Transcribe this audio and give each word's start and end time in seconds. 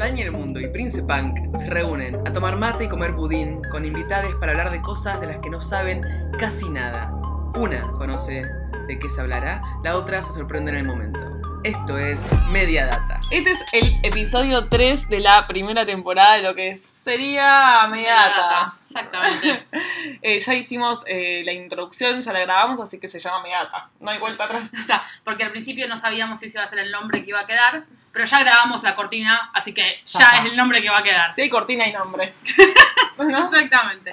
Daniel 0.00 0.32
Mundo 0.32 0.58
y 0.60 0.66
Prince 0.66 1.02
Punk 1.02 1.54
se 1.58 1.68
reúnen 1.68 2.26
a 2.26 2.32
tomar 2.32 2.56
mate 2.56 2.84
y 2.84 2.88
comer 2.88 3.12
budín 3.12 3.60
con 3.70 3.84
invitados 3.84 4.34
para 4.36 4.52
hablar 4.52 4.70
de 4.70 4.80
cosas 4.80 5.20
de 5.20 5.26
las 5.26 5.38
que 5.40 5.50
no 5.50 5.60
saben 5.60 6.00
casi 6.38 6.70
nada. 6.70 7.12
Una 7.54 7.92
conoce 7.92 8.46
de 8.88 8.98
qué 8.98 9.10
se 9.10 9.20
hablará, 9.20 9.60
la 9.84 9.96
otra 9.96 10.22
se 10.22 10.32
sorprende 10.32 10.70
en 10.70 10.78
el 10.78 10.86
momento. 10.86 11.29
Esto 11.62 11.98
es 11.98 12.24
Media 12.50 12.86
Data. 12.86 13.20
Este 13.30 13.50
es 13.50 13.64
el 13.72 13.98
episodio 14.02 14.68
3 14.68 15.08
de 15.10 15.20
la 15.20 15.46
primera 15.46 15.84
temporada 15.84 16.36
de 16.36 16.42
lo 16.42 16.54
que 16.54 16.74
sería 16.76 17.86
Media 17.90 18.14
Data. 18.14 18.74
Exactamente. 18.86 19.66
Eh, 20.22 20.38
ya 20.40 20.54
hicimos 20.54 21.02
eh, 21.06 21.42
la 21.44 21.52
introducción, 21.52 22.20
ya 22.22 22.32
la 22.32 22.40
grabamos, 22.40 22.80
así 22.80 22.98
que 22.98 23.06
se 23.06 23.18
llama 23.20 23.42
Media 23.42 23.58
Data. 23.64 23.90
No 24.00 24.10
hay 24.10 24.18
vuelta 24.18 24.44
atrás. 24.44 24.72
Está, 24.74 25.02
porque 25.24 25.44
al 25.44 25.50
principio 25.50 25.86
no 25.88 25.96
sabíamos 25.96 26.40
si 26.40 26.46
ese 26.46 26.58
iba 26.58 26.64
a 26.64 26.68
ser 26.68 26.78
el 26.80 26.90
nombre 26.90 27.22
que 27.22 27.30
iba 27.30 27.40
a 27.40 27.46
quedar, 27.46 27.84
pero 28.12 28.24
ya 28.24 28.40
grabamos 28.40 28.82
la 28.82 28.94
cortina, 28.96 29.50
así 29.54 29.72
que 29.72 30.00
ya 30.06 30.26
Ajá. 30.26 30.38
es 30.40 30.50
el 30.50 30.56
nombre 30.56 30.82
que 30.82 30.90
va 30.90 30.98
a 30.98 31.02
quedar. 31.02 31.32
Sí, 31.32 31.48
cortina 31.48 31.86
y 31.86 31.92
nombre. 31.92 32.32
¿No? 33.18 33.44
Exactamente. 33.44 34.12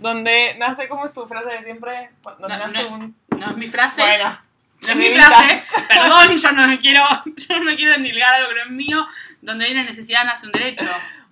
Donde 0.00 0.56
nace, 0.58 0.88
¿cómo 0.88 1.04
es 1.04 1.12
tu 1.12 1.26
frase 1.26 1.48
de 1.48 1.62
siempre? 1.64 2.10
Donde 2.38 2.48
No, 2.48 2.66
nace 2.66 2.82
no- 2.82 2.94
un... 2.96 3.16
No 3.38 3.50
es 3.50 3.56
mi 3.56 3.66
frase. 3.68 4.02
Bueno. 4.02 4.36
No 4.82 4.88
es 4.88 4.96
mi 4.96 5.08
frase. 5.10 5.64
Perdón, 5.88 6.36
yo 6.36 6.52
no 6.52 6.68
me 6.68 6.78
quiero, 6.78 7.04
yo 7.36 7.58
no 7.58 7.64
me 7.64 7.76
quiero 7.76 7.94
endilgar 7.94 8.34
algo 8.34 8.48
que 8.50 8.54
no 8.54 8.62
es 8.62 8.70
mío. 8.70 9.06
Donde 9.40 9.66
hay 9.66 9.72
una 9.72 9.84
necesidad 9.84 10.24
nace 10.24 10.46
un 10.46 10.52
derecho. 10.52 10.86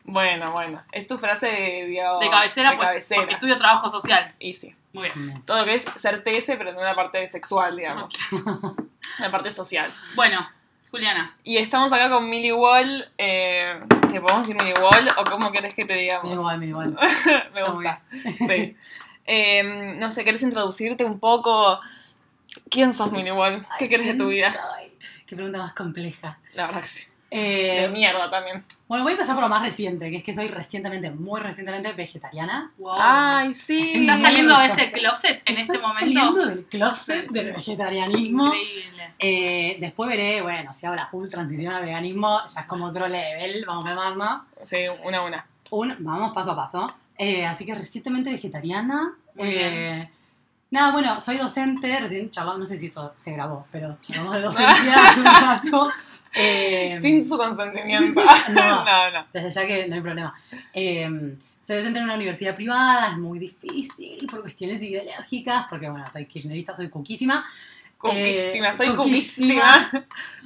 Bueno, 0.04 0.52
bueno. 0.52 0.82
Es 0.92 1.06
tu 1.06 1.18
frase 1.18 1.46
de, 1.46 1.86
digamos, 1.86 2.20
De 2.20 2.30
cabecera, 2.30 2.70
de 2.70 2.76
pues, 2.76 2.88
cabecera. 2.88 3.20
porque 3.22 3.34
estudio 3.34 3.56
trabajo 3.56 3.88
social. 3.88 4.34
Y 4.38 4.52
sí. 4.52 4.74
Muy 4.92 5.10
bien. 5.10 5.42
Todo 5.44 5.58
lo 5.58 5.64
que 5.64 5.74
es 5.74 5.84
ser 5.96 6.22
TS, 6.22 6.52
pero 6.56 6.70
en 6.70 6.76
una 6.76 6.94
parte 6.94 7.26
sexual, 7.26 7.76
digamos. 7.76 8.14
Una 9.18 9.30
parte 9.30 9.50
social. 9.50 9.92
Bueno, 10.14 10.48
Juliana. 10.90 11.36
Y 11.44 11.58
estamos 11.58 11.92
acá 11.92 12.08
con 12.08 12.28
Millie 12.30 12.52
Wall. 12.52 13.04
Eh, 13.18 13.80
¿Te 14.08 14.20
podemos 14.20 14.46
decir 14.46 14.56
Millie 14.62 14.80
Wall 14.80 15.10
o 15.18 15.24
cómo 15.24 15.52
querés 15.52 15.74
que 15.74 15.84
te 15.84 15.94
digamos? 15.94 16.30
Me 16.30 16.34
igual, 16.34 16.58
me 16.58 16.66
igual. 16.66 16.98
Me 17.52 17.62
gusta. 17.64 18.02
Sí. 18.48 18.76
Eh, 19.28 19.96
no 19.98 20.08
sé, 20.12 20.24
¿querés 20.24 20.44
introducirte 20.44 21.04
un 21.04 21.18
poco? 21.18 21.80
¿Quién 22.70 22.92
sos, 22.92 23.12
Millie 23.12 23.32
Wall? 23.32 23.64
¿Qué 23.78 23.88
querés 23.88 24.06
de 24.06 24.14
tu 24.14 24.24
¿quién 24.28 24.36
vida? 24.36 24.52
soy? 24.52 24.92
Qué 25.26 25.34
pregunta 25.36 25.58
más 25.58 25.72
compleja. 25.74 26.38
La 26.54 26.66
verdad 26.66 26.82
que 26.82 26.88
sí. 26.88 27.04
Eh, 27.28 27.82
De 27.82 27.88
mierda 27.88 28.30
también. 28.30 28.64
bueno, 28.86 29.02
voy 29.02 29.10
a 29.10 29.14
empezar 29.14 29.34
por 29.34 29.42
lo 29.42 29.48
más 29.48 29.60
reciente, 29.62 30.10
que 30.12 30.18
es 30.18 30.24
que 30.24 30.32
soy 30.32 30.46
recientemente, 30.46 31.10
muy 31.10 31.40
recientemente 31.40 31.92
vegetariana. 31.92 32.70
Wow. 32.78 32.94
Ay, 32.98 33.52
sí. 33.52 34.00
¿Estás 34.02 34.20
saliendo 34.20 34.56
de 34.56 34.66
ese 34.66 34.92
closet 34.92 35.42
en 35.44 35.58
este 35.58 35.78
momento? 35.78 35.98
saliendo 36.20 36.46
del 36.46 36.64
closet 36.66 37.28
del 37.30 37.52
vegetarianismo. 37.52 38.46
Increíble. 38.46 39.10
Eh, 39.18 39.76
después 39.80 40.08
veré, 40.08 40.40
bueno, 40.40 40.72
si 40.72 40.86
hago 40.86 40.94
la 40.94 41.06
full 41.08 41.28
transición 41.28 41.74
al 41.74 41.84
veganismo, 41.84 42.40
ya 42.46 42.60
es 42.60 42.66
como 42.66 42.86
otro 42.86 43.08
level, 43.08 43.64
vamos 43.66 43.84
a 43.84 43.88
calmarnos. 43.88 44.42
Sí, 44.62 44.76
una 45.02 45.18
a 45.18 45.22
una. 45.22 45.46
Un, 45.70 45.96
vamos 45.98 46.32
paso 46.32 46.52
a 46.52 46.56
paso. 46.56 46.94
Eh, 47.18 47.44
así 47.44 47.66
que 47.66 47.74
recientemente 47.74 48.30
vegetariana. 48.30 49.14
Muy 49.34 49.48
Eh, 49.50 50.10
Nada, 50.70 50.92
bueno, 50.92 51.20
soy 51.20 51.38
docente, 51.38 52.00
recién 52.00 52.30
charlamos, 52.30 52.60
no 52.60 52.66
sé 52.66 52.76
si 52.78 52.86
eso 52.86 53.12
se 53.16 53.32
grabó, 53.32 53.66
pero 53.70 53.96
charlamos 54.00 54.34
de 54.34 54.40
docencia 54.42 55.08
hace 55.08 55.20
un 55.20 55.26
rato. 55.26 55.90
Eh, 56.34 56.94
Sin 57.00 57.24
su 57.24 57.38
consentimiento. 57.38 58.20
No. 58.50 58.84
no, 58.84 59.10
no. 59.10 59.26
Desde 59.32 59.50
ya 59.50 59.66
que 59.66 59.88
no 59.88 59.94
hay 59.94 60.00
problema. 60.00 60.34
Eh, 60.72 61.36
soy 61.62 61.76
docente 61.78 61.98
en 61.98 62.04
una 62.04 62.14
universidad 62.14 62.54
privada, 62.54 63.10
es 63.12 63.18
muy 63.18 63.38
difícil 63.38 64.26
por 64.30 64.42
cuestiones 64.42 64.82
ideológicas, 64.82 65.66
porque 65.70 65.88
bueno, 65.88 66.04
soy 66.12 66.26
kirchnerista, 66.26 66.74
soy 66.74 66.88
cuquísima. 66.90 67.44
Cuquísima, 67.98 68.68
Eh, 68.68 68.72
soy 68.76 68.94
cuquísima. 68.94 69.90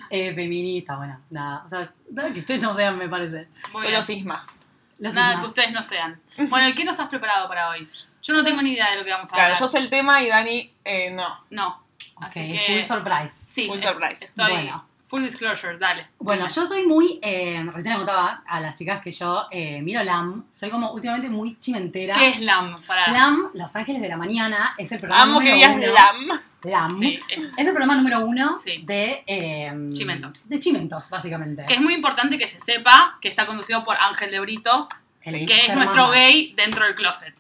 Eh, 0.09 0.33
feminista, 0.35 0.97
bueno, 0.97 1.19
nada. 1.31 1.63
O 1.65 1.69
sea, 1.69 1.93
nada 2.11 2.33
que 2.33 2.39
ustedes 2.41 2.63
no 2.63 2.73
sean, 2.75 2.97
me 2.97 3.09
parece. 3.09 3.49
Muy 3.73 3.83
Todos 3.83 3.83
bien. 3.83 3.95
los 3.95 4.07
sismas. 4.07 4.61
Los 4.99 5.15
Nada 5.15 5.41
que 5.41 5.47
ustedes 5.47 5.73
no 5.73 5.83
sean. 5.83 6.21
Bueno, 6.49 6.69
¿y 6.69 6.75
qué 6.75 6.85
nos 6.85 6.99
has 7.01 7.09
preparado 7.09 7.49
para 7.49 7.71
hoy? 7.71 7.89
Yo 8.23 8.35
no 8.35 8.45
tengo 8.45 8.63
ni 8.63 8.73
idea 8.73 8.91
de 8.91 8.97
lo 8.99 9.05
que 9.05 9.11
vamos 9.11 9.29
a 9.31 9.33
Claro, 9.35 9.47
hablar. 9.55 9.61
yo 9.61 9.69
sé 9.69 9.79
el 9.79 9.89
tema 9.91 10.23
y 10.23 10.29
Dani 10.29 10.73
eh, 10.85 11.11
no. 11.11 11.37
No. 11.51 11.83
Así 12.21 12.41
que. 12.53 12.85
full 12.85 12.97
surprise. 12.97 13.35
Sí, 13.49 13.67
Full 13.67 13.77
eh, 13.77 13.79
surprise. 13.81 14.25
Estoy. 14.25 14.51
Bueno. 14.53 14.85
Full 15.07 15.25
disclosure, 15.25 15.77
dale. 15.77 16.07
Bueno, 16.21 16.47
yo 16.47 16.67
soy 16.69 16.87
muy, 16.87 17.19
eh, 17.21 17.61
recién 17.75 17.95
le 17.95 17.99
contaba 17.99 18.45
a 18.47 18.61
las 18.61 18.79
chicas 18.79 19.01
que 19.03 19.11
yo 19.11 19.47
eh, 19.51 19.83
miro 19.83 20.05
LAM, 20.05 20.45
soy 20.53 20.71
como 20.71 20.93
últimamente 20.93 21.29
muy 21.29 21.59
chimentera. 21.59 22.15
¿Qué 22.15 22.29
es 22.29 22.41
LAM? 22.41 22.77
Para... 22.87 23.11
LAM, 23.11 23.51
Los 23.55 23.75
Ángeles 23.75 24.01
de 24.03 24.09
la 24.09 24.17
Mañana, 24.17 24.73
es 24.79 24.93
el 24.93 25.01
programa 25.01 25.25
Amo 25.25 25.41
que 25.41 25.51
número 25.51 25.57
digas 25.57 25.75
uno. 25.75 25.93
lam. 25.93 26.41
LAM. 26.63 27.01
Sí, 27.01 27.21
eh, 27.29 27.51
Es 27.57 27.67
el 27.67 27.73
programa 27.73 27.97
número 27.97 28.21
uno 28.21 28.57
Sí. 28.63 28.83
de... 28.85 29.25
eh, 29.27 29.73
Chimentos. 29.93 30.49
De 30.49 30.61
Chimentos, 30.61 31.11
básicamente. 31.11 31.65
que 31.67 31.75
es 31.75 31.81
muy 31.81 31.95
importante 31.95 32.39
que 32.39 32.47
se 32.47 32.61
sepa 32.61 33.19
que 33.21 33.29
está 33.29 33.47
conducido 33.47 33.83
por 33.83 33.97
Ángel 33.97 34.31
de 34.31 34.39
Brito, 34.39 34.87
Sí. 35.19 35.45
que 35.45 35.67
es 35.67 35.75
nuestro 35.75 36.11
gay 36.11 36.53
dentro 36.55 36.85
del 36.85 36.95
closet. 36.95 37.35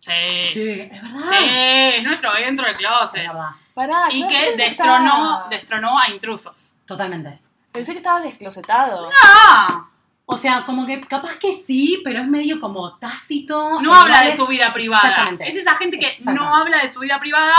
Sí. 0.00 0.10
Sí, 0.30 0.52
Sí, 0.52 0.80
es 0.80 1.02
verdad. 1.02 1.94
es 1.96 2.04
nuestro 2.04 2.32
gay 2.32 2.44
dentro 2.44 2.64
del 2.66 2.72
Es 2.74 2.78
closet. 2.78 3.26
verdad, 3.26 3.48
Pará, 3.74 4.04
Y 4.10 4.26
que 4.26 4.56
destronó, 4.56 5.04
estaba- 5.06 5.46
destronó 5.50 5.98
a 5.98 6.08
intrusos. 6.10 6.74
totalmente. 6.86 7.38
Pensé 7.72 7.92
que 7.92 7.98
estabas 7.98 8.22
desclosetado. 8.24 9.10
¡Ah! 9.22 9.84
O 10.26 10.36
sea, 10.36 10.64
como 10.66 10.84
que 10.86 11.00
capaz 11.02 11.36
que 11.38 11.54
sí, 11.54 12.00
pero 12.04 12.20
es 12.20 12.26
medio 12.28 12.60
como 12.60 12.96
tácito. 12.98 13.80
No 13.80 13.94
habla 13.94 14.22
de 14.22 14.34
su 14.36 14.46
vida 14.46 14.72
privada. 14.72 15.02
Exactamente. 15.08 15.48
Es 15.48 15.56
esa 15.56 15.74
gente 15.74 15.98
que 15.98 16.12
no 16.32 16.54
habla 16.54 16.78
de 16.78 16.88
su 16.88 17.00
vida 17.00 17.18
privada, 17.18 17.54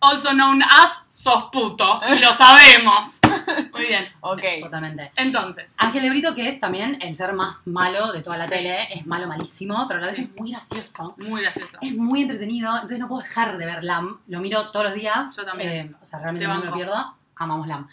also 0.00 0.32
known 0.32 0.62
as 0.62 1.02
sos 1.08 1.44
puto. 1.52 2.00
Y 2.14 2.18
lo 2.18 2.32
sabemos. 2.32 3.20
Muy 3.72 3.86
bien. 3.86 4.06
Ok. 4.20 4.42
Totalmente. 4.62 5.10
Entonces. 5.16 5.76
Ángel 5.78 6.02
de 6.02 6.10
Brito, 6.10 6.34
que 6.34 6.48
es 6.48 6.60
también 6.60 6.98
el 7.00 7.16
ser 7.16 7.32
más 7.32 7.56
malo 7.64 8.12
de 8.12 8.22
toda 8.22 8.36
la 8.36 8.44
Sí. 8.44 8.50
tele, 8.50 8.92
es 8.92 9.06
malo 9.06 9.26
malísimo, 9.26 9.86
pero 9.88 9.98
a 9.98 10.02
la 10.02 10.06
vez 10.08 10.16
Sí. 10.16 10.22
es 10.32 10.40
muy 10.40 10.50
gracioso. 10.50 11.14
Muy 11.18 11.42
gracioso. 11.42 11.78
Es 11.80 11.94
muy 11.96 12.22
entretenido, 12.22 12.72
entonces 12.74 12.98
no 12.98 13.08
puedo 13.08 13.22
dejar 13.22 13.56
de 13.56 13.66
ver 13.66 13.82
LAM. 13.84 14.20
Lo 14.28 14.40
miro 14.40 14.70
todos 14.70 14.86
los 14.86 14.94
días. 14.94 15.34
Yo 15.36 15.44
también. 15.44 15.70
eh, 15.70 15.94
o 16.02 16.06
sea, 16.06 16.18
realmente 16.18 16.46
Te 16.46 16.52
no 16.52 16.60
me 16.60 16.66
lo 16.66 16.74
pierdo. 16.74 17.14
Amamos 17.36 17.66
LAM. 17.66 17.88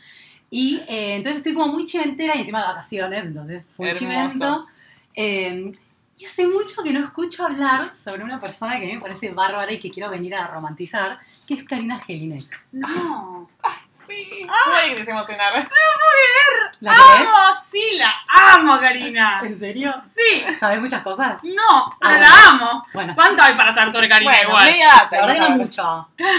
Y 0.49 0.77
eh, 0.87 1.15
entonces 1.15 1.37
estoy 1.37 1.53
como 1.53 1.67
muy 1.67 1.85
chimentera 1.85 2.35
y 2.35 2.39
encima 2.41 2.59
de 2.61 2.67
vacaciones, 2.67 3.23
entonces 3.25 3.63
full 3.75 3.87
Hermoso. 3.87 3.99
chimento. 4.05 4.67
Eh, 5.15 5.71
y 6.21 6.25
hace 6.25 6.45
mucho 6.45 6.83
que 6.83 6.93
no 6.93 7.03
escucho 7.03 7.43
hablar 7.45 7.95
sobre 7.95 8.23
una 8.23 8.39
persona 8.39 8.77
que 8.77 8.85
a 8.85 8.87
mí 8.87 8.93
me 8.93 9.01
parece 9.01 9.31
bárbara 9.31 9.71
y 9.71 9.79
que 9.79 9.89
quiero 9.89 10.07
venir 10.11 10.35
a 10.35 10.45
romantizar, 10.45 11.19
que 11.47 11.55
es 11.55 11.63
Karina 11.63 11.99
Gelinek. 11.99 12.65
No. 12.73 13.49
Sí. 13.91 14.45
Ay, 14.75 14.93
que 14.93 15.03
se 15.03 15.09
emocionar. 15.11 15.53
¿La 16.79 16.91
querés? 16.91 17.27
¡Amo! 17.27 17.59
Sí, 17.71 17.97
la 17.97 18.13
amo, 18.53 18.79
Karina. 18.79 19.41
¿En 19.43 19.57
serio? 19.59 19.93
Sí. 20.05 20.43
¿Sabes 20.59 20.79
muchas 20.79 21.01
cosas? 21.01 21.37
No, 21.43 21.97
pero 21.99 22.13
Ah, 22.15 22.19
la 22.19 22.47
amo. 22.49 22.85
Bueno, 22.93 23.13
¿Cuánto 23.15 23.41
hay 23.41 23.55
para 23.55 23.73
saber 23.73 23.91
sobre 23.91 24.07
Karina 24.09 24.31
Bueno, 24.31 24.49
igual? 24.49 24.65
media 24.65 24.87
data. 24.89 25.15
la 25.15 25.25
verdad 25.25 25.33
que 25.45 25.49
no 25.51 25.57
mucho. 25.57 25.83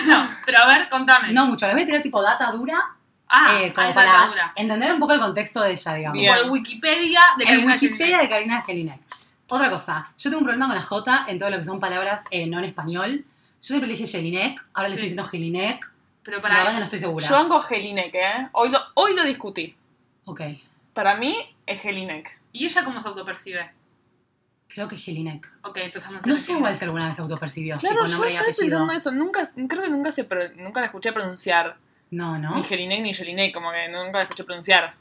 No, 0.06 0.28
pero 0.47 0.59
a 0.60 0.66
ver, 0.66 0.88
contame. 0.91 1.32
No 1.32 1.47
mucho. 1.47 1.66
Les 1.66 1.75
voy 1.75 1.82
a 1.82 1.87
tirar 1.87 2.03
tipo 2.03 2.22
data 2.22 2.50
dura, 2.53 2.78
ah, 3.28 3.59
eh, 3.60 3.72
como 3.72 3.92
para 3.94 4.53
entender 4.56 4.92
un 4.92 4.98
poco 5.00 5.15
el 5.15 5.21
contexto 5.21 5.60
de 5.62 5.72
ella, 5.72 5.94
digamos. 5.94 6.19
Bien. 6.19 6.37
Wikipedia 6.50 7.21
de 7.38 7.44
Karina 7.44 7.72
Wikipedia 7.75 7.98
Jelinek. 8.19 8.22
de 8.22 8.28
Karina 8.28 8.62
Gelinek. 8.62 9.00
Otra 9.55 9.71
cosa, 9.71 10.13
yo 10.17 10.31
tengo 10.31 10.39
un 10.39 10.45
problema 10.45 10.67
con 10.67 10.75
la 10.77 10.83
J 10.83 11.27
en 11.29 11.39
todo 11.39 11.51
lo 11.51 11.59
que 11.59 11.65
son 11.65 11.79
palabras 11.79 12.23
eh, 12.31 12.47
no 12.47 12.59
en 12.59 12.65
español. 12.65 13.25
Yo 13.25 13.25
siempre 13.61 13.87
le 13.87 13.95
dije 13.97 14.07
Jelinek, 14.07 14.65
ahora 14.73 14.89
le 14.89 14.95
Sí. 14.95 14.99
estoy 15.01 15.09
diciendo 15.11 15.25
Gelinek. 15.25 15.93
Pero 16.23 16.39
La 16.39 16.43
verdad 16.43 16.59
que 16.59 16.65
para. 16.67 16.79
no 16.79 16.85
estoy 16.85 16.99
segura. 17.01 17.27
Yo 17.29 17.35
banco 17.35 17.61
Gelinek, 17.63 18.15
¿eh? 18.15 18.49
Hoy 18.53 18.71
lo, 18.71 18.79
hoy 18.95 19.15
lo 19.15 19.25
discutí. 19.25 19.77
Ok, 20.25 20.41
Para 20.95 21.17
mí 21.17 21.37
es 21.67 21.81
Gelinek. 21.83 22.39
¿Y 22.53 22.65
ella 22.67 22.85
cómo 22.85 23.01
se 23.03 23.09
autopercibe? 23.09 23.71
creo 24.69 24.89
que 24.89 24.97
Gelinek. 24.97 25.53
Ok, 25.65 25.77
entonces 25.83 26.11
no 26.11 26.23
sé. 26.23 26.31
No 26.31 26.37
sé 26.39 26.53
igual 26.53 26.75
si 26.79 26.84
alguna 26.84 27.07
vez 27.09 27.17
se 27.17 27.23
autopercibió. 27.23 27.77
Claro, 27.77 27.97
tipo 27.97 28.07
yo 28.07 28.13
nombre 28.13 28.31
y 28.31 28.33
estaba 28.37 28.51
apellido. 28.53 28.79
pensando 28.79 28.93
eso. 28.95 29.13
Nunca, 29.13 29.43
creo 29.69 29.83
que 29.83 29.91
nunca, 29.91 30.11
se, 30.13 30.25
pro- 30.25 30.49
nunca 30.57 30.81
la 30.81 30.87
escuché 30.87 31.13
pronunciar. 31.13 31.77
No, 32.11 32.39
¿no? 32.39 32.55
Ni 32.57 32.63
Gelinek 32.63 33.03
ni 33.03 33.13
Jelinek, 33.13 33.53
como 33.53 33.71
que 33.71 33.89
nunca 33.91 34.13
la 34.19 34.23
escuché 34.23 34.45
pronunciar. 34.45 34.95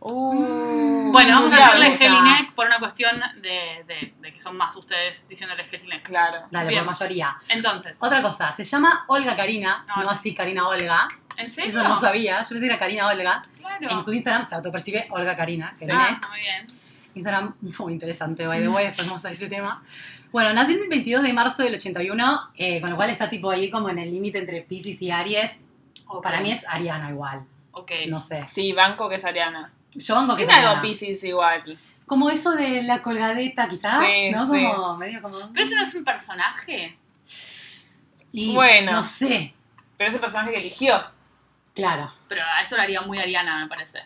Uh, 0.00 1.10
Bueno, 1.12 1.34
vamos 1.36 1.52
a 1.52 1.76
Gusta. 1.76 1.96
Jelinek 1.98 2.52
por 2.54 2.66
una 2.66 2.78
cuestión 2.78 3.20
de, 3.40 3.84
de, 3.86 4.14
de 4.20 4.32
que 4.32 4.40
son 4.40 4.56
más 4.56 4.74
ustedes 4.76 5.26
diciéndole 5.28 5.64
Jelinek. 5.64 6.02
Claro. 6.02 6.42
Dale, 6.50 6.68
Bien. 6.70 6.84
por 6.84 6.92
mayoría. 6.92 7.36
Entonces, 7.48 7.96
Otra 8.00 8.20
cosa, 8.22 8.52
se 8.52 8.64
llama 8.64 9.04
Olga 9.08 9.36
Karina, 9.36 9.84
No, 9.88 9.96
no, 9.96 10.02
sí. 10.02 10.08
así 10.10 10.34
Karina 10.34 10.68
Olga. 10.68 11.08
¿en 11.36 11.50
serio? 11.50 11.70
Eso 11.70 11.88
no 11.88 11.98
sabía, 11.98 12.42
yo 12.42 12.48
pensé 12.48 12.60
que 12.60 12.66
era 12.66 12.78
Karina 12.78 13.08
Olga. 13.08 13.44
Claro. 13.58 13.90
En 13.90 14.04
su 14.04 14.12
Instagram 14.12 14.44
se 14.44 14.54
autopercibe 14.54 15.06
Olga 15.10 15.36
Karina, 15.36 15.74
Sí. 15.76 15.86
Ah, 15.90 16.20
muy 16.30 16.40
bien. 16.40 16.66
Instagram 17.14 17.54
muy 17.78 17.92
interesante, 17.92 18.46
by 18.46 18.60
the 18.60 18.68
way, 18.68 18.86
después 18.86 19.06
vamos 19.06 19.24
a 19.24 19.30
ese 19.30 19.48
tema. 19.48 19.82
Bueno, 20.32 20.52
nací 20.52 20.72
el 20.74 20.88
22 20.88 21.22
de 21.22 21.32
marzo 21.32 21.62
del 21.62 21.74
81, 21.76 22.50
eh, 22.56 22.80
con 22.80 22.90
lo 22.90 22.96
cual 22.96 23.10
está 23.10 23.30
tipo 23.30 23.50
ahí 23.52 23.70
como 23.70 23.88
en 23.88 24.00
el 24.00 24.10
límite 24.10 24.38
entre 24.38 24.62
Pisces 24.62 25.00
y 25.00 25.10
Aries. 25.12 25.62
O 26.06 26.20
para 26.20 26.40
mí 26.40 26.50
es 26.52 26.64
Ariana 26.68 27.10
igual, 27.10 27.44
Ok. 27.72 27.92
no 28.08 28.20
sé. 28.20 28.44
Sí, 28.48 28.72
banco 28.72 29.08
que 29.08 29.14
es 29.14 29.24
Ariana. 29.24 29.72
Yo 29.94 30.14
banco 30.14 30.36
que 30.36 30.42
es 30.44 30.48
algo. 30.48 30.82
Pisces 30.82 31.22
igual. 31.24 31.62
Como 32.06 32.28
eso 32.30 32.52
de 32.52 32.82
la 32.82 33.00
colgadeta, 33.02 33.68
quizás, 33.68 33.98
Sí, 34.04 34.30
¿no? 34.30 34.46
sí. 34.50 34.66
Como 34.74 34.96
medio 34.96 35.22
como... 35.22 35.38
Pero 35.52 35.64
eso 35.64 35.74
no 35.74 35.82
es 35.82 35.94
un 35.94 36.04
personaje. 36.04 36.98
Y 38.32 38.54
Bueno. 38.54 38.92
No 38.92 39.04
sé, 39.04 39.54
Pero 39.96 40.10
ese 40.10 40.18
personaje 40.18 40.50
que 40.52 40.58
eligió. 40.58 41.02
claro. 41.74 42.12
Pero 42.28 42.42
a 42.44 42.62
eso 42.62 42.76
lo 42.76 42.82
haría 42.82 43.00
muy 43.02 43.18
Ariana, 43.18 43.58
me 43.58 43.68
parece. 43.68 44.00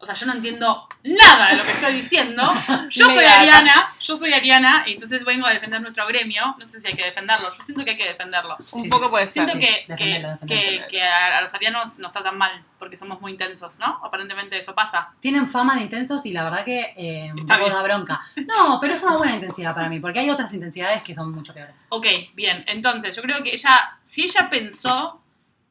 O 0.00 0.06
sea, 0.06 0.14
yo 0.14 0.26
no 0.26 0.34
entiendo 0.34 0.88
nada 1.02 1.48
de 1.50 1.56
lo 1.56 1.62
que 1.64 1.70
estoy 1.72 1.92
diciendo. 1.94 2.42
Yo 2.90 3.10
soy. 3.10 3.24
Ariana, 3.24 3.74
yo 4.00 4.16
soy 4.16 4.32
Ariana, 4.32 4.84
y 4.86 4.92
entonces 4.92 5.24
vengo 5.24 5.44
a 5.46 5.50
defender 5.50 5.80
nuestro 5.80 6.06
gremio. 6.06 6.54
No 6.56 6.64
sé 6.64 6.80
si 6.80 6.86
hay 6.86 6.94
que 6.94 7.04
defenderlo, 7.04 7.50
yo 7.50 7.64
siento 7.64 7.84
que 7.84 7.90
hay 7.90 7.96
que 7.96 8.06
defenderlo. 8.06 8.56
Un 8.72 8.82
Sí, 8.84 8.88
poco 8.88 9.10
puede 9.10 9.26
ser. 9.26 9.44
Siento 9.48 9.52
Sí, 9.54 9.58
que, 9.58 9.66
que, 9.86 9.92
defendelo, 10.04 10.28
defendelo. 10.30 10.82
que, 10.82 10.88
que 10.88 11.02
a, 11.02 11.38
a 11.38 11.42
los 11.42 11.52
arianos 11.52 11.98
nos 11.98 12.12
tratan 12.12 12.38
mal 12.38 12.62
porque 12.78 12.96
somos 12.96 13.20
muy 13.20 13.32
intensos, 13.32 13.78
¿no? 13.80 14.00
Aparentemente 14.04 14.54
eso 14.54 14.72
pasa. 14.74 15.08
Tienen 15.20 15.48
fama 15.48 15.74
de 15.74 15.82
intensos 15.82 16.24
y 16.26 16.32
la 16.32 16.44
verdad 16.44 16.64
que 16.64 16.94
eh, 16.96 17.30
un 17.32 17.38
Está 17.40 17.54
poco 17.58 17.66
bien. 17.68 17.76
da 17.76 17.82
bronca. 17.82 18.20
No, 18.46 18.78
pero 18.80 18.94
es 18.94 19.02
una 19.02 19.16
buena 19.16 19.34
intensidad 19.34 19.74
para 19.74 19.88
mí, 19.88 19.98
porque 19.98 20.20
hay 20.20 20.30
otras 20.30 20.52
intensidades 20.54 21.02
que 21.02 21.12
son 21.14 21.32
mucho 21.32 21.52
peores. 21.52 21.86
Ok, 21.88 22.06
bien. 22.34 22.64
Entonces, 22.68 23.14
yo 23.16 23.22
creo 23.22 23.42
que 23.42 23.52
ella, 23.52 23.98
si 24.04 24.22
ella 24.24 24.48
pensó 24.48 25.20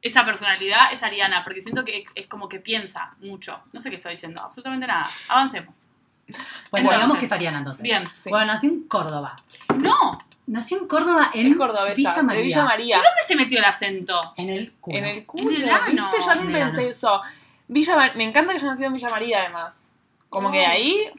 esa 0.08 0.26
personalidad, 0.26 0.92
es 0.92 1.04
Ariana, 1.04 1.44
porque 1.44 1.62
siento 1.62 1.84
que 1.86 2.06
es 2.16 2.28
como 2.28 2.50
que 2.50 2.60
piensa 2.60 3.16
mucho. 3.22 3.60
No 3.74 3.82
sé 3.82 3.90
qué 3.90 3.96
estoy 3.98 4.12
diciendo, 4.12 4.42
absolutamente 4.42 4.88
nada. 4.88 5.06
Avancemos. 5.30 5.88
Bueno, 6.28 6.38
Entonces, 6.72 6.92
digamos 6.98 7.18
que 7.20 7.26
es 7.26 7.32
Ariana 7.32 7.58
entonces. 7.60 7.82
Bien. 7.84 8.04
Sí. 8.16 8.30
Bueno, 8.30 8.46
nació 8.48 8.70
en 8.70 8.84
Córdoba. 8.88 9.42
No, 9.78 10.20
Nació 10.48 10.78
en 10.80 10.88
Córdoba 10.88 11.30
en 11.34 11.48
Es 11.48 11.58
cordobesa, 11.58 11.94
Villa 11.96 12.24
María. 12.24 12.38
de 12.40 12.42
Villa 12.48 12.64
María. 12.64 12.96
¿dónde 12.96 13.22
se 13.28 13.36
metió 13.36 13.60
el 13.60 13.66
acento? 13.66 14.34
En 14.38 14.50
el 14.50 14.72
culo. 14.80 14.98
En 14.98 15.04
el 15.06 15.26
culo, 15.26 15.50
En 15.52 15.64
el 15.64 15.70
ano. 15.70 16.10
¿viste? 16.10 16.18
Yo 16.26 16.32
el 16.42 16.52
pensé 16.54 16.88
eso. 16.88 17.22
Villa 17.68 17.98
Mar- 17.98 18.16
Me 18.16 18.24
encanta 18.24 18.54
que 18.54 18.60
haya 18.60 18.68
nacido 18.68 18.88
en 18.88 18.94
Villa 18.94 19.10
María, 19.10 19.40
además. 19.42 19.92
Como 20.30 20.50
que 20.50 20.66
No. 20.66 20.72
ahí, 20.72 21.12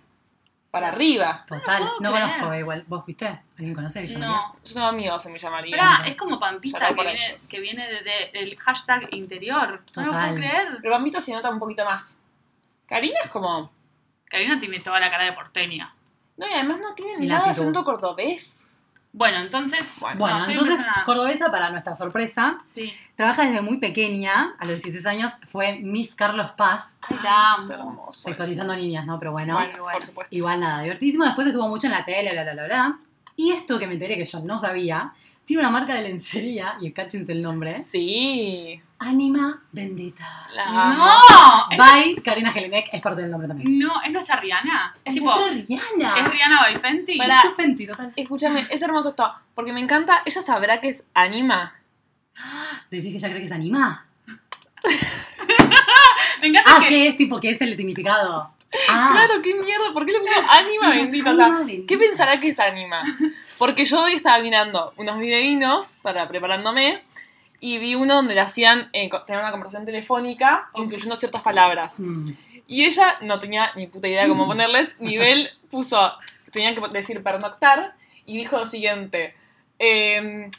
para 0.70 0.88
arriba. 0.88 1.44
Total, 1.46 1.82
No 2.00 2.10
conozco 2.12 2.54
igual. 2.54 2.84
¿Vos 2.86 3.04
fuiste? 3.04 3.26
¿Alguien 3.26 3.74
conoce 3.74 4.02
Villa 4.02 4.18
María? 4.18 4.28
No. 4.36 4.56
Yo 4.64 4.74
tengo 4.74 4.86
amigos 4.86 5.26
en 5.26 5.32
Villa 5.32 5.50
María. 5.50 5.76
Espera, 5.76 6.02
es 6.08 6.16
como 6.16 6.38
Pampita 6.38 6.88
que 6.88 6.94
por 6.94 7.04
viene, 7.06 7.36
que 7.50 7.60
viene 7.60 7.86
de- 7.88 8.02
de- 8.02 8.30
del 8.34 8.56
hashtag 8.58 9.08
interior. 9.14 9.82
No 9.96 10.06
lo 10.06 10.12
puedo 10.12 10.34
creer. 10.34 10.78
Pero 10.82 10.94
Pampita 10.94 11.20
se 11.20 11.32
nota 11.32 11.48
un 11.50 11.58
poquito 11.58 11.84
más. 11.84 12.18
Karina 12.86 13.18
es 13.24 13.30
como... 13.30 13.70
Karina 14.26 14.60
tiene 14.60 14.80
toda 14.80 15.00
la 15.00 15.10
cara 15.10 15.24
de 15.24 15.32
porteña. 15.32 15.94
No, 16.36 16.46
y 16.46 16.52
además 16.52 16.78
no 16.80 16.94
tiene 16.94 17.24
Y 17.24 17.28
nada 17.28 17.46
de 17.46 17.50
acento 17.50 17.82
cordobés. 17.82 18.67
Bueno, 19.12 19.38
entonces. 19.38 19.96
Bueno, 20.16 20.44
entonces, 20.46 20.84
cordobesa, 21.04 21.50
para 21.50 21.70
nuestra 21.70 21.96
sorpresa, 21.96 22.58
Sí. 22.62 22.92
trabaja 23.16 23.44
desde 23.46 23.62
muy 23.62 23.78
pequeña, 23.78 24.54
a 24.58 24.64
los 24.66 24.76
16 24.82 25.06
años, 25.06 25.32
fue 25.48 25.78
Miss 25.80 26.14
Carlos 26.14 26.50
Paz, 26.56 26.98
Ay, 27.00 27.16
la 27.22 27.54
Es 27.58 27.70
amo. 27.70 27.72
hermoso. 27.90 28.12
sexualizando 28.28 28.76
niñas, 28.76 29.06
¿no? 29.06 29.18
Pero 29.18 29.32
bueno, 29.32 29.54
Bueno, 29.54 29.82
bueno. 29.82 29.98
por 29.98 30.04
supuesto. 30.06 30.34
igual 30.36 30.60
nada, 30.60 30.82
divertidísimo. 30.82 31.24
Después 31.24 31.46
estuvo 31.46 31.68
mucho 31.68 31.86
en 31.86 31.92
la 31.94 32.04
tele, 32.04 32.32
bla, 32.32 32.42
bla, 32.44 32.52
bla, 32.52 32.64
bla. 32.66 32.98
Y 33.34 33.52
esto 33.52 33.78
que 33.78 33.86
me 33.86 33.94
enteré 33.94 34.16
que 34.16 34.24
yo 34.24 34.40
no 34.40 34.58
sabía, 34.60 35.12
tiene 35.44 35.62
una 35.62 35.70
marca 35.70 35.94
de 35.94 36.02
lencería, 36.02 36.76
y 36.80 36.92
cáchense 36.92 37.32
el 37.32 37.40
nombre, 37.40 37.72
Sí. 37.72 38.82
Ánima 39.00 39.62
Bendita. 39.70 40.26
La. 40.54 40.64
¡No! 40.94 41.70
Es- 41.70 41.78
By 41.78 42.16
Karina 42.16 42.50
Jelinek, 42.52 42.88
es 42.92 43.00
parte 43.00 43.22
del 43.22 43.30
nombre 43.30 43.46
también. 43.48 43.78
No, 43.78 44.02
es 44.02 44.10
nuestra 44.10 44.36
Rihanna. 44.36 44.96
Es 45.04 45.12
Es 45.12 45.14
tipo. 45.20 45.34
nuestra 45.34 45.54
Rihanna. 45.54 46.18
Es 46.20 46.28
Rihanna 46.30 46.60
by 46.62 46.76
Fenty. 46.78 47.16
Para- 47.18 47.40
Es 47.40 47.48
su 47.48 47.54
Fenty, 47.54 47.86
total. 47.86 48.12
Escúchame, 48.16 48.66
es 48.68 48.82
hermoso 48.82 49.10
esto. 49.10 49.32
Porque 49.54 49.72
me 49.72 49.80
encanta, 49.80 50.22
ella 50.24 50.42
sabrá 50.42 50.80
que 50.80 50.88
es 50.88 51.06
anima. 51.14 51.74
Decís 52.90 53.10
que 53.12 53.16
ella 53.18 53.28
cree 53.28 53.40
que 53.40 53.46
es 53.46 53.52
anima. 53.52 54.06
Me 56.40 56.48
encanta 56.48 56.76
Ah, 56.76 56.80
que. 56.80 56.88
que 56.88 57.08
es 57.08 57.16
tipo, 57.16 57.40
que 57.40 57.50
es 57.50 57.60
el 57.60 57.76
significado. 57.76 58.52
Ah, 58.90 59.10
Claro, 59.12 59.42
qué 59.42 59.54
mierda, 59.54 59.92
¿por 59.92 60.04
qué 60.06 60.12
le 60.12 60.20
puso 60.20 60.32
anima 60.50 60.90
bendita? 60.90 61.32
O 61.32 61.36
sea, 61.36 61.46
Ánima. 61.46 61.84
¿qué 61.86 61.98
pensará 61.98 62.38
que 62.38 62.50
es 62.50 62.58
anima? 62.60 63.02
Porque 63.58 63.84
yo 63.84 64.00
hoy 64.02 64.12
estaba 64.12 64.38
mirando 64.40 64.92
unos 64.96 65.18
videinos 65.18 65.98
para 66.02 66.28
preparándome 66.28 67.02
y 67.60 67.78
vi 67.78 67.94
uno 67.94 68.14
donde 68.14 68.34
le 68.34 68.40
hacían, 68.40 68.88
eh, 68.92 69.10
tener 69.26 69.42
una 69.42 69.50
conversación 69.50 69.84
telefónica, 69.84 70.68
incluyendo 70.74 71.16
ciertas 71.16 71.42
palabras. 71.42 71.98
Mm. 71.98 72.24
Y 72.66 72.84
ella 72.84 73.16
no 73.22 73.38
tenía 73.38 73.72
ni 73.76 73.86
puta 73.86 74.08
idea 74.08 74.28
cómo 74.28 74.46
ponerles. 74.46 74.96
Nivel 75.00 75.50
puso, 75.70 76.12
tenían 76.52 76.74
que 76.74 76.82
decir 76.88 77.22
pernoctar 77.22 77.94
y 78.26 78.36
dijo 78.36 78.58
lo 78.58 78.66
siguiente. 78.66 79.34
em, 79.78 80.50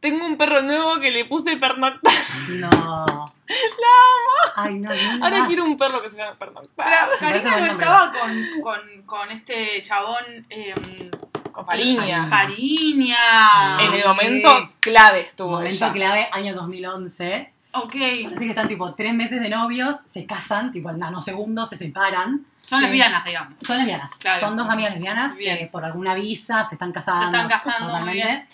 tengo 0.00 0.26
un 0.26 0.36
perro 0.36 0.60
nuevo 0.60 1.00
que 1.00 1.10
le 1.10 1.24
puse 1.24 1.56
pernoctar. 1.56 2.12
No. 2.50 3.32
La 3.46 3.88
amo. 3.88 4.52
Ay, 4.56 4.78
no, 4.78 4.90
no. 4.90 5.24
Ahora 5.24 5.38
más. 5.40 5.48
quiero 5.48 5.64
un 5.64 5.76
perro 5.76 6.02
que 6.02 6.10
se 6.10 6.16
llame 6.16 6.36
pernoctar. 6.36 6.86
Pero 6.86 7.18
Karina 7.20 7.58
no 7.58 7.66
estaba 7.66 8.12
con, 8.12 8.60
con, 8.62 9.02
con 9.06 9.30
este 9.30 9.82
chabón. 9.82 10.24
em, 10.50 11.10
Con 11.54 11.64
Fariña. 11.66 12.28
Fariña. 12.28 13.78
En 13.80 13.94
el 13.94 14.04
momento 14.04 14.70
clave 14.80 15.20
estuvo 15.20 15.52
Momento 15.52 15.74
ella. 15.84 15.92
clave, 15.92 16.28
año 16.32 16.54
2011. 16.54 17.52
Ok. 17.72 17.92
Parece 18.24 18.38
que 18.44 18.48
están 18.50 18.68
tipo 18.68 18.94
tres 18.94 19.14
meses 19.14 19.40
de 19.40 19.48
novios, 19.48 19.96
se 20.12 20.26
casan, 20.26 20.70
tipo 20.72 20.88
al 20.88 20.98
nanosegundo 20.98 21.66
se 21.66 21.76
separan. 21.76 22.44
Son 22.62 22.78
Sí. 22.80 22.84
lesbianas, 22.86 23.24
digamos. 23.24 23.54
Son 23.66 23.76
lesbianas. 23.76 24.14
Claro. 24.16 24.40
Son 24.40 24.56
dos 24.56 24.68
amigas 24.68 24.92
lesbianas 24.92 25.36
Bien. 25.36 25.58
que 25.58 25.66
por 25.66 25.84
alguna 25.84 26.14
visa 26.14 26.64
se 26.64 26.74
están 26.76 26.92
casando. 26.92 27.20
Se 27.22 27.26
están 27.26 27.48
casando, 27.48 27.86
totalmente. 27.88 28.22
bien. 28.24 28.48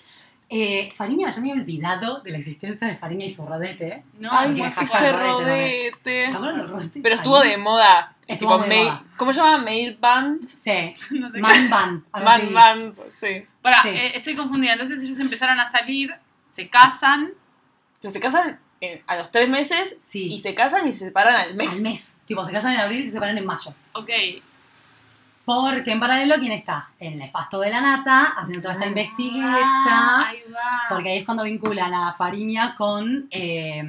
Eh, 0.53 0.91
Fariña, 0.97 1.31
yo 1.31 1.43
me 1.43 1.51
había 1.53 1.63
olvidado 1.63 2.21
de 2.23 2.33
la 2.33 2.39
existencia 2.39 2.89
de 2.89 2.97
Fariña 2.97 3.25
y 3.25 3.31
su 3.31 3.47
rodete. 3.47 4.03
No, 4.19 4.31
Ay, 4.33 4.61
ese 4.61 5.13
rodete 5.13 5.13
rodete. 5.93 6.27
¿Se 6.29 6.35
acuerdan 6.35 6.59
del 6.59 6.69
rodete? 6.69 7.01
Pero 7.01 7.15
estuvo 7.15 7.41
de 7.41 7.57
moda. 7.57 8.17
Tipo. 8.39 8.61
¿Cómo 9.17 9.33
se 9.35 9.41
llama? 9.41 9.59
Maid 9.59 9.99
Band. 10.01 10.47
Sí. 10.49 10.93
No 11.19 11.29
sé 11.29 11.37
qué. 11.37 11.43
Man 11.43 11.71
Band. 11.71 12.03
Man 12.13 12.27
así. 12.43 12.53
Band. 12.53 12.95
Sí. 12.95 13.47
Sí. 13.83 13.89
eh, 13.89 14.13
estoy 14.17 14.35
confundida. 14.37 14.73
Entonces 14.75 15.03
ellos 15.03 15.19
empezaron 15.19 15.59
a 15.61 15.69
salir, 15.69 16.15
se 16.49 16.69
casan. 16.69 17.31
Pero 18.01 18.13
se 18.13 18.21
casan 18.21 18.59
eh, 18.81 19.03
a 19.07 19.17
los 19.17 19.31
tres 19.31 19.49
meses 19.49 19.97
Sí. 20.01 20.27
y 20.33 20.39
se 20.39 20.55
casan 20.55 20.87
y 20.89 20.93
se 20.93 21.07
separan 21.07 21.35
al 21.37 21.55
mes. 21.55 21.77
Al 21.77 21.83
mes. 21.83 22.17
Tipo, 22.25 22.45
se 22.45 22.53
casan 22.53 22.73
en 22.75 22.81
abril 22.81 23.03
y 23.03 23.07
se 23.07 23.13
separan 23.13 23.37
en 23.37 23.45
mayo. 23.47 23.75
Ok. 23.93 24.09
Porque 25.45 25.91
en 25.91 25.99
paralelo, 26.01 26.37
¿quién 26.39 26.53
está? 26.53 26.91
El 27.01 27.19
nefasto 27.19 27.59
de 27.61 27.71
la 27.71 27.81
nata, 27.81 28.35
haciendo 28.37 28.63
toda 28.63 28.75
esta 28.75 28.85
Ah, 28.85 28.89
investigueta. 28.89 30.29
ahí 30.29 30.43
va. 30.55 30.83
Porque 30.89 31.11
ahí 31.11 31.19
es 31.19 31.25
cuando 31.25 31.43
vinculan 31.43 31.93
a 31.93 32.13
Fariña 32.13 32.75
con. 32.77 33.27
Eh, 33.31 33.83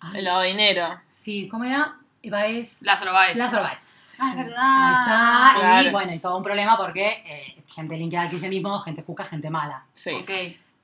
ay, 0.00 0.24
El 0.26 0.28
dinero. 0.50 1.00
Sí, 1.06 1.48
¿cómo 1.48 1.64
era? 1.64 1.96
Baez. 2.30 2.82
Lázaro 2.82 3.12
Báez. 3.12 3.36
Lázaro 3.36 3.62
Baez. 3.64 3.80
Ah, 4.20 4.30
es 4.30 4.36
verdad. 4.36 4.56
Ahí 4.58 4.94
está. 4.94 5.52
Y 5.56 5.60
Claro. 5.60 5.90
bueno, 5.92 6.14
y 6.14 6.18
todo 6.18 6.36
un 6.36 6.42
problema 6.42 6.76
porque 6.76 7.06
eh, 7.26 7.62
gente 7.68 7.96
linkeada 7.96 8.24
al 8.24 8.30
kirchnerismo, 8.30 8.78
gente 8.80 9.04
cuca, 9.04 9.24
gente 9.24 9.48
mala. 9.50 9.84
Sí, 9.94 10.10
Ok. 10.10 10.30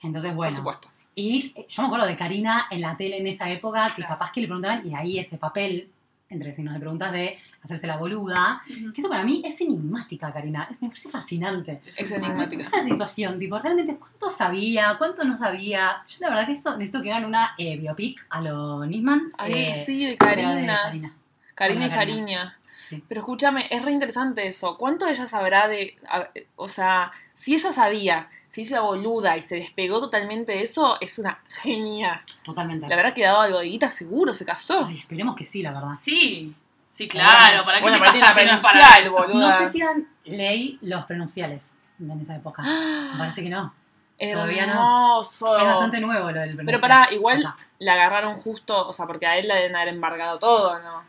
Entonces, 0.02 0.30
por 0.30 0.36
bueno. 0.36 0.56
supuesto. 0.56 0.88
Y 1.16 1.52
eh, 1.56 1.66
yo 1.68 1.82
me 1.82 1.86
acuerdo 1.86 2.06
de 2.06 2.16
Karina 2.16 2.66
en 2.70 2.80
la 2.80 2.96
tele 2.96 3.18
en 3.18 3.26
esa 3.26 3.48
época, 3.50 3.88
que 3.94 4.02
capaz 4.04 4.30
que 4.32 4.40
le 4.42 4.46
preguntaban, 4.46 4.86
y 4.86 4.94
ahí 4.94 5.18
ese 5.18 5.38
papel, 5.38 5.88
entre 6.28 6.52
signos 6.52 6.74
de 6.74 6.80
preguntas, 6.80 7.10
de 7.12 7.38
hacerse 7.62 7.86
la 7.86 7.96
boluda. 7.96 8.60
Que 8.94 9.00
eso 9.00 9.08
para 9.08 9.24
mí 9.24 9.40
es 9.44 9.60
enigmática, 9.60 10.32
Karina. 10.32 10.68
Es- 10.70 10.80
Me 10.82 10.88
parece 10.88 11.08
fascinante. 11.08 11.80
Es 11.96 12.10
enigmática. 12.10 12.62
Esa 12.64 12.84
situación, 12.84 13.38
tipo, 13.38 13.58
realmente, 13.58 13.96
¿cuánto 13.96 14.30
sabía? 14.30 14.94
¿Cuánto 14.98 15.24
no 15.24 15.36
sabía? 15.36 16.02
Yo 16.06 16.16
la 16.20 16.28
verdad 16.30 16.46
que 16.46 16.52
eso 16.52 16.76
necesito 16.76 17.02
que 17.02 17.12
hagan 17.12 17.24
una 17.24 17.54
eh, 17.58 17.76
biopic 17.78 18.26
a 18.30 18.40
lo 18.42 18.84
Nisman. 18.84 19.28
Ay, 19.38 19.52
eh, 19.54 19.82
sí, 19.86 20.04
de 20.06 20.16
pero 20.18 20.50
de 20.50 20.66
Karina. 20.66 21.12
Karina. 21.54 21.86
Y. 21.86 21.90
Fariña. 21.90 22.58
Sí. 22.88 23.02
Pero 23.08 23.20
escúchame, 23.22 23.66
es 23.70 23.82
re 23.82 23.92
interesante 23.92 24.46
eso. 24.46 24.76
¿Cuánto 24.76 25.06
ella 25.06 25.26
sabrá 25.26 25.68
de.? 25.68 25.96
a- 26.08 26.28
o 26.56 26.68
sea, 26.68 27.10
si 27.32 27.54
ella 27.54 27.72
sabía, 27.72 28.28
si 28.48 28.60
hizo 28.60 28.74
la 28.74 28.82
boluda 28.82 29.36
y 29.38 29.42
se 29.42 29.56
despegó 29.56 30.00
totalmente 30.00 30.52
de 30.52 30.62
eso, 30.62 30.98
es 31.00 31.18
una 31.18 31.38
genia. 31.62 32.22
Totalmente. 32.42 32.86
Le 32.86 32.94
habrá 32.94 33.14
quedado 33.14 33.40
algo 33.40 33.58
de 33.58 33.66
guita, 33.68 33.90
seguro, 33.90 34.34
se 34.34 34.44
casó. 34.44 34.84
Ay, 34.86 34.98
esperemos 34.98 35.34
que 35.34 35.46
sí, 35.46 35.62
la 35.62 35.72
verdad. 35.72 35.94
Sí. 36.00 36.54
Sí, 36.86 37.08
claro. 37.08 37.64
¿Para 37.64 37.78
qué 37.78 37.82
Bueno, 37.82 37.96
te 37.96 38.04
casas 38.04 38.36
es 38.36 38.50
para. 38.60 39.00
No 39.32 39.56
sé 39.58 39.72
si 39.72 39.80
eran 39.80 40.06
ley 40.24 40.78
los 40.82 41.04
pronunciales 41.06 41.72
en 41.98 42.20
esa 42.20 42.36
época. 42.36 42.62
Me 43.12 43.18
parece 43.18 43.42
que 43.42 43.48
no. 43.50 43.74
Todavía 44.20 44.66
no. 44.66 45.20
Es 45.22 45.40
bastante 45.40 46.00
nuevo 46.00 46.30
lo 46.30 46.40
del 46.40 46.56
Pero 46.64 46.78
pará, 46.80 47.08
igual 47.10 47.38
Acá. 47.44 47.56
la 47.78 47.94
agarraron 47.94 48.36
justo, 48.36 48.86
o 48.86 48.92
sea, 48.92 49.06
porque 49.06 49.26
a 49.26 49.38
él 49.38 49.48
le 49.48 49.54
deben 49.54 49.74
haber 49.74 49.88
embargado 49.88 50.38
todo, 50.38 50.78
¿no? 50.80 51.02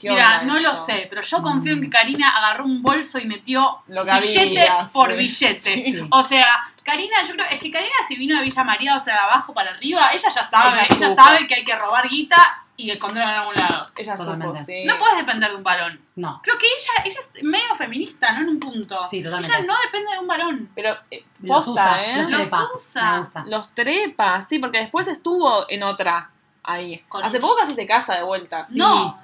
¿Qué 0.00 0.08
Mira, 0.10 0.42
no 0.42 0.58
lo 0.60 0.74
sé, 0.76 1.06
pero 1.08 1.22
yo 1.22 1.42
confío 1.42 1.72
en 1.72 1.80
que 1.82 1.90
Karina 1.90 2.36
agarró 2.36 2.64
un 2.64 2.82
bolso 2.82 3.18
y 3.18 3.26
metió 3.26 3.82
Lo 3.88 4.04
que 4.04 4.10
había, 4.10 4.42
billete 4.42 4.68
por 4.92 5.10
sí. 5.10 5.16
billete. 5.16 5.60
Sí. 5.60 6.08
O 6.10 6.22
sea, 6.22 6.46
Karina, 6.82 7.22
yo 7.26 7.32
creo, 7.34 7.46
es 7.50 7.58
que 7.60 7.70
Karina 7.70 7.94
si 8.06 8.16
vino 8.16 8.36
de 8.36 8.42
Villa 8.42 8.62
María, 8.64 8.96
o 8.96 9.00
sea, 9.00 9.14
de 9.14 9.20
abajo 9.20 9.54
para 9.54 9.70
arriba, 9.70 10.10
ella 10.12 10.28
ya 10.28 10.44
sabe, 10.44 10.82
Ella 10.90 11.14
sabe 11.14 11.46
que 11.46 11.54
hay 11.54 11.64
que 11.64 11.74
robar 11.76 12.08
guita 12.08 12.60
y 12.76 12.90
esconderla 12.90 13.30
en 13.34 13.38
algún 13.38 13.54
lado. 13.54 13.88
Ella 13.96 14.16
supo, 14.16 14.54
sí. 14.56 14.84
No 14.84 14.98
puedes 14.98 15.16
depender 15.16 15.48
de 15.50 15.56
un 15.56 15.62
varón. 15.62 16.00
No. 16.16 16.40
Creo 16.42 16.58
que 16.58 16.66
ella, 16.66 17.04
ella 17.08 17.20
es 17.20 17.42
medio 17.44 17.72
feminista, 17.76 18.32
¿no? 18.32 18.40
En 18.40 18.48
un 18.48 18.58
punto. 18.60 19.00
Sí, 19.08 19.22
totalmente. 19.22 19.56
Ella 19.56 19.64
no 19.66 19.74
depende 19.84 20.10
de 20.12 20.18
un 20.18 20.26
varón. 20.26 20.70
Pero, 20.74 20.98
eh, 21.10 21.24
Los 21.40 21.64
posta, 21.66 21.70
usa, 21.72 22.04
¿eh? 22.04 22.16
los 22.22 22.30
Los 22.30 22.40
trepa. 22.50 22.68
usa. 22.76 23.12
Me 23.12 23.18
gusta. 23.20 23.44
Los 23.46 23.68
trepa, 23.74 24.42
sí, 24.42 24.58
porque 24.58 24.78
después 24.78 25.06
estuvo 25.06 25.64
en 25.70 25.84
otra 25.84 26.30
ahí. 26.64 27.04
Con 27.08 27.22
Hace 27.24 27.36
un- 27.36 27.42
poco 27.42 27.56
casi 27.58 27.74
se 27.74 27.86
casa 27.86 28.16
de 28.16 28.24
vuelta. 28.24 28.64
Sí. 28.64 28.76
No. 28.78 29.20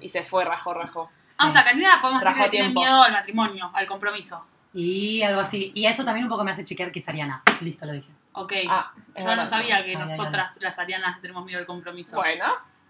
Y 0.00 0.08
se 0.08 0.22
fue, 0.22 0.44
rajó, 0.44 0.74
rajó. 0.74 1.10
Ah, 1.38 1.46
o 1.46 1.50
sea, 1.50 1.64
Karina 1.64 1.98
podemos 2.00 2.20
decir 2.22 2.36
Rajó 2.36 2.44
que 2.44 2.50
tiene 2.50 2.68
miedo 2.70 3.02
al 3.02 3.12
matrimonio, 3.12 3.70
al 3.74 3.86
compromiso. 3.86 4.44
Y 4.72 5.22
algo 5.22 5.40
así. 5.40 5.72
Y 5.74 5.86
eso 5.86 6.04
también 6.04 6.24
un 6.24 6.30
poco 6.30 6.44
me 6.44 6.50
hace 6.52 6.62
chequear 6.64 6.92
que 6.92 6.98
es 7.00 7.08
Ariana. 7.08 7.42
Listo, 7.60 7.86
lo 7.86 7.92
dije. 7.92 8.12
Ok. 8.32 8.52
Ah, 8.68 8.92
Yo 9.18 9.34
no 9.34 9.44
sabía 9.44 9.84
que 9.84 9.90
Ay, 9.90 9.96
nosotras, 9.96 10.58
las 10.60 10.78
arianas, 10.78 11.20
tenemos 11.20 11.44
miedo 11.44 11.58
al 11.58 11.66
compromiso. 11.66 12.16
Bueno, 12.16 12.44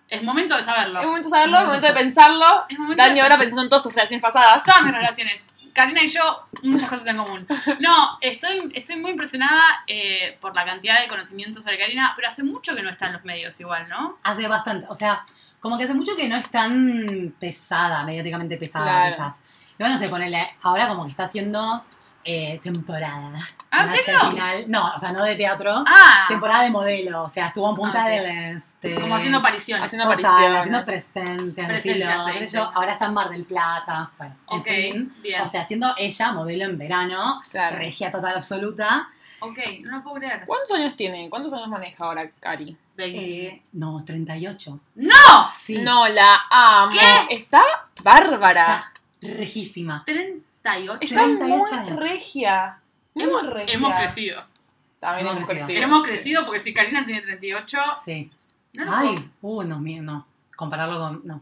Es 0.08 0.22
momento 0.22 0.56
de 0.56 0.62
saberlo. 0.62 1.00
Es 1.00 1.06
momento 1.06 1.28
de 1.28 1.30
saberlo, 1.30 1.58
es 1.58 1.64
momento 1.66 1.86
de 1.86 1.92
pensarlo. 1.92 2.66
Dani 2.96 3.20
ahora 3.20 3.38
pensando 3.38 3.62
en 3.62 3.68
todas 3.68 3.82
sus 3.82 3.94
relaciones 3.94 4.22
pasadas. 4.22 4.64
Todas 4.64 4.82
mis 4.82 4.92
relaciones. 4.92 5.44
Karina 5.72 6.02
y 6.02 6.08
yo, 6.08 6.48
muchas 6.62 6.88
cosas 6.88 7.06
en 7.06 7.18
común. 7.18 7.46
No, 7.78 8.18
estoy, 8.20 8.70
estoy 8.74 8.96
muy 8.96 9.12
impresionada 9.12 9.84
eh, 9.86 10.36
por 10.40 10.54
la 10.54 10.64
cantidad 10.64 11.00
de 11.00 11.06
conocimiento 11.06 11.60
sobre 11.60 11.78
Karina, 11.78 12.12
pero 12.16 12.26
hace 12.28 12.42
mucho 12.42 12.74
que 12.74 12.82
no 12.82 12.90
está 12.90 13.06
en 13.06 13.12
los 13.12 13.24
medios 13.24 13.60
igual, 13.60 13.88
¿no? 13.88 14.18
Hace 14.24 14.48
bastante, 14.48 14.86
o 14.88 14.94
sea, 14.96 15.24
como 15.60 15.76
que 15.78 15.84
hace 15.84 15.94
mucho 15.94 16.14
que 16.16 16.28
no 16.28 16.36
es 16.36 16.48
tan 16.50 17.34
pesada, 17.38 18.02
mediáticamente 18.04 18.56
pesada 18.56 18.84
Claro. 18.84 19.14
quizás. 19.16 19.36
Y 19.78 19.82
bueno, 19.82 19.98
se 19.98 20.08
ponele, 20.08 20.50
ahora 20.62 20.88
como 20.88 21.04
que 21.04 21.10
está 21.10 21.24
haciendo 21.24 21.84
eh, 22.24 22.60
temporada. 22.62 23.32
¿Ah, 23.70 23.84
en 23.84 24.02
serio? 24.02 24.20
al 24.20 24.30
final. 24.30 24.64
No, 24.68 24.92
o 24.94 24.98
sea, 24.98 25.12
no 25.12 25.22
de 25.22 25.34
teatro. 25.36 25.82
Ah, 25.86 26.24
Temporada 26.28 26.62
de 26.64 26.70
modelo, 26.70 27.22
o 27.24 27.28
sea, 27.28 27.46
estuvo 27.48 27.70
en 27.70 27.76
punta 27.76 28.00
Ah, 28.02 28.04
ok. 28.04 28.10
del 28.10 28.56
este. 28.56 28.94
como 29.00 29.14
haciendo 29.16 29.38
apariciones. 29.38 29.84
Haciendo 29.86 30.04
apariciones. 30.06 30.60
haciendo 30.60 30.84
sí, 31.80 32.46
sí. 32.48 32.56
yo. 32.56 32.70
ahora 32.74 32.92
está 32.92 33.06
en 33.06 33.14
Mar 33.14 33.30
del 33.30 33.44
Plata, 33.44 34.10
bueno, 34.18 34.34
Ok, 34.46 34.66
en 34.66 34.92
fin. 34.92 35.14
bien. 35.22 35.42
O 35.42 35.46
sea, 35.46 35.64
siendo 35.64 35.94
ella 35.96 36.32
modelo 36.32 36.64
en 36.64 36.76
verano, 36.76 37.40
Claro. 37.50 37.76
regia 37.78 38.10
total 38.10 38.36
absoluta. 38.36 39.08
Ok, 39.40 39.58
no 39.82 39.96
lo 39.98 40.02
puedo 40.02 40.16
creer. 40.16 40.44
¿Cuántos 40.46 40.72
años 40.72 40.96
tiene? 40.96 41.28
¿Cuántos 41.30 41.52
años 41.52 41.68
maneja 41.68 42.04
ahora 42.04 42.30
Cari? 42.40 42.76
20. 42.96 43.46
Eh, 43.46 43.62
no, 43.72 44.02
38. 44.04 44.80
¡No! 44.96 45.48
Sí. 45.54 45.78
No, 45.78 46.08
la 46.08 46.40
amo. 46.50 46.92
¿Qué? 46.92 47.34
Está 47.36 47.62
bárbara. 48.02 48.92
Está 49.20 49.36
rejísima. 49.36 50.02
38. 50.06 50.98
Está 51.00 51.24
38 51.24 51.46
muy 51.56 51.78
años. 51.78 51.96
regia. 51.98 52.80
Hemos, 53.14 53.46
regia. 53.46 53.74
hemos 53.74 53.92
crecido. 53.94 54.42
También 54.98 55.26
Hemos 55.28 55.36
hemos 55.36 55.48
crecido. 55.48 55.66
crecido. 55.66 55.84
hemos 55.86 56.02
sí. 56.04 56.10
crecido 56.10 56.44
porque 56.44 56.60
si 56.60 56.74
Karina 56.74 57.06
tiene 57.06 57.20
38, 57.20 57.78
Sí. 58.04 58.30
no 58.74 58.94
Ay, 58.96 59.30
uh, 59.42 59.62
no, 59.62 59.78
mi- 59.78 60.00
no. 60.00 60.26
Compararlo 60.56 60.98
con. 60.98 61.20
No. 61.24 61.40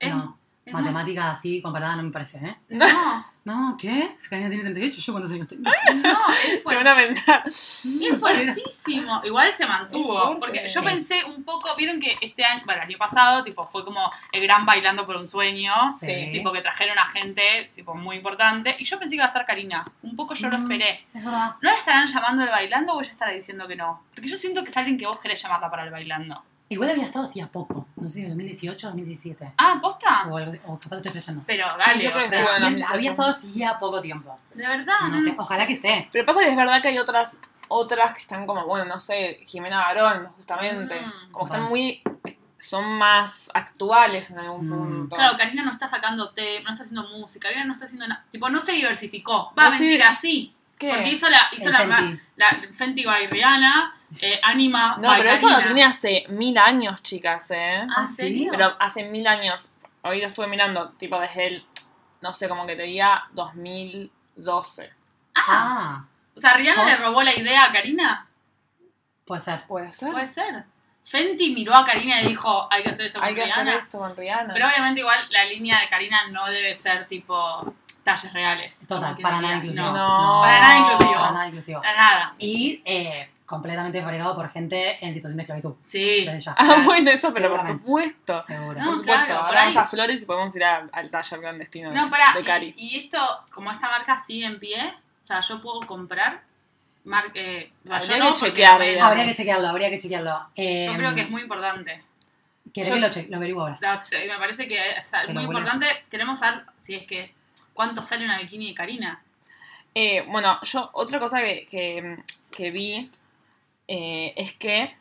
Es- 0.00 0.12
no. 0.14 0.36
Es 0.68 0.74
Matemática 0.74 1.30
así 1.32 1.60
comparada 1.62 1.96
no 1.96 2.02
me 2.04 2.10
parece, 2.10 2.38
¿eh? 2.38 2.56
No, 2.68 3.26
No, 3.44 3.76
¿qué? 3.80 4.14
Si 4.18 4.28
Karina 4.28 4.48
tiene 4.50 4.62
38, 4.64 5.00
¿yo 5.00 5.12
cuántos 5.14 5.32
años 5.32 5.48
tengo? 5.48 5.62
no, 6.02 6.18
es 6.44 6.62
Se 6.66 6.74
van 6.76 6.86
a 6.86 6.94
pensar. 6.96 7.42
Es 7.46 8.16
fuertísimo. 8.20 9.20
Igual 9.24 9.50
se 9.52 9.66
mantuvo. 9.66 10.38
Porque 10.38 10.66
yo 10.68 10.82
pensé 10.82 11.24
un 11.24 11.44
poco, 11.44 11.74
vieron 11.76 11.98
que 11.98 12.16
este 12.20 12.44
año, 12.44 12.62
bueno, 12.66 12.82
el 12.82 12.88
año 12.88 12.98
pasado, 12.98 13.42
tipo, 13.44 13.66
fue 13.66 13.84
como 13.84 14.10
el 14.32 14.42
gran 14.42 14.66
bailando 14.66 15.06
por 15.06 15.16
un 15.16 15.26
sueño. 15.26 15.72
Sí. 15.98 16.28
Tipo 16.30 16.52
que 16.52 16.60
trajeron 16.60 16.98
a 16.98 17.06
gente, 17.06 17.70
tipo, 17.74 17.94
muy 17.94 18.16
importante. 18.16 18.76
Y 18.78 18.84
yo 18.84 18.98
pensé 18.98 19.12
que 19.12 19.16
iba 19.16 19.24
a 19.24 19.28
estar 19.28 19.46
Karina. 19.46 19.84
Un 20.02 20.14
poco 20.14 20.34
yo 20.34 20.50
lo 20.50 20.58
Mm. 20.58 20.62
esperé. 20.62 21.06
Es 21.14 21.24
verdad. 21.24 21.54
¿No 21.62 21.70
la 21.70 21.76
estarán 21.76 22.06
llamando 22.06 22.42
el 22.42 22.50
bailando 22.50 22.92
o 22.92 23.00
ella 23.00 23.10
estará 23.10 23.32
diciendo 23.32 23.66
que 23.66 23.76
no? 23.76 24.02
Porque 24.14 24.28
yo 24.28 24.36
siento 24.36 24.62
que 24.62 24.68
es 24.68 24.76
alguien 24.76 24.98
que 24.98 25.06
vos 25.06 25.18
querés 25.20 25.40
llamarla 25.42 25.70
para 25.70 25.84
el 25.84 25.90
bailando. 25.90 26.42
Igual 26.70 26.90
había 26.90 27.04
estado 27.04 27.24
hacía 27.24 27.46
poco. 27.46 27.86
No 27.96 28.10
sé, 28.10 28.28
2018, 28.28 28.88
2017. 28.88 29.52
Ah, 29.56 29.78
¿posta? 29.80 30.26
O, 30.28 30.36
algo 30.36 30.50
así, 30.50 30.60
o 30.66 30.78
capaz 30.78 30.96
estoy. 30.98 31.34
Pero 31.46 31.64
Sí, 31.78 31.84
dale, 31.86 32.02
yo 32.04 32.10
creo 32.12 32.20
o 32.20 32.24
que 32.24 32.28
sea, 32.28 32.38
estuvo 32.40 32.56
en 32.56 32.62
Había- 32.64 32.68
2018. 32.86 32.94
había 32.94 33.10
estado 33.10 33.30
hacía 33.30 33.78
poco 33.78 34.00
tiempo. 34.02 34.36
de 34.54 34.66
verdad, 34.66 34.94
No 35.10 35.20
sé, 35.20 35.34
ojalá 35.38 35.66
que 35.66 35.72
esté. 35.74 36.08
Pero 36.12 36.26
pasa 36.26 36.40
que 36.40 36.48
es 36.48 36.56
verdad 36.56 36.82
que 36.82 36.88
hay 36.88 36.98
otras 36.98 37.38
otras 37.70 38.14
que 38.14 38.20
están 38.20 38.46
como, 38.46 38.64
bueno, 38.66 38.86
no 38.86 38.98
sé, 38.98 39.40
Jimena 39.46 39.78
Barón, 39.80 40.28
justamente. 40.36 41.00
Mm. 41.00 41.32
como 41.32 41.46
están 41.46 41.62
muy. 41.68 42.02
son 42.60 42.84
más 42.98 43.48
actuales 43.54 44.30
en 44.32 44.38
algún 44.40 44.66
Mm. 44.66 44.70
punto. 44.70 45.16
Claro, 45.16 45.38
Karina 45.38 45.62
no 45.62 45.70
está 45.70 45.86
sacando 45.86 46.30
té, 46.30 46.60
no 46.64 46.70
está 46.72 46.82
haciendo 46.82 47.08
música, 47.10 47.46
Karina 47.48 47.64
no 47.66 47.72
está 47.72 47.84
haciendo 47.84 48.08
nada. 48.08 48.24
Tipo, 48.30 48.50
no 48.50 48.60
se 48.60 48.72
diversificó. 48.72 49.52
Va, 49.56 49.66
No, 49.66 49.72
sí. 49.72 49.78
mentira, 49.84 50.10
sí. 50.12 50.54
¿Qué? 50.76 50.88
Porque 50.90 51.10
hizo 51.12 51.28
la, 51.30 51.42
hizo 51.52 51.70
la, 51.70 51.78
Fenty. 51.86 52.20
la 52.36 52.60
Fenty 52.72 53.04
by 53.04 53.26
Rihanna, 53.28 53.96
eh, 54.22 54.40
Anima 54.42 54.96
No, 55.00 55.10
pero 55.16 55.30
eso 55.30 55.48
lo 55.48 55.60
tiene 55.60 55.84
hace 55.84 56.24
mil 56.28 56.56
años, 56.58 57.02
chicas, 57.02 57.50
¿eh? 57.50 57.80
Ah, 57.90 57.94
¿Ah, 57.98 58.06
¿en 58.08 58.08
sí? 58.08 58.48
Pero 58.50 58.74
hace 58.78 59.04
mil 59.04 59.26
años. 59.26 59.70
Hoy 60.02 60.20
lo 60.20 60.26
estuve 60.26 60.46
mirando, 60.46 60.90
tipo 60.92 61.18
desde 61.20 61.46
el. 61.48 61.66
No 62.20 62.32
sé, 62.32 62.48
como 62.48 62.66
que 62.66 62.74
te 62.76 62.82
diga 62.82 63.28
2012. 63.32 64.92
Ah, 65.34 66.04
O 66.36 66.40
sea, 66.40 66.54
¿Rihanna 66.54 66.84
le 66.84 66.96
robó 66.96 67.22
la 67.22 67.34
idea 67.34 67.64
a 67.64 67.72
Karina? 67.72 68.26
puede 69.24 69.40
ser. 69.42 69.66
¿Puede 69.66 69.92
ser? 69.92 70.12
Puede 70.12 70.26
ser. 70.26 70.64
Fenty 71.04 71.54
miró 71.54 71.74
a 71.74 71.84
Karina 71.84 72.20
y 72.22 72.28
dijo, 72.28 72.66
hay 72.70 72.82
que 72.82 72.90
hacer 72.90 73.06
esto 73.06 73.18
con 73.18 73.28
Hay 73.28 73.34
que 73.34 73.44
Rihanna. 73.44 73.62
hacer 73.72 73.78
esto 73.82 73.98
con 73.98 74.16
Rihanna. 74.16 74.52
Pero 74.54 74.66
obviamente 74.66 75.00
igual 75.00 75.18
la 75.30 75.44
línea 75.44 75.80
de 75.80 75.88
Karina 75.88 76.28
no 76.30 76.46
debe 76.46 76.74
ser 76.76 77.06
tipo 77.06 77.74
talles 78.02 78.32
reales. 78.32 78.86
Total, 78.88 79.04
Como 79.04 79.16
que 79.16 79.22
para 79.22 79.36
diría, 79.36 79.50
nada 79.50 79.64
inclusivo. 79.64 79.92
No, 79.92 80.40
para 80.42 80.60
nada 80.60 80.78
inclusivo. 80.78 81.12
Para 81.14 81.30
nada 81.32 81.46
inclusivo. 81.48 81.80
para 81.82 81.96
nada. 81.96 82.34
Y 82.38 82.82
eh, 82.84 83.30
completamente 83.48 84.02
fabricado 84.02 84.36
por 84.36 84.50
gente 84.50 85.02
en 85.04 85.14
situación 85.14 85.38
de 85.38 85.42
esclavitud. 85.44 85.74
Sí. 85.80 86.26
Ya. 86.38 86.54
Ah, 86.58 86.82
bueno, 86.84 87.10
eso, 87.10 87.30
pero 87.32 87.48
por 87.56 87.66
supuesto. 87.66 88.44
Seguro. 88.46 88.78
No, 88.78 88.86
por 88.90 88.98
supuesto, 88.98 89.24
claro, 89.26 89.46
hablamos 89.46 89.72
ahí- 89.76 89.78
a 89.78 89.84
Flores 89.86 90.22
y 90.22 90.26
podemos 90.26 90.54
ir 90.54 90.64
a- 90.64 90.86
al 90.92 91.10
taller 91.10 91.40
clandestino 91.40 91.90
No, 91.92 92.04
de- 92.04 92.10
pará. 92.10 92.34
de 92.36 92.44
Cari. 92.44 92.74
Y, 92.76 92.96
y 92.96 92.98
esto, 93.00 93.18
como 93.50 93.72
esta 93.72 93.88
marca 93.88 94.18
sigue 94.18 94.44
en 94.44 94.58
pie, 94.60 94.76
o 95.22 95.24
sea, 95.24 95.40
yo 95.40 95.60
puedo 95.62 95.80
comprar. 95.80 96.42
Mar 97.04 97.24
eh, 97.34 97.72
Habría 97.88 98.00
yo 98.00 98.12
que 98.12 98.18
no, 98.18 98.26
porque 98.26 98.40
chequear, 98.46 98.78
me-. 98.78 99.00
Habría 99.00 99.24
que 99.26 99.34
chequearlo, 99.34 99.68
habría 99.68 99.88
que 99.90 99.98
chequearlo. 99.98 100.46
Eh, 100.54 100.86
Yo 100.86 100.94
creo 100.94 101.14
que 101.14 101.22
es 101.22 101.30
muy 101.30 101.40
importante. 101.42 102.02
¿Querés 102.74 102.90
yo- 102.90 102.94
que 102.96 103.00
lo, 103.00 103.08
che- 103.10 103.26
lo 103.30 103.36
averiguo 103.38 103.62
ahora? 103.62 103.78
La- 103.80 104.04
me 104.12 104.38
parece 104.38 104.68
que 104.68 104.78
o 104.78 104.82
es 104.82 105.10
Que 105.26 105.32
muy 105.32 105.44
importante. 105.44 105.86
Queremos 106.10 106.38
saber 106.38 106.60
si 106.80 106.94
es 106.96 107.06
que. 107.06 107.32
¿Cuánto 107.72 108.04
sale 108.04 108.24
una 108.26 108.38
bikini 108.38 108.68
de 108.68 108.74
Karina? 108.74 109.22
Eh, 109.94 110.22
bueno, 110.28 110.58
yo 110.62 110.90
otra 110.92 111.18
cosa 111.18 111.40
que, 111.40 111.64
que, 111.64 112.18
que 112.50 112.70
vi 112.70 113.10
eh, 113.88 114.32
es 114.36 114.52
que 114.52 114.94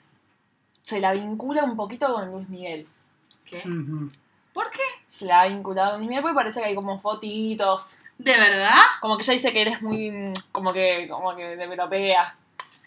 se 0.82 1.00
la 1.00 1.14
vincula 1.14 1.64
un 1.64 1.76
poquito 1.76 2.14
con 2.14 2.32
Luis 2.32 2.50
Miguel. 2.50 2.88
¿Qué? 3.46 3.62
¿Por 4.54 4.72
qué? 4.72 4.82
Se 5.08 5.26
la 5.26 5.42
ha 5.42 5.48
vinculado 5.48 5.92
con 5.92 6.00
Luis 6.00 6.10
Miguel 6.10 6.22
porque 6.24 6.36
parece 6.36 6.60
que 6.62 6.66
hay 6.68 6.76
como 6.76 6.98
fotitos. 6.98 8.00
¿De 8.18 8.32
verdad? 8.36 8.80
Como 9.02 9.16
que 9.18 9.24
ella 9.24 9.34
dice 9.34 9.54
que 9.54 9.62
él 9.62 9.68
es 9.68 9.82
muy. 9.82 10.10
mm, 10.12 10.34
como 10.52 10.74
que, 10.74 11.08
como 11.10 11.36
que 11.36 11.56
de 11.56 11.64
europea. 11.64 12.36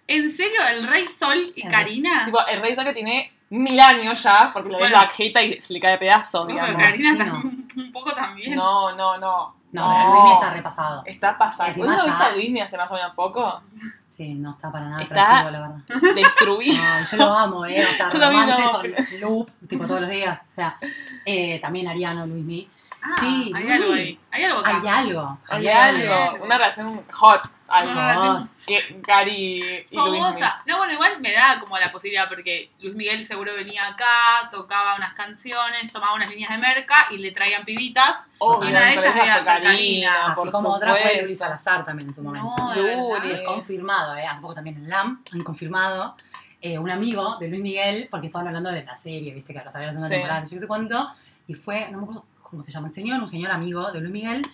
¿En 0.08 0.30
serio? 0.32 0.60
¿El 0.68 0.88
Rey 0.88 1.06
Sol 1.06 1.52
y 1.54 1.64
El 1.64 1.70
Karina? 1.70 2.24
Tipo, 2.24 2.44
el 2.48 2.60
rey 2.60 2.74
Sol 2.74 2.84
que 2.84 2.92
tiene 2.92 3.32
mil 3.50 3.78
años 3.78 4.20
ya, 4.22 4.50
porque 4.52 4.70
le 4.70 4.76
ves 4.78 4.90
Bueno. 4.90 5.02
la 5.04 5.08
jeta 5.08 5.40
y 5.42 5.60
se 5.60 5.72
le 5.72 5.78
cae 5.80 5.92
de 5.92 5.98
pedazos, 5.98 6.48
No, 6.48 6.54
pero 6.54 6.66
digamos. 6.66 6.82
Karina 6.82 7.12
Sí, 7.12 7.18
también, 7.18 7.68
un 7.76 7.92
poco 7.92 8.12
también. 8.12 8.54
No, 8.56 8.96
no, 8.96 9.18
no. 9.18 9.54
No, 9.72 9.88
pero 9.96 10.12
Luismi 10.14 10.32
está 10.32 10.50
repasado. 10.50 11.02
Está. 11.06 11.38
Encima 11.68 11.86
¿Vos 11.86 11.96
no 11.98 12.04
viste 12.06 12.22
a 12.24 12.32
Luismi 12.32 12.60
hace 12.60 12.76
más 12.76 12.90
o 12.90 12.94
menos 12.94 13.14
poco? 13.14 13.62
Sí, 14.08 14.34
no 14.34 14.50
está 14.50 14.70
para 14.72 14.86
nada 14.88 15.02
Está- 15.02 15.38
atractivo, 15.38 15.50
la 15.50 15.60
verdad. 15.60 16.14
Destruido. 16.14 16.82
No, 16.82 17.04
yo 17.10 17.16
lo 17.16 17.34
amo, 17.36 17.66
¿eh? 17.66 17.86
O 17.88 17.94
sea, 17.94 18.10
romances 18.12 18.66
amo, 18.66 18.72
son 18.82 18.92
loop, 19.30 19.50
tipo 19.68 19.86
todos 19.86 20.00
los 20.02 20.10
días. 20.10 20.40
O 20.46 20.50
sea, 20.50 20.76
eh, 21.24 21.58
también 21.60 21.88
Ariano, 21.88 22.26
Luismi. 22.26 22.68
Ah, 23.02 23.16
Sí, 23.20 23.50
hay 23.54 23.62
Luis. 23.64 23.74
algo 23.76 23.92
ahí. 23.94 24.20
Hay 24.30 24.44
algo 24.44 24.58
acá. 24.58 24.68
Hay 24.76 24.86
algo. 24.88 25.38
Hay 25.48 25.68
algo. 25.68 26.44
Una 26.44 26.58
relación 26.58 27.02
hot. 27.12 27.40
Algo. 27.70 27.92
Una 27.92 28.08
relación 28.08 28.50
Que 28.66 29.00
Gary 29.06 29.84
y. 29.90 29.94
Fogosa. 29.94 30.62
No, 30.66 30.78
bueno, 30.78 30.92
igual 30.92 31.20
me 31.20 31.32
da 31.32 31.58
como 31.60 31.78
la 31.78 31.90
posibilidad 31.92 32.28
porque 32.28 32.70
Luis 32.80 32.94
Miguel 32.96 33.24
seguro 33.24 33.54
venía 33.54 33.86
acá, 33.86 34.48
tocaba 34.50 34.96
unas 34.96 35.14
canciones, 35.14 35.90
tomaba 35.92 36.14
unas 36.14 36.28
líneas 36.30 36.50
de 36.50 36.58
merca 36.58 36.96
y 37.10 37.18
le 37.18 37.30
traían 37.30 37.64
pibitas. 37.64 38.26
Obvio, 38.38 38.68
Y 38.68 38.72
una 38.72 38.86
de 38.86 38.92
ellas 38.92 39.16
era 39.16 39.44
Karina, 39.44 40.26
Así 40.26 40.34
por 40.34 40.50
como 40.50 40.70
otra 40.70 40.94
fue. 40.94 41.22
Luli 41.22 41.36
Salazar 41.36 41.84
también 41.84 42.08
en 42.08 42.14
su 42.14 42.22
momento. 42.22 42.52
No, 42.58 42.74
Luli. 42.74 43.12
verdad. 43.22 43.30
Es 43.40 43.46
confirmado, 43.46 44.16
¿eh? 44.16 44.26
Hace 44.26 44.40
poco 44.42 44.54
también 44.54 44.76
en 44.76 44.88
LAM 44.88 45.22
han 45.32 45.42
confirmado. 45.44 46.16
eh, 46.62 46.78
un 46.78 46.90
amigo 46.90 47.38
de 47.38 47.48
Luis 47.48 47.62
Miguel, 47.62 48.08
porque 48.10 48.26
estaban 48.26 48.46
hablando 48.48 48.70
de 48.70 48.84
la 48.84 48.94
serie, 48.94 49.32
viste, 49.32 49.54
que 49.54 49.58
ahora 49.60 49.72
sabía 49.72 49.86
la 49.86 49.92
segunda 49.94 50.08
Sí. 50.08 50.14
temporada, 50.14 50.42
yo 50.44 50.50
qué 50.50 50.58
sé 50.58 50.66
cuánto, 50.66 51.10
y 51.48 51.54
fue, 51.54 51.88
no 51.90 51.96
me 51.96 52.02
acuerdo 52.04 52.26
cómo 52.42 52.62
se 52.62 52.70
llama 52.70 52.88
el 52.88 52.92
señor, 52.94 53.18
un 53.22 53.28
señor 53.30 53.50
amigo 53.50 53.90
de 53.92 54.00
Luis 54.00 54.12
Miguel, 54.12 54.46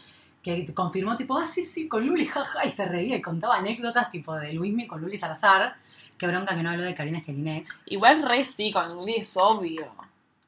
que 0.55 0.75
confirmó, 0.75 1.17
tipo, 1.17 1.37
ah, 1.37 1.47
sí, 1.47 1.63
sí, 1.63 1.89
con 1.89 2.07
Luli, 2.07 2.27
jaja, 2.27 2.65
y 2.65 2.71
se 2.71 2.87
reía 2.87 3.17
y 3.17 3.23
contaba 3.23 3.57
anécdotas, 3.57 4.11
tipo, 4.11 4.35
de 4.37 4.53
Luismi 4.53 4.87
con 4.87 5.01
Luli 5.01 5.19
Salazar, 5.19 5.77
que 6.17 6.27
bronca 6.27 6.55
que 6.55 6.63
no 6.63 6.71
habló 6.71 6.85
de 6.85 6.95
Karina 6.95 7.21
Gelinek. 7.21 7.67
Igual 7.87 8.23
re 8.23 8.45
sí, 8.45 8.71
con 8.73 8.95
Luli 8.95 9.15
es 9.17 9.37
obvio. 9.37 9.93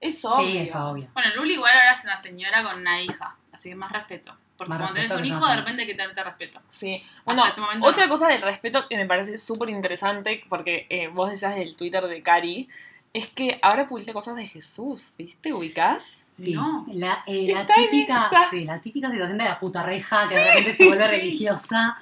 Es 0.00 0.25
obvio. 0.25 0.47
Sí, 0.47 0.59
es 0.59 0.75
obvio. 0.75 1.09
Bueno, 1.12 1.35
Luli 1.35 1.55
igual 1.55 1.73
ahora 1.75 1.93
es 1.93 2.05
una 2.05 2.17
señora 2.17 2.62
con 2.62 2.78
una 2.81 3.02
hija, 3.02 3.37
así 3.52 3.71
que 3.71 3.75
más 3.75 3.90
respeto. 3.90 4.37
Porque 4.57 4.71
Más 4.71 4.78
cuando 4.78 4.95
tenés 4.95 5.12
un 5.12 5.25
hijo, 5.25 5.38
no 5.38 5.49
de 5.49 5.57
repente 5.57 5.83
hay 5.83 5.88
que 5.88 5.95
tenerte 5.95 6.23
respeto. 6.23 6.61
Sí. 6.67 7.02
Bueno, 7.25 7.45
otra 7.81 8.05
no. 8.05 8.11
cosa 8.11 8.28
del 8.28 8.43
respeto 8.43 8.88
que 8.88 8.97
me 8.97 9.07
parece 9.07 9.38
súper 9.38 9.69
interesante, 9.69 10.45
porque 10.49 10.87
eh, 10.90 11.07
vos 11.09 11.31
decías 11.31 11.55
del 11.55 11.76
Twitter 11.76 12.07
de 12.09 12.23
Cari, 12.23 12.69
es 13.12 13.27
que 13.29 13.59
ahora 13.62 13.87
publica 13.88 14.12
cosas 14.12 14.37
de 14.37 14.47
Jesús, 14.47 15.15
¿viste? 15.17 15.53
¿Ubicás? 15.53 16.27
Sí, 16.37 16.53
No. 16.55 16.85
la, 16.93 17.25
eh, 17.27 17.49
la 17.53 17.62
Está 17.62 17.75
en 17.77 17.91
típica, 17.91 18.29
esa. 18.31 18.50
sí, 18.50 18.65
la 18.65 18.81
típica 18.81 19.11
situación 19.11 19.38
de 19.38 19.45
la 19.45 19.59
puta 19.59 19.83
reja 19.83 20.29
que 20.29 20.35
de 20.37 20.45
repente 20.45 20.73
se 20.75 20.87
vuelve 20.88 21.09
religiosa. 21.09 21.97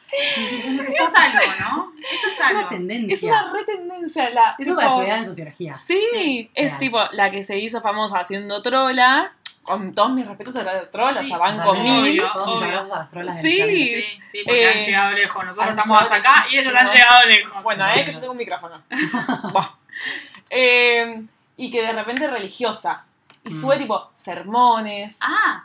Eso 0.65 0.83
es 0.83 1.15
algo, 1.15 1.39
¿no? 1.61 1.93
Eso 1.99 2.27
es 2.29 2.41
Es 2.41 2.51
una 2.51 2.69
tendencia. 2.69 3.15
Es 3.15 3.23
una 3.23 3.53
re 3.53 3.65
tendencia 3.65 4.31
la. 4.31 4.51
Eso 4.59 4.71
tipo- 4.71 4.77
para 4.77 4.89
estudiar 4.89 5.19
en 5.19 5.25
sociología. 5.27 5.73
Sí, 5.73 6.01
Sí. 6.13 6.51
es 6.55 6.71
Real. 6.73 6.79
tipo 6.79 7.01
la 7.13 7.31
que 7.31 7.43
se 7.43 7.59
hizo 7.59 7.81
famosa 7.81 8.19
haciendo 8.19 8.61
trola. 8.63 9.33
Con 9.63 9.93
todos 9.93 10.13
mis 10.13 10.25
respetos 10.25 10.55
a 10.57 10.63
la 10.63 10.89
trola, 10.93 11.19
Sí, 11.21 11.25
o 11.25 11.29
sea, 11.29 11.39
van 11.39 11.57
Totalmente. 11.57 11.91
con 11.91 12.03
mil. 12.05 12.21
Obvio, 12.21 12.33
Todos 12.33 12.63
mis 12.63 12.73
a 12.73 12.99
las 12.99 13.11
trolas 13.11 13.41
Sí. 13.41 13.57
Sí, 13.57 14.05
sí, 14.31 14.43
porque 14.45 14.63
Eh, 14.63 14.69
han 14.71 14.79
llegado 14.79 15.11
lejos. 15.13 15.45
Nosotros 15.45 15.71
estamos 15.77 16.11
acá 16.13 16.45
y 16.53 16.57
ellos 16.59 16.73
han 16.75 16.87
llegado 16.87 17.25
lejos. 17.27 17.63
Bueno, 17.65 17.85
eh, 17.95 18.05
que 18.05 18.13
yo 18.13 18.21
tengo 18.21 18.33
un 18.33 18.39
micrófono. 18.39 18.83
Eh, 20.51 21.25
y 21.57 21.71
que 21.71 21.83
de 21.83 21.93
repente 21.93 22.25
es 22.27 22.31
religiosa. 22.31 23.05
Y 23.45 23.49
Mm. 23.51 23.61
sube 23.61 23.77
tipo 23.79 24.11
sermones, 24.15 25.19
Ah. 25.23 25.65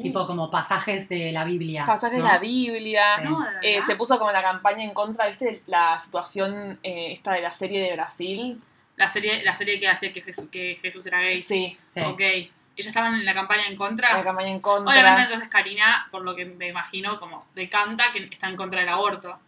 Tipo 0.00 0.26
como 0.26 0.50
pasajes 0.50 1.06
de 1.08 1.32
la 1.32 1.44
Biblia. 1.44 1.84
pasajes 1.84 2.18
¿no? 2.18 2.24
de 2.24 2.32
la 2.32 2.38
Biblia. 2.38 3.02
Sí. 3.18 3.24
No, 3.24 3.40
de. 3.60 3.76
Eh, 3.76 3.82
se 3.82 3.94
puso 3.96 4.18
como 4.18 4.32
la 4.32 4.42
campaña 4.42 4.82
en 4.84 4.94
contra, 4.94 5.26
¿viste? 5.28 5.62
La 5.66 5.98
situación 5.98 6.78
eh, 6.82 7.12
esta 7.12 7.32
de 7.34 7.42
la 7.42 7.52
serie 7.52 7.80
de 7.82 7.92
Brasil. 7.92 8.60
La 8.96 9.08
serie, 9.10 9.42
la 9.44 9.54
serie 9.54 9.78
que 9.78 9.88
hacía 9.88 10.10
que 10.12 10.22
Jesús, 10.22 10.48
que 10.50 10.76
Jesús 10.80 11.04
era 11.06 11.20
gay. 11.20 11.38
Sí, 11.38 11.76
Sí. 11.92 12.00
Ok. 12.00 12.20
Ellas 12.20 12.86
estaban 12.86 13.14
en 13.14 13.24
la 13.26 13.34
campaña 13.34 13.66
en 13.66 13.76
contra. 13.76 14.16
la 14.16 14.24
campaña 14.24 14.48
en 14.48 14.60
contra. 14.60 14.90
Obviamente 14.92 15.22
entonces 15.24 15.48
Karina, 15.48 16.08
por 16.10 16.22
lo 16.22 16.34
que 16.34 16.46
me 16.46 16.68
imagino, 16.68 17.20
como 17.20 17.44
decanta 17.54 18.04
que 18.12 18.24
está 18.32 18.48
en 18.48 18.56
contra 18.56 18.80
del 18.80 18.88
aborto. 18.88 19.38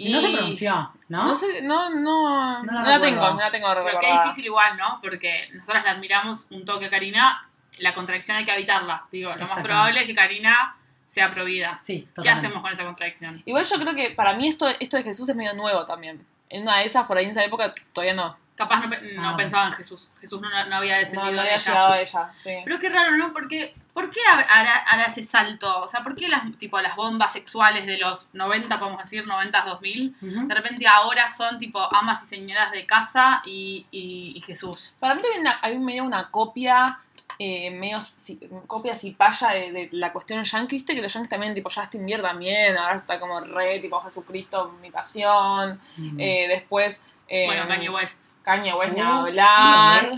Y 0.00 0.12
no 0.12 0.20
se 0.20 0.30
pronunció, 0.30 0.92
¿no? 1.08 1.24
No 1.24 1.34
sé, 1.34 1.60
no, 1.62 1.90
no, 1.90 2.62
No 2.62 2.62
no, 2.62 2.72
la 2.72 2.82
la 2.82 2.98
recuerdo. 2.98 3.00
tengo, 3.00 3.30
no 3.34 3.40
la 3.40 3.50
tengo 3.50 3.66
Pero 3.74 4.00
es 4.00 4.22
difícil 4.22 4.46
igual, 4.46 4.76
¿no? 4.76 5.00
Porque 5.02 5.48
nosotras 5.52 5.84
la 5.84 5.90
admiramos 5.90 6.46
un 6.50 6.64
toque 6.64 6.86
a 6.86 6.90
Karina, 6.90 7.48
la 7.78 7.92
contradicción 7.94 8.36
hay 8.36 8.44
que 8.44 8.52
evitarla. 8.54 9.06
Digo, 9.10 9.34
lo 9.34 9.46
más 9.48 9.60
probable 9.60 10.00
es 10.00 10.06
que 10.06 10.14
Karina 10.14 10.76
sea 11.04 11.30
provida. 11.30 11.78
Sí, 11.82 12.02
¿Qué 12.02 12.06
totalmente. 12.14 12.46
hacemos 12.46 12.62
con 12.62 12.72
esa 12.72 12.84
contradicción? 12.84 13.42
Igual 13.44 13.64
yo 13.64 13.76
creo 13.80 13.94
que 13.94 14.10
para 14.10 14.34
mí 14.34 14.46
esto, 14.46 14.68
esto 14.78 14.96
de 14.98 15.02
Jesús 15.02 15.28
es 15.28 15.34
medio 15.34 15.54
nuevo 15.54 15.84
también. 15.84 16.24
En 16.50 16.62
una 16.62 16.78
de 16.78 16.84
esas, 16.84 17.06
por 17.06 17.16
ahí 17.18 17.24
en 17.24 17.30
esa 17.30 17.44
época, 17.44 17.72
todavía 17.92 18.14
no. 18.14 18.36
Capaz 18.56 18.80
no, 18.80 18.88
no 19.22 19.28
Ah. 19.28 19.36
pensaba 19.36 19.66
en 19.68 19.72
Jesús. 19.74 20.10
Jesús 20.20 20.40
no, 20.40 20.48
no 20.48 20.76
había 20.76 20.96
descendido 20.96 21.26
no 21.26 21.32
de 21.32 21.40
había 21.42 21.54
ella. 21.54 21.64
llegado 21.64 21.92
a 21.92 22.00
ella, 22.00 22.32
sí. 22.32 22.50
Pero 22.64 22.78
qué 22.80 22.88
raro, 22.88 23.16
¿no? 23.16 23.32
Porque, 23.32 23.72
¿por 23.92 24.10
qué 24.10 24.18
hará, 24.26 24.78
hará 24.78 25.04
ese 25.04 25.22
salto? 25.22 25.80
O 25.82 25.86
sea, 25.86 26.02
¿por 26.02 26.16
qué 26.16 26.28
las, 26.28 26.42
tipo, 26.58 26.80
las 26.80 26.96
bombas 26.96 27.32
sexuales 27.32 27.86
de 27.86 27.98
los 27.98 28.30
90, 28.32 28.80
podemos 28.80 29.00
decir, 29.00 29.24
90, 29.28 29.62
2000, 29.62 30.16
Ujú. 30.20 30.48
de 30.48 30.54
repente 30.56 30.88
ahora 30.88 31.30
son 31.30 31.60
tipo 31.60 31.78
amas 31.94 32.24
y 32.24 32.26
señoras 32.26 32.72
de 32.72 32.84
casa 32.84 33.42
y, 33.44 33.86
y- 33.92 34.32
y 34.34 34.40
Jesús? 34.40 34.96
Para 34.98 35.14
mí 35.14 35.20
también 35.20 35.46
hay 35.62 35.78
medio 35.78 36.02
una 36.02 36.28
copia, 36.32 36.98
eh, 37.38 37.70
medio 37.70 38.00
si- 38.02 38.40
copia 38.66 38.94
cipaya 38.96 39.50
de, 39.50 39.70
de 39.72 39.88
la 39.92 40.12
cuestión 40.12 40.42
yankee, 40.42 40.76
viste 40.76 40.94
que 40.94 41.02
los 41.02 41.12
yankees 41.12 41.28
también, 41.28 41.54
tipo, 41.54 41.70
Justin 41.70 42.04
Bieber 42.04 42.22
también, 42.24 42.76
ahora 42.76 42.96
está 42.96 43.20
como 43.20 43.40
re, 43.40 43.78
tipo, 43.80 44.00
Jesucristo, 44.00 44.76
mi 44.80 44.90
pasión. 44.90 45.80
Mm. 45.96 46.20
Eh, 46.20 46.46
después, 46.48 47.02
eh, 47.28 47.46
Bueno, 47.46 47.66
Kanye 47.68 47.88
West. 47.90 48.32
Kanye 48.42 48.72
West, 48.74 48.94
ni 48.94 49.02
Uh, 49.02 49.04
hablar. 49.04 50.10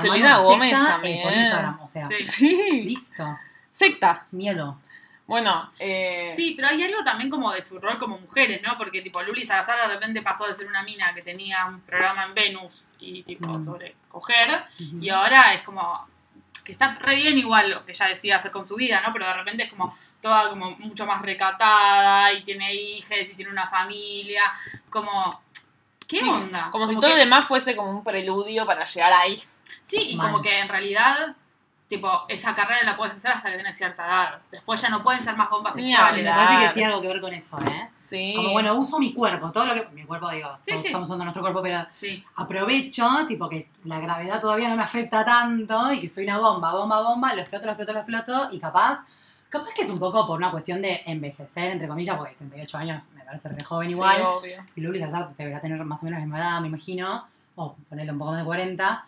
Selena 0.00 0.38
Gómez 0.38 0.72
eh, 0.80 0.84
también. 0.84 1.18
Instagram, 1.28 1.78
o 1.80 1.88
sea, 1.88 2.02
Sí. 2.02 2.22
Sí. 2.22 2.82
listo. 2.84 3.38
Secta. 3.70 4.26
Miedo. 4.32 4.78
Bueno, 5.26 5.68
eh, 5.80 6.32
Sí, 6.36 6.52
pero 6.56 6.68
hay 6.68 6.82
algo 6.82 7.02
también 7.04 7.28
como 7.30 7.50
de 7.52 7.60
su 7.62 7.78
rol 7.80 7.98
como 7.98 8.16
mujeres, 8.18 8.60
¿no? 8.62 8.76
Porque 8.78 9.02
tipo 9.02 9.20
Luli 9.22 9.44
Salazar 9.44 9.76
de 9.88 9.94
repente 9.94 10.22
pasó 10.22 10.46
de 10.46 10.54
ser 10.54 10.66
una 10.68 10.82
mina 10.84 11.12
que 11.14 11.22
tenía 11.22 11.66
un 11.66 11.80
programa 11.80 12.24
en 12.24 12.34
Venus 12.34 12.88
y 13.00 13.22
tipo 13.24 13.48
Mm. 13.48 13.62
sobre 13.64 13.94
coger 14.08 14.64
y 14.78 15.08
ahora 15.08 15.54
es 15.54 15.62
como 15.62 16.06
que 16.66 16.72
está 16.72 16.94
re 16.96 17.14
bien 17.14 17.38
igual 17.38 17.70
lo 17.70 17.84
que 17.86 17.92
ella 17.92 18.08
decía 18.08 18.36
hacer 18.36 18.50
con 18.50 18.64
su 18.64 18.74
vida, 18.74 19.00
¿no? 19.00 19.12
Pero 19.12 19.24
de 19.26 19.32
repente 19.34 19.62
es 19.62 19.70
como 19.70 19.96
toda 20.20 20.50
como 20.50 20.72
mucho 20.72 21.06
más 21.06 21.22
recatada 21.22 22.32
y 22.32 22.42
tiene 22.42 22.74
hijas 22.74 23.30
y 23.30 23.34
tiene 23.36 23.52
una 23.52 23.66
familia, 23.66 24.42
como 24.90 25.40
¿qué 26.08 26.18
Sí, 26.18 26.28
onda? 26.28 26.68
como, 26.72 26.86
si 26.86 26.94
todo 26.94 27.02
que- 27.06 27.10
lo 27.10 27.16
demás 27.16 27.44
fuese 27.46 27.76
como 27.76 27.90
un 27.90 28.02
preludio 28.04 28.66
para 28.66 28.84
llegar 28.84 29.12
ahí. 29.12 29.40
Sí, 29.84 29.98
y 30.10 30.16
como 30.16 30.42
que 30.42 30.58
en 30.58 30.68
realidad 30.68 31.36
tipo 31.88 32.10
esa 32.28 32.52
carrera 32.54 32.82
la 32.84 32.96
puedes 32.96 33.16
hacer 33.16 33.30
hasta 33.30 33.48
que 33.48 33.54
tienes 33.56 33.76
cierta 33.76 34.04
edad. 34.06 34.38
Después 34.50 34.80
ya 34.82 34.88
no 34.88 35.02
pueden 35.02 35.22
ser 35.22 35.36
más 35.36 35.48
bombas 35.48 35.76
Ni 35.76 35.88
sexuales. 35.90 36.24
Me 36.24 36.30
parece 36.30 36.66
que 36.66 36.72
tiene 36.74 36.88
algo 36.88 37.00
que 37.02 37.08
ver 37.08 37.20
con 37.20 37.32
eso, 37.32 37.58
¿eh? 37.60 37.88
Sí. 37.92 38.32
Como, 38.36 38.50
bueno, 38.52 38.74
uso 38.74 38.98
mi 38.98 39.12
cuerpo, 39.14 39.52
todo 39.52 39.66
lo 39.66 39.74
que... 39.74 39.86
Mi 39.90 40.04
cuerpo, 40.04 40.28
digo, 40.30 40.48
Sí, 40.62 40.70
todos 40.70 40.80
sí. 40.82 40.86
estamos 40.88 41.08
usando 41.08 41.24
nuestro 41.24 41.42
cuerpo, 41.42 41.62
pero 41.62 41.84
Sí. 41.88 42.24
aprovecho, 42.34 43.08
tipo, 43.28 43.48
que 43.48 43.68
la 43.84 44.00
gravedad 44.00 44.40
todavía 44.40 44.68
no 44.68 44.76
me 44.76 44.82
afecta 44.82 45.24
tanto 45.24 45.92
y 45.92 46.00
que 46.00 46.08
soy 46.08 46.24
una 46.24 46.38
bomba, 46.38 46.72
bomba, 46.72 47.02
bomba, 47.02 47.34
lo 47.34 47.40
exploto, 47.42 47.66
lo 47.66 47.72
exploto, 47.72 47.92
lo 47.92 47.98
exploto 48.00 48.48
y 48.52 48.58
capaz... 48.58 49.04
Capaz 49.48 49.72
que 49.74 49.82
es 49.82 49.90
un 49.90 50.00
poco 50.00 50.26
por 50.26 50.36
una 50.38 50.50
cuestión 50.50 50.82
de 50.82 51.02
envejecer, 51.06 51.70
entre 51.70 51.86
comillas, 51.86 52.16
porque 52.16 52.34
38 52.34 52.78
años 52.78 53.04
me 53.14 53.22
parece 53.24 53.48
re 53.48 53.62
joven 53.64 53.88
Sí, 53.88 53.94
igual. 53.94 54.22
obvio. 54.22 54.56
y 54.74 54.80
Luli 54.80 54.98
Salazar 54.98 55.28
deberá 55.38 55.60
tener 55.60 55.82
más 55.84 56.02
o 56.02 56.04
menos 56.04 56.18
la 56.18 56.26
misma 56.26 56.38
edad, 56.40 56.60
me 56.60 56.66
imagino, 56.66 57.24
o 57.54 57.76
ponerle 57.88 58.10
un 58.10 58.18
poco 58.18 58.32
más 58.32 58.40
de 58.40 58.44
40. 58.44 59.06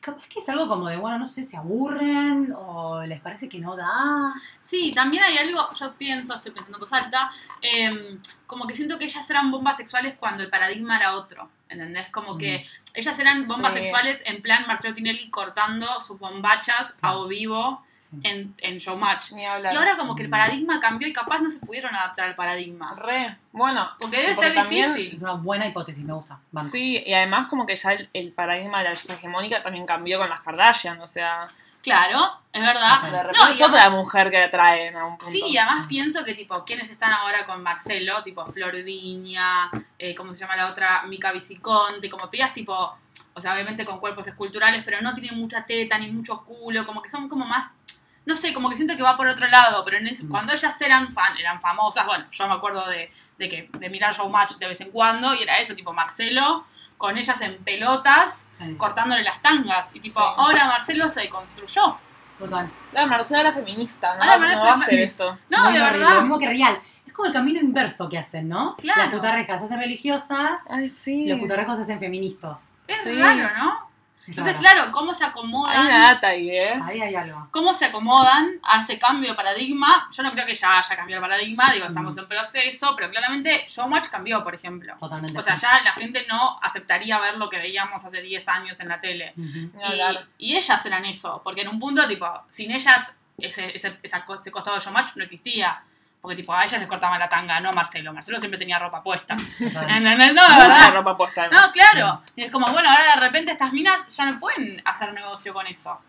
Capaz 0.00 0.28
que 0.28 0.40
es 0.40 0.48
algo 0.48 0.68
como 0.68 0.88
de, 0.88 0.96
bueno, 0.98 1.18
no 1.18 1.26
sé, 1.26 1.42
se 1.42 1.56
aburren 1.56 2.52
o 2.56 3.02
les 3.04 3.20
parece 3.20 3.48
que 3.48 3.58
no 3.58 3.74
da. 3.76 4.32
Sí, 4.60 4.92
también 4.94 5.24
hay 5.24 5.38
algo, 5.38 5.60
yo 5.72 5.94
pienso, 5.94 6.34
estoy 6.34 6.52
pensando 6.52 6.76
en 6.76 6.80
voz 6.80 6.92
alta, 6.92 7.32
em, 7.60 8.20
como 8.46 8.66
que 8.66 8.76
siento 8.76 8.98
que 8.98 9.04
ellas 9.04 9.28
eran 9.30 9.50
bombas 9.50 9.76
sexuales 9.76 10.14
cuando 10.18 10.42
el 10.42 10.50
paradigma 10.50 10.96
era 10.96 11.14
otro, 11.14 11.48
¿entendés? 11.68 12.08
Como 12.10 12.38
que 12.38 12.66
ellas 12.94 13.18
eran 13.18 13.46
bombas 13.48 13.72
Sí. 13.74 13.80
sexuales 13.80 14.22
en 14.26 14.40
plan 14.42 14.64
Marcelo 14.66 14.94
Tinelli 14.94 15.28
cortando 15.30 16.00
sus 16.00 16.18
bombachas 16.18 16.94
a 17.02 17.16
o 17.16 17.26
vivo 17.26 17.82
Sí. 17.96 18.18
en, 18.22 18.54
en 18.58 18.78
Showmatch. 18.78 19.32
Y 19.32 19.44
ahora 19.44 19.96
como 19.96 20.14
que 20.14 20.22
el 20.22 20.30
paradigma 20.30 20.78
cambió 20.78 21.08
y 21.08 21.12
capaz 21.12 21.40
no 21.40 21.50
se 21.50 21.58
pudieron 21.58 21.94
adaptar 21.94 22.26
al 22.26 22.34
paradigma. 22.36 22.94
Re. 22.94 23.36
Bueno. 23.52 23.90
Porque 23.98 24.18
debe 24.18 24.34
porque 24.34 24.48
ser 24.48 24.54
también- 24.54 24.92
difícil. 24.94 25.16
Es 25.16 25.22
una 25.22 25.32
buena 25.32 25.66
hipótesis, 25.66 26.04
me 26.04 26.12
gusta. 26.12 26.38
Banco. 26.52 26.68
Sí, 26.68 27.02
y 27.04 27.14
además 27.14 27.48
como 27.48 27.66
que 27.66 27.74
ya 27.74 27.92
el, 27.92 28.08
el 28.12 28.32
paradigma 28.32 28.78
de 28.78 28.84
la 28.84 28.90
belleza 28.90 29.14
hegemónica 29.14 29.60
también 29.62 29.86
cambió 29.86 30.18
con 30.18 30.28
las 30.30 30.42
Kardashian, 30.42 31.00
o 31.00 31.06
sea, 31.06 31.46
Claro, 31.82 32.40
es 32.52 32.60
verdad. 32.60 33.02
de 33.02 33.10
No, 33.10 33.22
repente 33.22 33.38
No, 33.40 33.48
y 33.48 33.52
es 33.52 33.62
otra 33.62 33.90
mujer 33.90 34.30
que 34.30 34.42
atraen 34.42 34.96
a 34.96 35.04
un 35.04 35.16
punto. 35.18 35.30
Sí, 35.32 35.42
y 35.46 35.56
además 35.56 35.86
pienso 35.88 36.24
que, 36.24 36.34
tipo, 36.34 36.64
quienes 36.64 36.90
están 36.90 37.12
ahora 37.12 37.46
con 37.46 37.62
Marcelo, 37.62 38.22
tipo 38.22 38.44
Flordiña, 38.46 39.70
eh, 39.98 40.14
¿cómo 40.14 40.32
se 40.34 40.40
llama 40.40 40.56
la 40.56 40.66
otra? 40.70 41.02
Mica 41.02 41.32
Viciconte, 41.32 42.10
como 42.10 42.28
pidas, 42.30 42.52
tipo, 42.52 42.96
o 43.34 43.40
sea, 43.40 43.52
obviamente 43.54 43.84
con 43.84 43.98
cuerpos 44.00 44.26
esculturales, 44.26 44.82
pero 44.84 45.00
no 45.00 45.14
tienen 45.14 45.38
mucha 45.38 45.64
teta 45.64 45.98
ni 45.98 46.10
mucho 46.10 46.42
culo, 46.44 46.84
como 46.86 47.02
que 47.02 47.08
son 47.08 47.28
como 47.28 47.44
más, 47.46 47.76
no 48.24 48.34
sé, 48.36 48.52
como 48.52 48.68
que 48.68 48.76
siento 48.76 48.96
que 48.96 49.02
va 49.02 49.14
por 49.16 49.28
otro 49.28 49.46
lado, 49.48 49.84
pero 49.84 49.98
en 49.98 50.06
ese- 50.08 50.24
Mm. 50.24 50.30
cuando 50.30 50.52
ellas 50.52 50.80
eran 50.80 51.12
fan, 51.12 51.36
eran 51.38 51.60
famosas, 51.60 52.06
bueno, 52.06 52.26
yo 52.30 52.48
me 52.48 52.54
acuerdo 52.54 52.86
de, 52.88 53.12
de 53.38 53.48
que 53.48 53.68
de 53.72 53.90
mirar 53.90 54.14
Showmatch 54.14 54.54
de 54.56 54.68
vez 54.68 54.80
en 54.80 54.90
cuando, 54.90 55.34
y 55.34 55.42
era 55.42 55.58
eso, 55.58 55.74
tipo 55.74 55.92
Marcelo, 55.92 56.66
con 56.96 57.16
ellas 57.18 57.40
en 57.42 57.56
pelotas, 57.64 58.56
Sí. 58.58 58.74
cortándole 58.76 59.22
las 59.22 59.40
tangas, 59.42 59.94
y 59.94 60.00
tipo, 60.00 60.20
Sí. 60.20 60.26
ahora 60.36 60.66
Marcelo 60.66 61.08
se 61.08 61.28
construyó. 61.28 61.98
Total. 62.38 62.70
La 62.92 63.06
Marcela 63.06 63.40
era 63.40 63.52
feminista, 63.52 64.14
no, 64.16 64.22
Ah, 64.22 64.26
la 64.26 64.34
no 64.34 64.40
Marcela 64.40 64.62
va 64.64 64.70
a 64.70 64.74
es 64.76 64.82
hacer 64.82 64.94
femi- 64.98 65.06
eso. 65.06 65.38
No, 65.48 65.64
Muy 65.64 65.72
de 65.72 65.80
horrible, 65.82 65.98
verdad. 65.98 66.14
Lo 66.16 66.20
mismo 66.22 66.38
que 66.38 66.48
Real. 66.48 66.78
Es 67.06 67.12
como 67.14 67.26
el 67.28 67.32
camino 67.32 67.60
inverso 67.60 68.08
que 68.10 68.18
hacen, 68.18 68.48
¿no? 68.48 68.76
Claro. 68.76 69.00
Las 69.02 69.10
putarrejas 69.10 69.58
se 69.60 69.64
hacen 69.66 69.78
religiosas, 69.80 70.60
Ay, 70.70 70.88
sí. 70.90 71.28
los 71.28 71.38
putarrejos 71.38 71.76
se 71.76 71.82
hacen 71.84 71.98
feministas. 71.98 72.76
Es 72.86 72.98
Sí. 73.02 73.18
raro, 73.22 73.48
¿no? 73.56 73.85
Es 74.26 74.30
Entonces, 74.30 74.54
raro. 74.54 74.58
claro, 74.74 74.92
¿cómo 74.92 75.14
se 75.14 75.22
Hay 75.24 75.30
acomodan? 75.30 75.86
una 75.86 75.98
data 76.08 76.28
ahí, 76.28 76.50
¿eh? 76.50 76.80
Ahí 76.84 77.00
hay 77.00 77.14
algo. 77.14 77.46
¿Cómo 77.52 77.72
se 77.72 77.84
acomodan 77.84 78.58
a 78.64 78.80
este 78.80 78.98
cambio 78.98 79.30
de 79.30 79.34
paradigma? 79.36 80.08
Yo 80.10 80.22
no 80.24 80.32
creo 80.32 80.44
que 80.44 80.54
ya 80.54 80.78
haya 80.78 80.96
cambiado 80.96 81.22
el 81.24 81.30
paradigma, 81.30 81.72
digo, 81.72 81.86
estamos 81.86 82.16
Mm. 82.16 82.18
en 82.18 82.28
proceso, 82.28 82.94
pero 82.96 83.08
claramente 83.10 83.64
Showmatch 83.68 84.08
cambió, 84.08 84.42
por 84.42 84.54
ejemplo. 84.54 84.94
Totalmente. 84.98 85.38
O 85.38 85.42
sea, 85.42 85.56
sí. 85.56 85.62
ya 85.66 85.80
la 85.84 85.92
gente 85.92 86.26
no 86.28 86.58
aceptaría 86.60 87.18
ver 87.20 87.36
lo 87.38 87.48
que 87.48 87.58
veíamos 87.58 88.04
hace 88.04 88.20
10 88.20 88.48
años 88.48 88.80
en 88.80 88.88
la 88.88 88.98
tele. 89.00 89.32
Y, 89.36 90.48
y 90.52 90.56
ellas 90.56 90.84
eran 90.86 91.04
eso, 91.04 91.40
porque 91.44 91.60
en 91.62 91.68
un 91.68 91.78
punto, 91.78 92.06
tipo, 92.08 92.28
sin 92.48 92.72
ellas, 92.72 93.12
ese, 93.38 93.76
ese, 93.76 93.96
ese 94.02 94.50
costado 94.50 94.74
de 94.76 94.80
Showmatch 94.82 95.14
no 95.14 95.22
existía. 95.22 95.82
Porque, 96.26 96.42
tipo, 96.42 96.52
a 96.52 96.64
ellas 96.64 96.80
les 96.80 96.88
cortaban 96.88 97.20
la 97.20 97.28
tanga, 97.28 97.60
no 97.60 97.68
a 97.68 97.72
Marcelo. 97.72 98.12
Marcelo 98.12 98.40
siempre 98.40 98.58
tenía 98.58 98.80
ropa 98.80 99.00
puesta. 99.00 99.36
Total. 99.36 99.88
¿Entendés? 99.96 100.34
No, 100.34 100.42
de 100.42 100.54
Mucha 100.54 100.66
verdad. 100.68 100.92
ropa 100.92 101.16
puesta. 101.16 101.48
No, 101.48 101.60
claro. 101.72 102.20
Y 102.34 102.42
es 102.42 102.50
como, 102.50 102.66
bueno, 102.72 102.90
ahora 102.90 103.14
de 103.14 103.20
repente 103.20 103.52
estas 103.52 103.72
minas 103.72 104.08
ya 104.16 104.26
no 104.26 104.40
pueden 104.40 104.82
hacer 104.84 105.12
negocio 105.12 105.54
con 105.54 105.68
eso. 105.68 106.00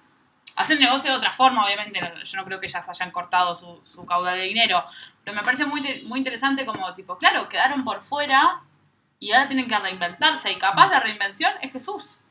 Hacen 0.56 0.80
negocio 0.80 1.12
de 1.12 1.18
otra 1.18 1.34
forma, 1.34 1.64
obviamente. 1.64 2.02
no- 2.02 2.24
Yo 2.24 2.38
no 2.38 2.46
creo 2.46 2.60
que 2.60 2.66
ellas 2.66 2.90
hayan 2.90 3.12
cortado 3.12 3.54
su, 3.54 3.80
su 3.86 4.04
caudal 4.08 4.38
de 4.38 4.42
dinero. 4.46 4.84
Pero 5.24 5.36
me 5.36 5.44
parece 5.44 5.68
muy, 5.68 6.02
muy 6.08 6.18
interesante 6.18 6.66
como, 6.66 6.92
tipo, 6.96 7.16
claro, 7.20 7.48
quedaron 7.48 7.84
por 7.84 8.02
fuera 8.02 8.62
y 9.20 9.34
ahora 9.34 9.48
tienen 9.48 9.68
que 9.68 9.78
reinventarse. 9.78 10.52
Y 10.52 10.56
capaz 10.56 10.90
la 10.90 11.00
reinvención 11.00 11.54
es 11.62 11.72
Jesús. 11.72 12.22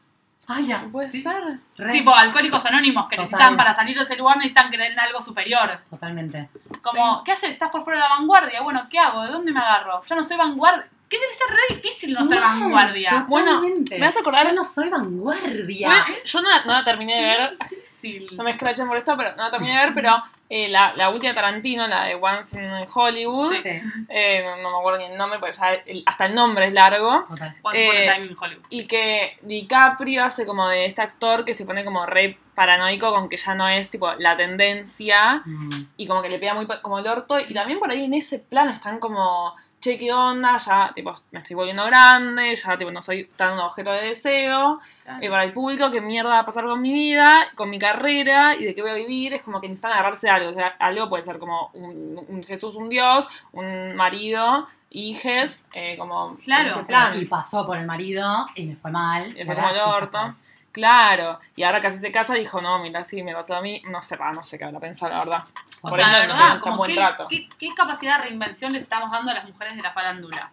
Ah, 0.49 0.61
ya. 0.61 0.85
Puede 0.93 1.11
sí. 1.11 1.23
ser. 1.23 1.43
Re. 1.77 1.93
Tipo, 1.93 2.15
alcohólicos 2.15 2.65
anónimos 2.67 3.09
que 3.09 3.17
Total. 3.17 3.31
necesitan, 3.31 3.57
para 3.57 3.75
salir 3.75 3.97
de 3.97 4.03
ese 4.03 4.17
lugar, 4.17 4.37
necesitan 4.37 4.69
creer 4.71 4.93
en 4.93 5.01
algo 5.01 5.21
superior. 5.21 5.81
Totalmente. 5.91 6.49
Como, 6.83 7.25
¿qué 7.25 7.33
haces? 7.33 7.51
Estás 7.51 7.71
por 7.71 7.83
fuera 7.83 7.99
de 8.01 8.09
la 8.09 8.15
vanguardia. 8.17 8.61
Bueno, 8.63 8.87
¿qué 8.89 8.99
hago? 8.99 9.23
¿De 9.23 9.31
dónde 9.33 9.53
me 9.53 9.61
agarro? 9.61 10.01
Ya 10.05 10.15
no 10.17 10.23
soy 10.25 10.37
vanguardia. 10.37 10.89
¿Qué 11.09 11.19
debe 11.21 11.33
ser 11.35 11.47
re 11.49 11.75
difícil 11.77 12.13
no 12.15 12.25
ser 12.25 12.41
Mal, 12.41 12.61
vanguardia? 12.61 13.27
Bueno, 13.29 13.53
totalmente. 13.57 13.99
me 13.99 14.07
vas 14.07 14.17
a 14.17 14.21
acordar- 14.21 14.47
Yo 14.49 14.53
no 14.55 14.65
soy 14.65 14.89
vanguardia. 14.89 15.89
Bueno, 15.89 16.05
yo 16.25 16.41
no 16.43 16.49
la, 16.51 16.65
no 16.65 16.73
la 16.73 16.83
terminé 16.85 17.15
de 17.15 17.23
ver, 17.23 17.59
Difícil. 17.71 18.29
no 18.37 18.43
me 18.43 18.51
escrachen 18.51 18.89
por 18.89 18.97
esto, 18.97 19.17
pero 19.17 19.31
no 19.37 19.45
la 19.45 19.51
terminé 19.51 19.73
de 19.79 19.85
ver, 19.87 19.95
pero 19.95 20.21
eh, 20.49 20.69
la, 20.69 20.93
la 20.97 21.09
última 21.11 21.35
Tarantino, 21.35 21.87
la 21.89 22.05
de 22.05 22.15
Once 22.15 22.57
in 22.63 22.71
Hollywood, 22.95 23.53
Sí, 23.63 23.69
eh, 24.09 24.43
no, 24.45 24.57
no 24.63 24.71
me 24.71 24.79
acuerdo 24.79 24.99
ni 25.01 25.07
el 25.07 25.17
nombre, 25.17 25.39
porque 25.41 25.57
ya 25.57 25.73
el- 25.87 26.03
hasta 26.07 26.27
el 26.27 26.35
nombre 26.35 26.67
es 26.69 26.73
largo. 26.73 27.25
total. 27.29 27.57
Once 27.63 27.85
Upon 27.85 27.97
a 27.97 28.01
Eh, 28.01 28.13
Time 28.15 28.27
in 28.27 28.37
Hollywood. 28.39 28.67
Y 28.71 28.87
que 28.87 29.39
DiCaprio 29.43 30.25
hace 30.25 30.47
como 30.47 30.69
de 30.69 30.85
este 30.87 31.03
actor 31.03 31.45
que 31.45 31.55
se 31.55 31.65
pone 31.65 31.85
como 31.85 32.07
re 32.07 32.39
paranoico 32.55 33.11
con 33.13 33.29
que 33.29 33.37
ya 33.37 33.55
no 33.55 33.69
es 33.69 33.91
tipo 33.91 34.13
la 34.15 34.35
tendencia 34.37 35.43
Mm. 35.45 35.85
y 35.97 36.07
como 36.07 36.23
que 36.23 36.29
le 36.31 36.39
pega 36.39 36.55
muy 36.55 36.67
como 36.83 36.99
el 36.99 37.07
orto. 37.07 37.39
Y 37.39 37.53
también 37.53 37.79
por 37.79 37.91
ahí 37.91 38.05
en 38.05 38.15
ese 38.15 38.39
plan 38.39 38.69
están 38.69 38.99
como, 38.99 39.55
che, 39.87 39.99
qué 39.99 40.13
onda, 40.13 40.59
ya, 40.59 40.91
tipo, 40.95 41.15
me 41.31 41.39
estoy 41.39 41.55
volviendo 41.55 41.85
grande, 41.85 42.55
ya, 42.55 42.77
tipo, 42.77 42.91
no 42.91 43.01
soy 43.01 43.25
tan 43.37 43.53
un 43.55 43.61
objeto 43.61 43.91
de 43.93 44.03
deseo. 44.03 44.81
Claro. 45.05 45.25
Y 45.25 45.29
para 45.29 45.45
el 45.45 45.53
público, 45.53 45.91
qué 45.91 46.01
mierda 46.01 46.31
va 46.31 46.39
a 46.41 46.45
pasar 46.45 46.65
con 46.65 46.81
mi 46.81 46.93
vida, 46.93 47.45
con 47.55 47.71
mi 47.71 47.79
carrera 47.79 48.55
y 48.57 48.65
de 48.65 48.75
qué 48.75 48.83
voy 48.83 48.91
a 48.91 48.95
vivir, 48.95 49.35
es 49.35 49.43
como 49.43 49.61
que 49.61 49.69
necesitan 49.69 49.93
agarrarse 49.93 50.29
a 50.29 50.35
algo. 50.35 50.51
O 50.51 50.53
sea, 50.53 50.69
algo 50.79 51.09
puede 51.09 51.23
ser 51.23 51.39
como 51.39 51.71
un, 51.75 52.25
un 52.29 52.43
Jesús, 52.43 52.75
un 52.75 52.89
Dios, 52.89 53.29
un 53.53 53.95
marido, 53.95 54.67
hijes, 54.91 55.67
eh, 55.73 55.97
como 55.97 56.35
Claro, 56.45 56.69
ese 56.71 56.81
Y 56.81 56.85
plan. 56.85 57.27
pasó 57.29 57.67
por 57.67 57.79
el 57.79 57.87
marido 57.87 58.47
y 58.55 58.65
le 58.65 58.77
fue 58.77 58.91
mal. 58.91 59.33
Le 59.35 59.43
y 59.43 59.45
fue 59.45 59.55
como 59.55 59.69
el 59.69 59.77
orto. 59.79 60.33
Claro, 60.77 61.41
y 61.57 61.63
ahora 61.63 61.81
casi 61.81 61.99
se 61.99 62.13
casa 62.13 62.35
dijo, 62.35 62.61
no, 62.61 62.79
mira, 62.81 63.03
sí, 63.03 63.23
me 63.23 63.33
pasó 63.33 63.57
a 63.57 63.63
mí, 63.63 63.81
no 63.89 64.03
sé, 64.03 64.15
va, 64.17 64.31
no 64.35 64.43
sé 64.43 64.59
qué 64.59 64.65
habrá 64.65 64.79
pensado, 64.79 65.11
la 65.11 65.19
verdad. 65.21 65.45
O 65.81 65.89
Por 65.89 65.99
sea, 65.99 66.11
eso 66.11 66.19
la 66.19 66.27
no 66.27 66.35
verdad, 66.35 66.61
como 66.61 66.77
buen 66.77 66.91
qué, 66.91 66.97
trato. 66.97 67.27
qué- 67.29 67.49
qué 67.59 67.75
capacidad 67.75 68.19
de 68.19 68.25
reinvención 68.25 68.75
les 68.75 68.83
estamos 68.83 69.11
dando 69.11 69.31
a 69.31 69.35
las 69.35 69.45
mujeres 69.49 69.75
de 69.75 69.83
la 69.83 69.93
farándula. 69.95 70.53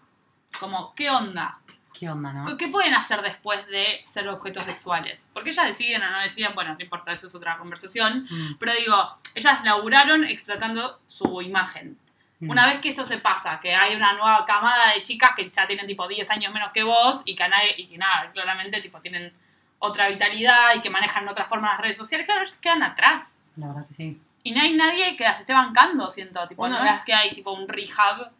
Como, 0.62 0.96
¿qué 0.96 1.10
onda? 1.10 1.58
¿Qué 1.94 2.10
onda, 2.10 2.32
no? 2.32 2.46
¿Qué- 2.46 2.56
¿Qué 2.56 2.68
pueden 2.70 2.94
hacer 2.94 3.22
después 3.22 3.68
de 3.68 4.02
ser 4.06 4.30
objetos 4.30 4.64
sexuales? 4.64 5.30
Porque 5.34 5.50
ellas 5.50 5.66
deciden 5.66 6.02
o 6.04 6.10
no 6.10 6.20
deciden, 6.22 6.56
bueno, 6.56 6.74
no 6.74 6.80
importa, 6.82 7.12
eso 7.12 7.28
es 7.28 7.36
otra 7.36 7.58
conversación. 7.58 8.26
Mm, 8.30 8.54
Pero 8.60 8.72
digo, 8.76 9.18
ellas 9.36 9.62
laburaron 9.66 10.24
explotando 10.24 11.02
su 11.06 11.42
imagen. 11.42 11.98
mm. 12.40 12.50
Una 12.50 12.68
vez 12.68 12.80
que 12.80 12.90
eso 12.90 13.06
se 13.06 13.18
pasa, 13.18 13.60
que 13.60 13.76
hay 13.76 13.94
una 13.96 14.14
nueva 14.14 14.46
camada 14.46 14.94
de 14.94 15.04
chicas 15.04 15.32
que 15.36 15.50
ya 15.50 15.68
tienen 15.68 15.86
tipo 15.86 16.08
10 16.08 16.30
años 16.30 16.54
menos 16.54 16.72
que 16.72 16.84
vos 16.84 17.24
y 17.26 17.36
que, 17.36 17.44
nadie- 17.50 17.76
y 17.78 17.88
que 17.88 17.98
nada, 17.98 18.32
claramente 18.32 18.80
tipo 18.82 19.02
tienen 19.02 19.34
otra 19.84 20.08
vitalidad 20.08 20.76
y 20.76 20.82
que 20.82 20.90
manejan 20.90 21.28
otra 21.28 21.44
forma 21.44 21.72
las 21.72 21.82
redes 21.82 21.98
sociales, 21.98 22.26
claro, 22.26 22.42
ellas 22.42 22.58
quedan 22.58 22.84
atrás. 22.84 23.42
La 23.58 23.68
verdad 23.68 23.86
que 23.88 23.94
sí. 23.94 24.22
Y 24.42 24.52
no 24.54 24.62
hay 24.62 24.74
nadie 24.74 25.18
que 25.18 25.26
las 25.26 25.42
esté 25.42 25.52
bancando, 25.54 26.10
siento, 26.10 26.48
tipo, 26.48 26.62
Bueno, 26.62 26.82
no 26.82 26.90
es 26.90 27.04
que 27.04 27.14
hay 27.14 27.34
tipo 27.34 27.52
un 27.52 27.68
rehab. 27.68 28.32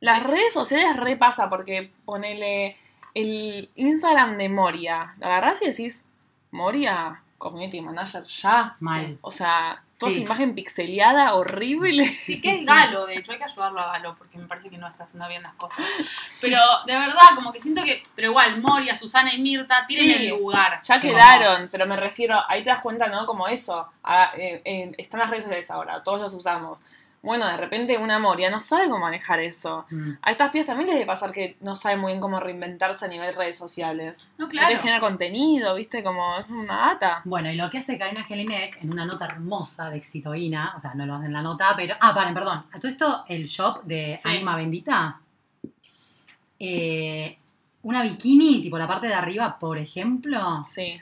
Las 0.00 0.22
redes 0.22 0.52
sociales 0.52 0.96
repasa 0.96 1.48
porque 1.48 1.90
ponele 2.04 2.76
el 3.14 3.70
Instagram 3.76 4.36
de 4.36 4.50
Moria. 4.50 5.14
Lo 5.18 5.26
agarrás 5.26 5.62
y 5.62 5.66
decís, 5.66 6.06
Moria, 6.50 7.22
community 7.38 7.80
manager, 7.80 8.22
ya. 8.24 8.76
Mal. 8.80 9.18
O 9.22 9.30
sea, 9.30 9.82
toda 10.00 10.10
Sí. 10.10 10.16
esa 10.18 10.24
imagen 10.26 10.54
pixeleada, 10.54 11.34
horrible. 11.34 12.04
Sí, 12.06 12.40
que 12.42 12.50
es 12.60 12.66
Galo, 12.66 13.06
de 13.06 13.14
hecho, 13.18 13.30
hay 13.32 13.38
que 13.38 13.44
ayudarlo 13.44 13.80
a 13.80 13.92
Galo, 13.92 14.16
porque 14.16 14.38
me 14.38 14.46
parece 14.46 14.68
que 14.70 14.78
no 14.78 14.88
está 14.88 15.04
haciendo 15.04 15.28
bien 15.28 15.42
las 15.44 15.54
cosas. 15.54 15.78
Pero 16.40 16.58
de 16.86 16.96
verdad, 16.98 17.36
como 17.36 17.52
que 17.52 17.60
siento 17.60 17.84
que, 17.84 18.02
pero 18.16 18.28
igual, 18.30 18.60
Moria, 18.62 18.96
Susana 18.96 19.32
y 19.34 19.38
Mirta 19.40 19.84
tienen 19.86 20.06
Sí. 20.18 20.24
el 20.26 20.30
lugar. 20.30 20.80
Ya 20.82 21.00
quedaron, 21.00 21.68
pero 21.70 21.86
me 21.86 21.96
refiero, 21.96 22.42
ahí 22.48 22.62
te 22.62 22.70
das 22.70 22.80
cuenta, 22.80 23.06
¿no? 23.08 23.26
Como 23.26 23.46
eso. 23.46 23.86
ah, 24.02 24.32
eh, 24.36 24.62
eh, 24.64 24.92
están 24.98 25.20
las 25.20 25.28
redes 25.30 25.44
sociales 25.44 25.70
ahora, 25.70 26.02
todos 26.02 26.18
los 26.20 26.32
usamos. 26.34 26.80
Bueno, 27.22 27.46
de 27.46 27.56
repente 27.58 27.98
una 27.98 28.18
Moria 28.18 28.48
no 28.48 28.60
sabe 28.60 28.84
cómo 28.88 29.00
manejar 29.00 29.40
eso. 29.40 29.84
Mm. 29.90 30.12
A 30.22 30.30
estas 30.30 30.50
pibas 30.50 30.66
también 30.66 30.86
les 30.86 30.94
debe 30.96 31.06
pasar 31.06 31.32
que 31.32 31.58
no 31.60 31.74
saben 31.74 31.98
muy 31.98 32.12
bien 32.12 32.20
cómo 32.20 32.40
reinventarse 32.40 33.04
a 33.04 33.08
nivel 33.08 33.34
redes 33.34 33.58
sociales. 33.58 34.32
No, 34.38 34.46
No 34.46 34.50
claro. 34.50 34.68
te 34.68 34.78
genera 34.78 35.00
contenido, 35.00 35.74
¿viste? 35.74 36.02
Como 36.02 36.38
es 36.38 36.48
una 36.48 36.76
data. 36.88 37.20
Bueno, 37.26 37.50
y 37.50 37.56
lo 37.56 37.68
que 37.68 37.76
hace 37.78 37.98
Karina 37.98 38.24
Jelinek 38.24 38.82
en 38.82 38.90
una 38.92 39.04
nota 39.04 39.26
hermosa 39.26 39.90
de 39.90 39.98
Exitoína, 39.98 40.72
o 40.76 40.80
sea, 40.80 40.94
no 40.94 41.04
lo 41.04 41.14
hacen 41.16 41.26
en 41.26 41.32
la 41.34 41.42
nota, 41.42 41.74
pero. 41.76 41.94
Ah, 42.00 42.14
paren, 42.14 42.32
perdón. 42.32 42.64
A 42.72 42.78
todo 42.80 42.88
esto, 42.90 43.24
el 43.28 43.44
shop 43.44 43.82
de 43.84 44.16
Sí. 44.16 44.28
Anima 44.28 44.56
Bendita. 44.56 45.20
eh, 46.58 47.38
una 47.82 48.02
bikini, 48.02 48.60
tipo 48.62 48.76
la 48.78 48.86
parte 48.88 49.06
de 49.08 49.14
arriba, 49.14 49.58
por 49.58 49.78
ejemplo, 49.78 50.62
Sí. 50.64 51.00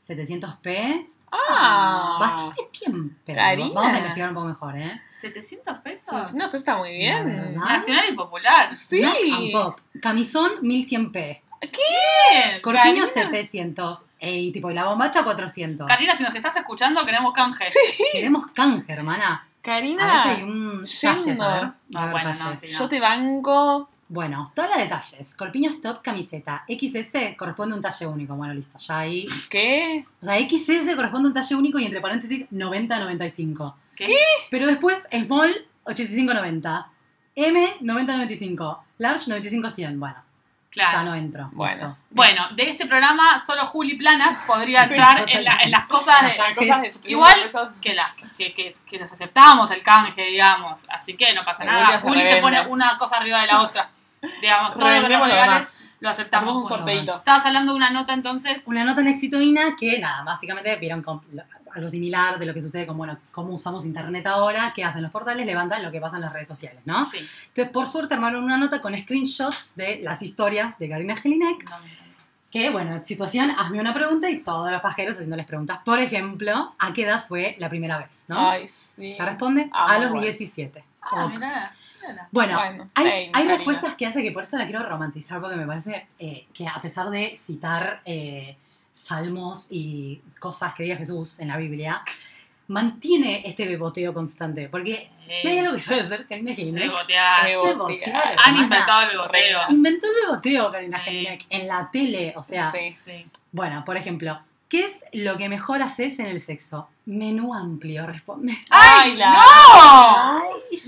700p. 0.00 1.08
Ah, 1.32 2.16
Bastante 2.20 2.68
bien, 2.78 3.18
pero 3.24 3.38
Karina. 3.38 3.70
vamos 3.74 3.92
a 3.92 3.98
investigar 3.98 4.28
un 4.28 4.34
poco 4.34 4.46
mejor, 4.48 4.76
¿eh? 4.76 5.00
700 5.20 5.78
pesos. 5.78 6.34
no, 6.34 6.44
pues 6.50 6.54
está 6.62 6.76
muy 6.76 6.94
bien. 6.96 7.54
Nacional 7.56 8.04
y 8.08 8.12
popular. 8.14 8.74
Sí. 8.74 9.02
And 9.04 9.52
Pop. 9.52 9.78
Camisón 10.00 10.50
1100p. 10.62 11.12
Bien. 11.62 12.60
Corpiño 12.60 12.82
Karina. 12.82 13.06
700. 13.06 14.04
eh, 14.18 14.32
Y 14.40 14.52
tipo, 14.52 14.70
y 14.70 14.74
la 14.74 14.84
bombacha 14.84 15.22
400. 15.22 15.86
Karina, 15.86 16.16
si 16.16 16.24
nos 16.24 16.34
estás 16.34 16.56
escuchando, 16.56 17.04
queremos 17.06 17.32
canje. 17.32 17.64
Queremos 18.12 18.46
canje, 18.52 18.92
hermana. 18.92 19.26
A 19.34 19.38
ver 19.38 19.46
si 19.46 19.62
Karina, 19.96 20.22
hay 20.24 20.42
un 20.42 20.78
talles, 20.84 21.04
a 21.04 21.12
ver. 21.14 21.24
yendo. 21.24 21.44
A 21.44 21.54
ver, 21.54 21.72
No, 21.90 22.10
bueno, 22.10 22.28
no, 22.30 22.58
sí, 22.58 22.66
no. 22.72 22.78
yo 22.80 22.88
te 22.88 22.98
banco. 23.00 23.88
Bueno, 24.12 24.52
tabla 24.54 24.76
de 24.76 24.88
talles. 24.88 25.34
Corpiño 25.36 25.70
top 25.82 26.02
camiseta. 26.02 26.64
XS 26.68 27.34
corresponde 27.34 27.72
a 27.72 27.76
un 27.76 27.82
talle 27.82 28.06
único. 28.06 28.34
Bueno, 28.34 28.52
listo. 28.52 28.78
Ya 28.78 28.98
ahí. 28.98 29.24
¿Qué? 29.48 30.04
O 30.20 30.26
sea, 30.26 30.38
XS 30.38 30.94
corresponde 30.94 31.28
a 31.28 31.30
un 31.30 31.34
talle 31.34 31.54
único 31.54 31.78
y 31.78 31.86
entre 31.86 32.02
paréntesis 32.02 32.44
90-95. 32.50 33.74
¿Qué? 33.96 34.14
Pero 34.50 34.66
después 34.66 35.08
Small 35.10 35.66
85-90. 35.86 36.86
M 37.36 37.74
90-95. 37.80 38.78
Large 38.98 39.30
95-100. 39.30 39.98
Bueno, 39.98 40.16
ya 40.16 40.22
Claro. 40.70 41.04
no 41.04 41.14
entro. 41.14 41.48
Bueno. 41.52 41.96
Bueno, 42.10 42.48
de 42.54 42.68
este 42.68 42.84
programa 42.84 43.38
solo 43.38 43.64
Juli 43.66 43.96
Planas 43.96 44.44
podría 44.46 44.86
Sí, 44.86 44.92
en, 44.94 45.44
la- 45.44 45.56
en 45.62 45.70
las 45.70 45.86
cosas 45.86 46.20
de, 46.20 46.36
Las 46.36 46.48
Hay 46.48 46.54
cosas 46.54 46.82
de 46.82 46.90
700 46.90 47.10
Igual 47.10 47.70
que, 47.80 47.94
las 47.94 48.12
que, 48.36 48.52
que, 48.52 48.74
que 48.86 48.98
nos 48.98 49.10
aceptamos 49.10 49.70
el 49.70 49.82
canje, 49.82 50.22
digamos. 50.26 50.82
Así 50.90 51.14
que 51.16 51.32
no 51.32 51.44
pasa 51.46 51.62
El 51.64 51.70
nada. 51.70 51.98
Juli 51.98 52.20
se 52.22 52.34
se 52.34 52.40
pone 52.42 52.66
una 52.66 52.98
cosa 52.98 53.16
arriba 53.16 53.40
de 53.40 53.46
la 53.46 53.62
otra. 53.62 53.88
Digamos, 54.40 54.74
todo 54.74 54.80
lo 54.84 54.86
que 54.86 54.92
nos 54.92 55.02
Revendemos 55.02 55.28
lo 55.28 55.34
regales 55.34 55.74
demás. 55.76 55.92
lo 56.00 56.08
aceptamos. 56.08 56.42
Hacemos 56.44 56.62
un 56.62 56.68
Bueno, 56.68 56.76
sorteito. 56.86 57.16
Estabas 57.16 57.46
hablando 57.46 57.72
de 57.72 57.76
una 57.76 57.90
nota 57.90 58.12
entonces. 58.14 58.62
Una 58.66 58.84
nota 58.84 59.00
en 59.00 59.08
Exitoína 59.08 59.76
que, 59.78 59.98
nada, 59.98 60.22
básicamente 60.22 60.76
vieron 60.76 61.04
algo 61.74 61.90
similar 61.90 62.38
de 62.38 62.46
lo 62.46 62.52
que 62.54 62.60
sucede 62.62 62.86
con, 62.86 62.96
bueno, 62.98 63.18
cómo 63.30 63.54
usamos 63.54 63.84
internet 63.86 64.26
ahora, 64.26 64.72
qué 64.74 64.84
hacen 64.84 65.02
los 65.02 65.10
portales, 65.10 65.44
levantan 65.46 65.82
lo 65.82 65.90
que 65.90 66.00
pasa 66.00 66.16
en 66.16 66.22
las 66.22 66.32
redes 66.32 66.46
sociales, 66.48 66.80
¿no? 66.84 67.04
Sí. 67.04 67.18
Entonces, 67.48 67.72
por 67.72 67.86
suerte, 67.86 68.14
armaron 68.14 68.44
una 68.44 68.58
nota 68.58 68.80
con 68.82 68.96
screenshots 68.96 69.72
de 69.74 70.00
las 70.02 70.20
historias 70.22 70.78
de 70.78 70.88
Karina 70.88 71.16
Jelinek, 71.16 71.64
No, 71.64 71.78
no, 71.78 71.84
que, 72.50 72.68
bueno, 72.68 73.02
situación, 73.02 73.50
hazme 73.58 73.80
una 73.80 73.94
pregunta 73.94 74.28
y 74.28 74.40
todos 74.40 74.70
los 74.70 74.82
pajeros 74.82 75.14
haciéndoles 75.14 75.46
preguntas. 75.46 75.78
Por 75.86 75.98
ejemplo, 75.98 76.74
¿a 76.78 76.92
qué 76.92 77.04
edad 77.04 77.24
fue 77.26 77.56
la 77.58 77.70
primera 77.70 77.96
vez? 77.96 78.26
¿no? 78.28 78.50
Ay, 78.50 78.68
sí. 78.68 79.10
Ya 79.12 79.24
responde, 79.24 79.70
Ah, 79.72 79.86
a 79.94 79.98
los 79.98 80.10
bueno. 80.10 80.24
17. 80.26 80.84
Ah, 81.00 81.24
Ok. 81.24 81.30
mirá. 81.32 81.72
Bueno, 82.30 82.58
Bueno, 82.58 82.90
hay, 82.94 83.04
same, 83.04 83.30
hay 83.32 83.48
respuestas 83.48 83.94
que 83.96 84.06
hace 84.06 84.22
que 84.22 84.32
por 84.32 84.42
eso 84.44 84.56
la 84.58 84.66
quiero 84.66 84.82
romantizar, 84.88 85.40
porque 85.40 85.56
me 85.56 85.66
parece 85.66 86.06
eh, 86.18 86.46
que 86.52 86.66
a 86.66 86.80
pesar 86.80 87.10
de 87.10 87.34
citar 87.36 88.00
eh, 88.04 88.56
salmos 88.92 89.68
y 89.70 90.20
cosas 90.40 90.74
que 90.74 90.82
diga 90.84 90.96
Jesús 90.96 91.40
en 91.40 91.48
la 91.48 91.56
Biblia, 91.56 92.02
mantiene 92.68 93.42
este 93.46 93.66
beboteo 93.66 94.12
constante. 94.14 94.68
Porque 94.68 95.10
si 95.40 95.48
hay 95.48 95.58
algo 95.58 95.74
que 95.74 95.80
suele 95.80 96.02
hacer 96.02 96.26
Karina 96.26 96.54
Jelinek, 96.54 96.82
Bebotear. 96.90 97.44
Bebotear, 97.46 97.76
botear. 97.76 98.26
Han 98.26 98.30
hermana. 98.38 98.62
inventado 98.62 99.02
el 99.02 99.08
beboteo. 99.08 99.60
Inventó 99.68 100.06
el 100.08 100.14
beboteo 100.26 100.72
Karina 100.72 100.98
Sí. 100.98 101.04
Jelinek 101.04 101.44
en 101.50 101.68
la 101.68 101.90
tele. 101.90 102.32
O 102.36 102.42
sea, 102.42 102.70
Sí. 102.70 102.94
Sí. 103.04 103.26
bueno, 103.50 103.84
por 103.84 103.96
ejemplo, 103.96 104.40
¿qué 104.72 104.86
es 104.86 105.04
lo 105.12 105.36
que 105.36 105.50
mejor 105.50 105.82
haces 105.82 106.18
en 106.18 106.26
el 106.28 106.40
sexo? 106.40 106.88
Menú 107.04 107.52
amplio, 107.52 108.06
responde. 108.06 108.56
¡Ay, 108.70 109.16
la- 109.16 109.34
no! 109.34 110.42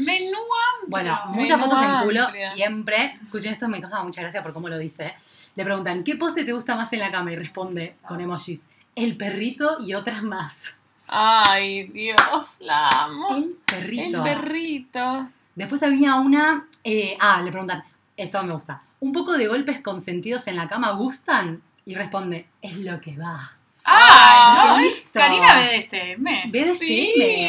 Menú 0.07 0.39
amplio. 0.73 0.89
Bueno, 0.89 1.21
Menú 1.27 1.43
muchas 1.43 1.61
fotos 1.61 1.83
en 1.83 2.03
culo, 2.07 2.25
amplio. 2.25 2.53
siempre. 2.55 3.19
Escuchen 3.23 3.53
esto, 3.53 3.69
me 3.69 3.83
causa 3.83 4.03
mucha 4.03 4.23
gracia 4.23 4.43
por 4.43 4.55
cómo 4.55 4.71
lo 4.71 4.79
dice. 4.79 5.15
Le 5.55 5.65
preguntan, 5.65 6.03
¿qué 6.03 6.17
pose 6.17 6.45
te 6.47 6.53
gusta 6.55 6.77
más 6.77 6.91
en 6.95 7.01
la 7.01 7.11
cama? 7.13 7.31
Y 7.33 7.37
responde 7.37 7.95
con 8.09 8.23
emojis, 8.23 8.61
el 8.97 9.19
perrito 9.19 9.77
y 9.81 9.93
otras 9.93 10.23
más. 10.23 10.81
Ay, 11.07 11.89
Dios, 11.89 12.57
la 12.61 12.89
amo. 12.89 13.37
El 13.37 13.57
perrito. 13.67 14.17
El 14.17 14.23
perrito. 14.25 15.29
Después 15.55 15.83
había 15.83 16.15
una... 16.17 16.67
eh, 16.85 17.19
ah, 17.21 17.43
le 17.43 17.51
preguntan, 17.51 17.85
esto 18.17 18.43
me 18.45 18.55
gusta. 18.55 18.83
¿Un 19.01 19.13
poco 19.13 19.35
de 19.35 19.47
golpes 19.47 19.83
consentidos 19.83 20.47
en 20.47 20.57
la 20.57 20.69
cama 20.69 20.93
gustan? 20.93 21.63
Y 21.85 21.95
responde, 21.95 22.49
es 22.63 22.79
lo 22.79 22.99
que 23.03 23.19
va. 23.19 23.59
¡Ay, 23.85 24.69
no! 24.69 24.77
qué 24.77 24.87
es 24.87 24.93
listo. 24.95 25.11
Karina 25.21 25.55
BDSM. 25.59 26.51
BDSM. 26.51 26.75
Sí. 26.77 27.49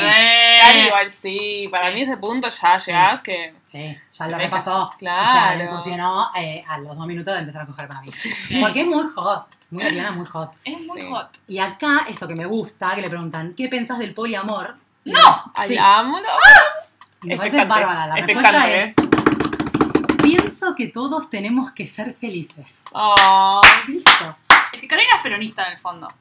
Cari, 0.62 0.80
igual 0.82 1.10
sí. 1.10 1.68
Para 1.72 1.88
Sí. 1.90 1.94
mí 1.96 2.02
ese 2.02 2.18
punto 2.18 2.50
ya 2.50 2.78
llegás 2.78 3.22
que. 3.22 3.54
Sí, 3.66 3.98
ya 4.12 4.28
lo 4.28 4.38
repasó. 4.38 4.92
hacer- 4.92 4.96
O 4.96 5.00
sea, 5.00 5.00
claro. 5.00 5.58
le 5.58 5.64
incursionó 5.66 6.30
eh, 6.36 6.64
a 6.68 6.78
los 6.78 6.98
dos 6.98 7.08
minutos 7.08 7.34
de 7.34 7.40
empezar 7.40 7.62
a 7.64 7.66
coger 7.66 7.88
para 7.88 8.02
mí. 8.02 8.10
Sí. 8.12 8.60
Porque 8.62 8.82
es 8.82 8.88
muy 8.88 9.04
hot. 9.16 9.48
Muy 9.72 9.84
Ariana, 9.84 10.12
muy 10.12 10.26
hot. 10.26 10.52
Es 10.64 10.82
muy 10.86 11.02
Sí. 11.02 11.08
hot. 11.10 11.30
Y 11.48 11.60
acá, 11.60 12.06
esto 12.10 12.28
que 12.28 12.36
me 12.36 12.46
gusta, 12.46 12.94
que 12.96 13.02
le 13.02 13.10
preguntan, 13.10 13.54
¿qué 13.56 13.68
pensás 13.70 14.00
del 14.00 14.14
poliamor? 14.14 14.76
¡No! 15.06 15.52
Ay, 15.54 15.70
Sí, 15.70 15.78
amo, 15.80 16.20
no. 16.20 16.28
y 17.24 17.28
me 17.28 17.38
parece 17.38 17.64
bárbara. 17.66 18.08
La 18.08 18.16
respuesta 18.16 18.70
es, 18.72 18.94
pienso 20.22 20.76
que 20.76 20.88
todos 20.88 21.30
tenemos 21.30 21.72
que 21.72 21.88
ser 21.88 22.14
felices. 22.14 22.84
Oh, 22.92 23.62
Listo. 23.88 24.36
Es 24.74 24.82
que 24.82 24.88
Karina 24.88 25.16
es 25.16 25.22
peronista 25.22 25.66
en 25.68 25.74
el 25.74 25.78
fondo. 25.80 26.12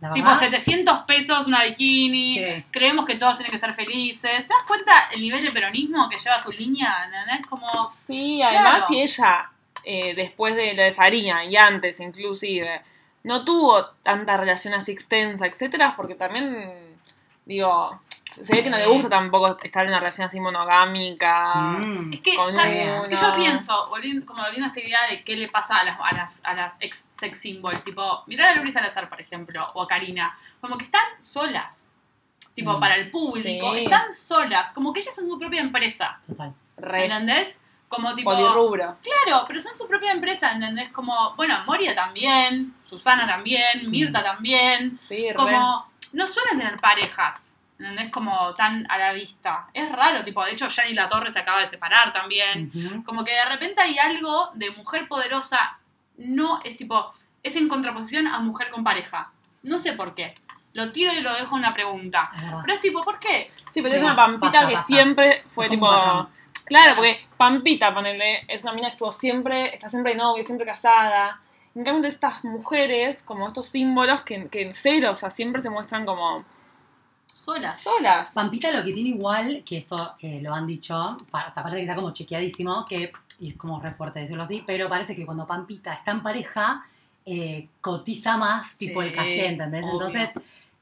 La 0.00 0.10
Tipo 0.12 0.28
verdad, 0.30 0.40
700 0.40 1.00
pesos 1.04 1.46
una 1.46 1.62
bikini. 1.64 2.36
Sí. 2.38 2.64
Creemos 2.70 3.04
que 3.04 3.16
todos 3.16 3.36
tienen 3.36 3.50
que 3.52 3.58
ser 3.58 3.72
felices. 3.74 4.46
¿Te 4.46 4.52
das 4.54 4.62
cuenta 4.66 4.92
el 5.12 5.20
nivel 5.20 5.42
de 5.44 5.52
peronismo 5.52 6.08
que 6.08 6.16
lleva 6.16 6.40
su 6.40 6.50
línea? 6.50 7.04
¿Entendés? 7.04 7.46
Como. 7.46 7.86
sí, 7.86 8.40
además 8.42 8.84
Claro. 8.84 8.86
si 8.88 9.00
ella, 9.02 9.50
eh, 9.84 10.14
después 10.14 10.56
de 10.56 10.72
lo 10.74 10.82
de 10.82 10.92
Farina 10.92 11.44
y 11.44 11.56
antes 11.56 12.00
inclusive, 12.00 12.80
no 13.24 13.44
tuvo 13.44 13.84
tanta 14.02 14.36
relación 14.38 14.72
así 14.72 14.92
extensa, 14.92 15.46
etcétera, 15.46 15.94
porque 15.96 16.14
también, 16.14 16.72
digo, 17.44 18.00
se 18.44 18.54
ve 18.56 18.62
que 18.62 18.70
no 18.70 18.76
le 18.78 18.86
gusta 18.86 19.08
tampoco 19.08 19.56
estar 19.62 19.82
en 19.84 19.88
una 19.90 20.00
relación 20.00 20.26
así 20.26 20.40
monogámica. 20.40 21.54
Mm. 21.54 22.12
Es 22.12 22.20
que, 22.20 22.32
Es 22.32 23.08
que 23.08 23.16
yo 23.16 23.34
pienso, 23.36 23.88
volviendo, 23.88 24.26
como 24.26 24.42
volviendo 24.42 24.64
a 24.64 24.68
esta 24.68 24.80
idea 24.80 24.98
de 25.10 25.22
qué 25.24 25.36
le 25.36 25.48
pasa 25.48 25.78
a 25.78 25.84
las, 25.84 25.98
a 26.00 26.12
las, 26.14 26.40
a 26.44 26.54
las 26.54 26.76
ex 26.80 27.06
sex 27.10 27.38
symbols, 27.38 27.82
tipo, 27.82 28.22
mirar 28.26 28.56
a 28.56 28.60
Luis 28.60 28.74
Salazar, 28.74 29.08
por 29.08 29.20
ejemplo, 29.20 29.66
o 29.74 29.82
a 29.82 29.86
Karina, 29.86 30.36
como 30.60 30.76
que 30.78 30.84
están 30.84 31.02
solas, 31.18 31.90
tipo, 32.54 32.72
Mm. 32.72 32.80
para 32.80 32.96
el 32.96 33.10
público, 33.10 33.72
Sí. 33.74 33.80
están 33.80 34.12
solas, 34.12 34.72
como 34.72 34.92
que 34.92 35.00
ellas 35.00 35.14
son 35.14 35.28
su 35.28 35.38
propia 35.38 35.60
empresa, 35.60 36.20
Total. 36.26 36.54
Re 36.76 37.04
¿entendés? 37.04 37.62
Como 37.88 38.14
tipo... 38.14 38.30
polirrubro. 38.30 38.96
Claro, 39.02 39.44
pero 39.48 39.60
son 39.60 39.74
su 39.74 39.88
propia 39.88 40.12
empresa, 40.12 40.52
¿entendés? 40.52 40.90
Como, 40.90 41.34
bueno, 41.34 41.58
Moria 41.66 41.94
también, 41.94 42.74
Susana 42.88 43.26
también, 43.26 43.90
Mirta 43.90 44.22
también, 44.22 44.96
Sí, 45.00 45.28
re. 45.28 45.34
como 45.34 45.90
no 46.12 46.26
suelen 46.26 46.58
tener 46.58 46.80
parejas, 46.80 47.56
¿entendés? 47.80 48.10
Como 48.10 48.54
tan 48.54 48.86
a 48.90 48.98
la 48.98 49.12
vista. 49.12 49.68
Es 49.72 49.90
raro, 49.90 50.22
tipo, 50.22 50.44
de 50.44 50.52
hecho, 50.52 50.68
Yanni 50.68 50.92
La 50.92 51.08
Torre 51.08 51.30
se 51.30 51.38
acaba 51.38 51.60
de 51.60 51.66
separar 51.66 52.12
también. 52.12 52.70
Como 53.04 53.24
que 53.24 53.32
de 53.32 53.44
repente 53.46 53.80
hay 53.80 53.98
algo 53.98 54.50
de 54.54 54.70
mujer 54.72 55.08
poderosa, 55.08 55.78
no 56.18 56.60
es 56.62 56.76
tipo, 56.76 57.12
es 57.42 57.56
en 57.56 57.68
contraposición 57.68 58.26
a 58.26 58.38
mujer 58.40 58.68
con 58.70 58.84
pareja. 58.84 59.32
No 59.62 59.78
sé 59.78 59.94
por 59.94 60.14
qué. 60.14 60.34
Lo 60.74 60.92
tiro 60.92 61.12
y 61.12 61.20
lo 61.20 61.34
dejo 61.34 61.56
una 61.56 61.74
pregunta. 61.74 62.30
Pero 62.62 62.74
es 62.74 62.80
tipo, 62.80 63.02
¿por 63.02 63.18
qué? 63.18 63.50
Sí, 63.70 63.82
pero 63.82 63.88
Sí, 63.88 63.96
es 63.96 64.02
una 64.02 64.14
pampita 64.14 64.52
pasa, 64.52 64.68
que 64.68 64.74
pasa. 64.74 64.86
siempre 64.86 65.44
fue 65.48 65.68
tipo. 65.68 65.88
Claro, 66.66 66.94
porque 66.94 67.26
Pampita, 67.36 67.92
ponele, 67.92 68.44
es 68.46 68.62
una 68.62 68.72
mina 68.72 68.86
que 68.88 68.92
estuvo 68.92 69.10
siempre, 69.10 69.74
está 69.74 69.88
siempre 69.88 70.12
de 70.12 70.18
novio, 70.18 70.44
siempre 70.44 70.64
casada. 70.64 71.40
En 71.74 71.82
cambio, 71.82 72.02
de 72.02 72.08
estas 72.08 72.44
mujeres, 72.44 73.24
como 73.24 73.48
estos 73.48 73.66
símbolos 73.66 74.20
que, 74.20 74.46
que 74.48 74.62
en 74.62 74.72
cero, 74.72 75.10
o 75.10 75.16
sea, 75.16 75.30
siempre 75.30 75.62
se 75.62 75.70
muestran 75.70 76.04
como 76.06 76.44
Solas. 77.32 77.80
solas. 77.80 78.32
Pampita 78.32 78.70
lo 78.70 78.84
que 78.84 78.92
tiene 78.92 79.10
igual, 79.10 79.62
que 79.64 79.78
esto 79.78 80.14
eh, 80.20 80.40
lo 80.42 80.54
han 80.54 80.66
dicho, 80.66 80.96
o 80.96 81.18
sea, 81.30 81.46
aparte 81.56 81.76
que 81.76 81.82
está 81.82 81.94
como 81.94 82.12
chequeadísimo, 82.12 82.84
que, 82.86 83.12
y 83.40 83.50
es 83.50 83.56
como 83.56 83.80
re 83.80 83.92
fuerte 83.92 84.20
decirlo 84.20 84.42
así, 84.42 84.62
pero 84.66 84.88
parece 84.88 85.16
que 85.16 85.24
cuando 85.24 85.46
Pampita 85.46 85.92
está 85.94 86.10
en 86.12 86.22
pareja, 86.22 86.84
eh, 87.24 87.68
cotiza 87.80 88.36
más 88.36 88.76
tipo 88.76 89.00
Sí, 89.02 89.08
el 89.08 89.14
calle, 89.14 89.46
¿entendés? 89.48 89.84
obvio. 89.84 89.92
Entonces, 89.92 90.30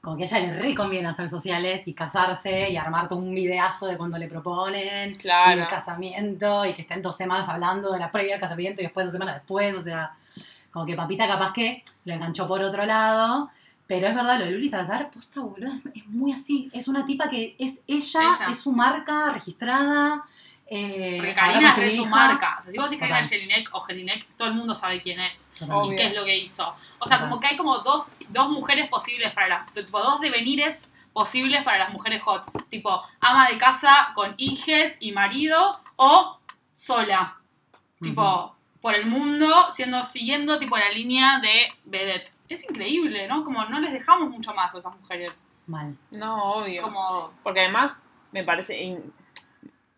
como 0.01 0.17
que 0.17 0.23
a 0.25 0.27
ella 0.27 0.41
le 0.41 0.59
reconviene 0.61 1.09
hacer 1.09 1.29
sociales 1.29 1.87
y 1.89 1.93
casarse 1.95 2.71
y 2.71 2.77
armar 2.77 3.09
todo 3.09 3.19
un 3.19 3.35
videazo 3.35 3.87
de 3.87 3.97
cuando 3.97 4.17
le 4.19 4.29
proponen, 4.29 5.15
Claro. 5.17 5.59
y 5.61 5.63
el 5.63 5.67
casamiento, 5.69 6.65
y 6.65 6.73
que 6.73 6.83
estén 6.83 7.03
dos 7.03 7.17
semanas 7.17 7.49
hablando 7.49 7.93
de 7.93 7.99
la 7.99 8.11
previa 8.11 8.35
al 8.37 8.41
casamiento 8.41 8.81
y 8.81 8.85
después 8.85 9.07
dos 9.07 9.13
semanas 9.13 9.37
después, 9.37 9.75
o 9.77 9.83
sea, 9.83 10.13
como 10.73 10.87
que 10.87 10.95
Pampita 10.95 11.27
capaz 11.27 11.53
que 11.53 11.83
lo 12.05 12.15
enganchó 12.15 12.47
por 12.47 12.63
otro 12.63 12.85
lado. 12.87 13.51
Pero 13.89 14.07
es 14.07 14.15
verdad, 14.15 14.39
lo 14.39 14.45
de 14.45 14.51
Luli 14.51 14.69
Salazar, 14.69 15.11
posta, 15.11 15.41
boludo, 15.41 15.73
es, 15.95 16.07
muy 16.07 16.31
así. 16.33 16.71
Es 16.75 16.89
una 16.89 17.07
tipa 17.07 17.31
que 17.31 17.57
es 17.59 17.81
ella, 17.87 18.21
Ella. 18.21 18.49
es 18.53 18.59
su 18.59 18.71
marca 18.71 19.33
registrada. 19.33 20.25
Eh, 20.67 21.15
Porque 21.17 21.33
Karina 21.35 21.71
es 21.71 21.95
su 21.95 22.03
hija. 22.03 22.11
marca. 22.11 22.57
O 22.61 22.63
sea, 22.63 22.71
si 22.71 22.77
vos 22.77 22.91
decís 22.91 23.01
Karina. 23.01 23.27
Jelinek 23.27 23.71
o 23.73 23.81
Jelinek, 23.81 24.27
todo 24.37 24.49
el 24.49 24.55
mundo 24.55 24.75
sabe 24.75 25.01
quién 25.01 25.19
es. 25.21 25.51
Total. 25.59 25.91
Y 25.91 25.97
qué 25.97 26.09
es 26.09 26.15
lo 26.15 26.27
que 26.27 26.37
hizo. 26.37 26.69
O 26.99 27.07
sea, 27.07 27.17
Total. 27.17 27.31
como 27.31 27.41
que 27.41 27.47
hay 27.47 27.57
como 27.57 27.79
dos, 27.79 28.13
dos 28.29 28.51
mujeres 28.51 28.91
posibles 28.91 29.33
para 29.33 29.49
las, 29.49 29.73
tipo 29.73 29.99
dos 29.99 30.21
devenires 30.21 30.93
posibles 31.15 31.63
para 31.63 31.79
las 31.79 31.91
mujeres 31.91 32.23
hot. 32.23 32.45
Tipo, 32.69 33.03
ama 33.21 33.49
de 33.49 33.57
casa 33.57 34.13
con 34.15 34.35
hijes 34.37 34.99
y 35.01 35.13
marido 35.13 35.81
o 35.97 36.39
sola. 36.75 37.39
Tipo, 38.03 38.55
por 38.83 38.95
el 38.95 39.07
mundo, 39.07 39.69
siendo, 39.73 40.05
siguiendo 40.05 40.59
tipo 40.59 40.77
la 40.77 40.91
línea 40.91 41.41
de 41.41 41.73
vedette. 41.87 42.38
Es 42.49 42.65
increíble, 42.65 43.27
¿no? 43.29 43.45
Como 43.45 43.65
no 43.67 43.79
les 43.81 43.93
dejamos 43.93 44.31
mucho 44.31 44.55
más 44.55 44.75
a 44.75 44.79
esas 44.79 44.95
mujeres. 44.97 45.47
Mal. 45.67 45.97
No, 46.13 46.45
obvio. 46.55 46.83
Como, 46.83 47.33
Porque 47.43 47.61
además 47.61 48.01
me 48.33 48.43
parece, 48.45 48.81
in- 48.83 49.13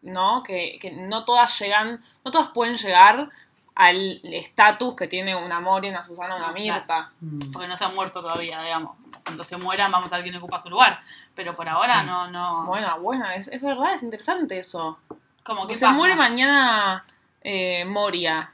¿no? 0.03 0.43
Que, 0.43 0.79
que 0.81 0.91
no 0.93 1.25
todas 1.25 1.59
llegan, 1.61 2.03
no 2.25 2.31
todas 2.31 2.49
pueden 2.51 2.77
llegar 2.77 3.29
al 3.75 4.21
estatus 4.25 4.97
que 4.97 5.07
tiene 5.07 5.35
una 5.37 5.61
Moria, 5.61 5.91
una 5.91 6.03
Susana, 6.03 6.37
una 6.37 6.53
Mirta. 6.53 7.13
Mm. 7.21 7.53
porque 7.53 7.69
no 7.69 7.77
se 7.77 7.85
han 7.85 7.95
muerto 7.95 8.21
todavía, 8.21 8.61
digamos. 8.63 8.97
Cuando 9.25 9.45
se 9.45 9.57
mueran 9.59 9.93
vamos 9.93 10.13
a 10.13 10.17
ver 10.17 10.25
quién 10.25 10.37
ocupa 10.37 10.59
su 10.59 10.71
lugar. 10.71 11.01
Pero 11.35 11.55
por 11.55 11.69
ahora 11.69 12.01
Sí. 12.01 12.07
no, 12.07 12.29
no. 12.31 12.65
Bueno, 12.67 12.99
bueno, 13.01 13.29
es, 13.31 13.49
es 13.49 13.63
verdad, 13.63 13.95
es 13.95 14.03
interesante 14.03 14.59
eso. 14.59 14.99
como 15.45 15.67
que 15.67 15.75
se 15.75 15.89
muere 15.89 16.17
mañana 16.17 17.05
eh, 17.43 17.85
Moria. 17.85 18.53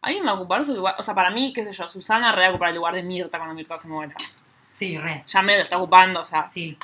¿Alguien 0.00 0.24
va 0.26 0.30
a 0.30 0.34
ocupar 0.34 0.64
su 0.64 0.74
lugar? 0.74 0.94
O 0.98 1.02
sea, 1.02 1.14
para 1.14 1.30
mí, 1.30 1.52
qué 1.52 1.64
sé 1.64 1.72
yo, 1.72 1.86
Susana 1.88 2.32
re 2.32 2.42
va 2.42 2.46
a 2.48 2.50
ocupar 2.50 2.68
el 2.70 2.76
lugar 2.76 2.94
de 2.94 3.02
Mirta 3.02 3.38
cuando 3.38 3.54
Mirta 3.54 3.76
se 3.76 3.88
muera. 3.88 4.14
Sí, 4.72 4.96
re. 4.96 5.24
Ya 5.26 5.42
me 5.42 5.56
lo 5.56 5.62
está 5.62 5.76
ocupando, 5.76 6.20
o 6.20 6.24
sea, 6.24 6.44
Sí. 6.44 6.78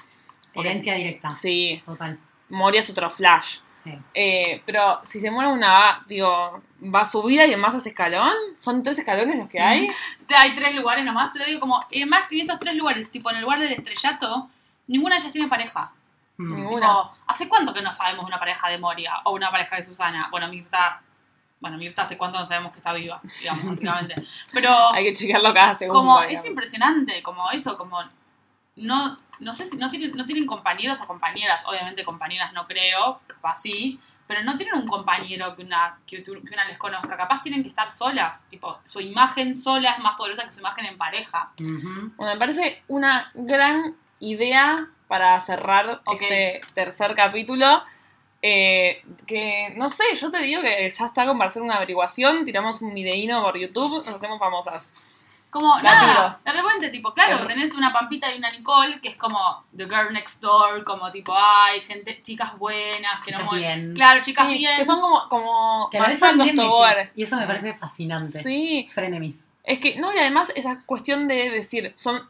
Herencia 0.53 0.95
directa. 0.95 1.31
sí. 1.31 1.83
Total. 1.85 2.19
Moria 2.49 2.81
es 2.81 2.91
otro 2.91 3.11
flash. 3.11 3.59
Sí. 3.83 3.99
Eh, 4.15 4.63
pero 4.65 5.01
si 5.03 5.21
se 5.21 5.31
muere 5.31 5.51
una, 5.51 6.05
digo, 6.07 6.63
¿va 6.83 7.01
a 7.03 7.05
subir 7.05 7.41
alguien 7.41 7.61
más 7.61 7.75
a 7.75 7.79
ese 7.79 7.91
escalón? 7.91 8.33
¿Son 8.55 8.83
tres 8.83 8.99
escalones 8.99 9.37
los 9.37 9.49
que 9.49 9.61
hay? 9.61 9.91
Hay 10.37 10.55
tres 10.55 10.75
lugares 10.75 11.05
nomás, 11.05 11.33
te 11.33 11.39
lo 11.39 11.45
digo 11.45 11.61
como, 11.61 11.85
y 11.91 11.99
además 12.03 12.23
en 12.31 12.41
esos 12.41 12.59
tres 12.59 12.75
lugares, 12.77 13.11
tipo 13.11 13.31
en 13.31 13.37
el 13.37 13.43
lugar 13.43 13.59
del 13.59 13.73
estrellato, 13.73 14.49
ninguna 14.87 15.17
ellas 15.17 15.33
tiene 15.33 15.49
pareja. 15.49 15.93
Mm. 16.37 16.55
Ninguna. 16.55 16.87
Tipo, 16.87 17.13
¿hace 17.27 17.49
cuánto 17.49 17.75
que 17.75 17.83
no 17.83 17.93
sabemos 17.93 18.25
una 18.25 18.39
pareja 18.39 18.69
de 18.69 18.79
Moria 18.79 19.21
o 19.25 19.33
una 19.33 19.51
pareja 19.51 19.77
de 19.77 19.85
Susana? 19.85 20.29
Bueno, 20.31 20.49
Mirta, 20.49 21.03
bueno, 21.65 21.79
Mirta 21.79 22.03
hace 22.03 22.19
cuánto 22.19 22.39
no 22.39 22.47
sabemos 22.47 22.73
que 22.73 22.79
está 22.79 22.93
viva, 22.93 23.23
digamos, 23.41 23.65
básicamente. 23.71 24.15
Pero 24.53 24.93
Hay 24.93 25.03
que 25.05 25.15
chequearlo 25.15 25.55
cada 25.55 25.73
segundo. 25.73 25.99
como 25.99 26.21
digamos. 26.21 26.39
es 26.41 26.45
impresionante, 26.51 27.23
como 27.23 27.51
eso, 27.53 27.79
como 27.79 28.03
no, 28.77 29.19
no 29.39 29.55
sé 29.55 29.65
si 29.65 29.79
no 29.79 29.89
tienen, 29.89 30.15
no 30.15 30.27
tienen 30.27 30.45
compañeros 30.45 31.01
o 31.01 31.07
compañeras, 31.07 31.65
obviamente 31.67 32.05
compañeras 32.05 32.53
no 32.53 32.67
creo, 32.67 33.23
capaz 33.27 33.63
sí, 33.63 33.99
pero 34.27 34.43
no 34.43 34.59
tienen 34.59 34.75
un 34.75 34.87
compañero 34.87 35.57
que 35.57 35.63
una, 35.63 35.97
que, 36.07 36.23
que 36.23 36.33
una 36.33 36.67
les 36.69 36.77
conozca, 36.77 37.17
capaz 37.17 37.41
tienen 37.41 37.63
que 37.63 37.71
estar 37.71 37.91
solas, 37.91 38.47
tipo, 38.51 38.79
su 38.85 39.01
imagen 39.01 39.55
sola 39.55 39.93
es 39.93 40.01
más 40.01 40.17
poderosa 40.17 40.45
que 40.45 40.53
su 40.53 40.61
imagen 40.61 40.85
en 40.85 40.99
pareja. 40.99 41.51
Ujú. 41.59 42.13
Bueno, 42.17 42.35
me 42.35 42.37
parece 42.39 42.83
una 42.89 43.31
gran 43.33 43.97
idea 44.21 44.91
para 45.09 45.41
cerrar 45.41 46.03
Ok. 46.05 46.21
este 46.21 46.61
tercer 46.75 47.15
capítulo. 47.15 47.83
Eh, 48.47 49.03
que 49.27 49.73
no 49.77 49.89
sé, 49.89 50.05
yo 50.21 50.31
te 50.31 50.39
digo 50.41 50.61
que 50.61 50.91
ya 50.91 51.07
está 51.07 51.25
con 51.25 51.39
para 51.39 51.49
hacer 51.49 51.63
una 51.63 51.77
averiguación. 51.77 52.45
Tiramos 52.45 52.83
un 52.83 52.93
videíno 52.93 53.43
por 53.43 53.57
YouTube, 53.59 54.05
nos 54.05 54.15
hacemos 54.17 54.39
famosas. 54.39 54.93
Como 55.49 55.77
La 55.79 55.83
nada, 55.95 56.41
de 56.45 56.53
repente, 56.53 56.89
tipo, 56.91 57.15
claro, 57.15 57.37
Es- 57.37 57.47
tenés 57.47 57.75
una 57.75 57.91
Pampita 57.93 58.31
y 58.35 58.37
una 58.39 58.51
Nicole, 58.51 59.01
que 59.01 59.09
es 59.09 59.17
como 59.17 59.65
The 59.75 59.85
Girl 59.85 60.13
Next 60.13 60.43
Door, 60.43 60.85
como 60.85 61.11
tipo, 61.11 61.33
ay, 61.35 61.81
gente, 61.81 62.21
chicas 62.23 62.59
buenas, 62.59 63.21
que 63.21 63.31
Chicas 63.31 63.45
no 63.47 63.53
bien. 63.53 63.95
Claro, 63.95 64.21
chicas 64.21 64.47
Sí, 64.49 64.59
bien. 64.59 64.77
que 64.79 64.85
son 64.85 65.01
como, 65.01 65.27
como 65.29 65.89
Que 65.91 65.99
son 66.11 66.37
Tobar. 66.57 66.97
némesis, 66.97 67.13
Y 67.17 67.23
eso 67.23 67.37
me 67.37 67.47
parece 67.47 67.73
fascinante. 67.75 68.43
Sí, 68.43 68.89
Frenemies. 68.93 69.45
es 69.63 69.79
que, 69.79 69.97
no, 69.97 70.13
y 70.13 70.19
además 70.19 70.53
esa 70.57 70.83
cuestión 70.85 71.29
de 71.29 71.49
decir, 71.51 71.93
son 71.97 72.29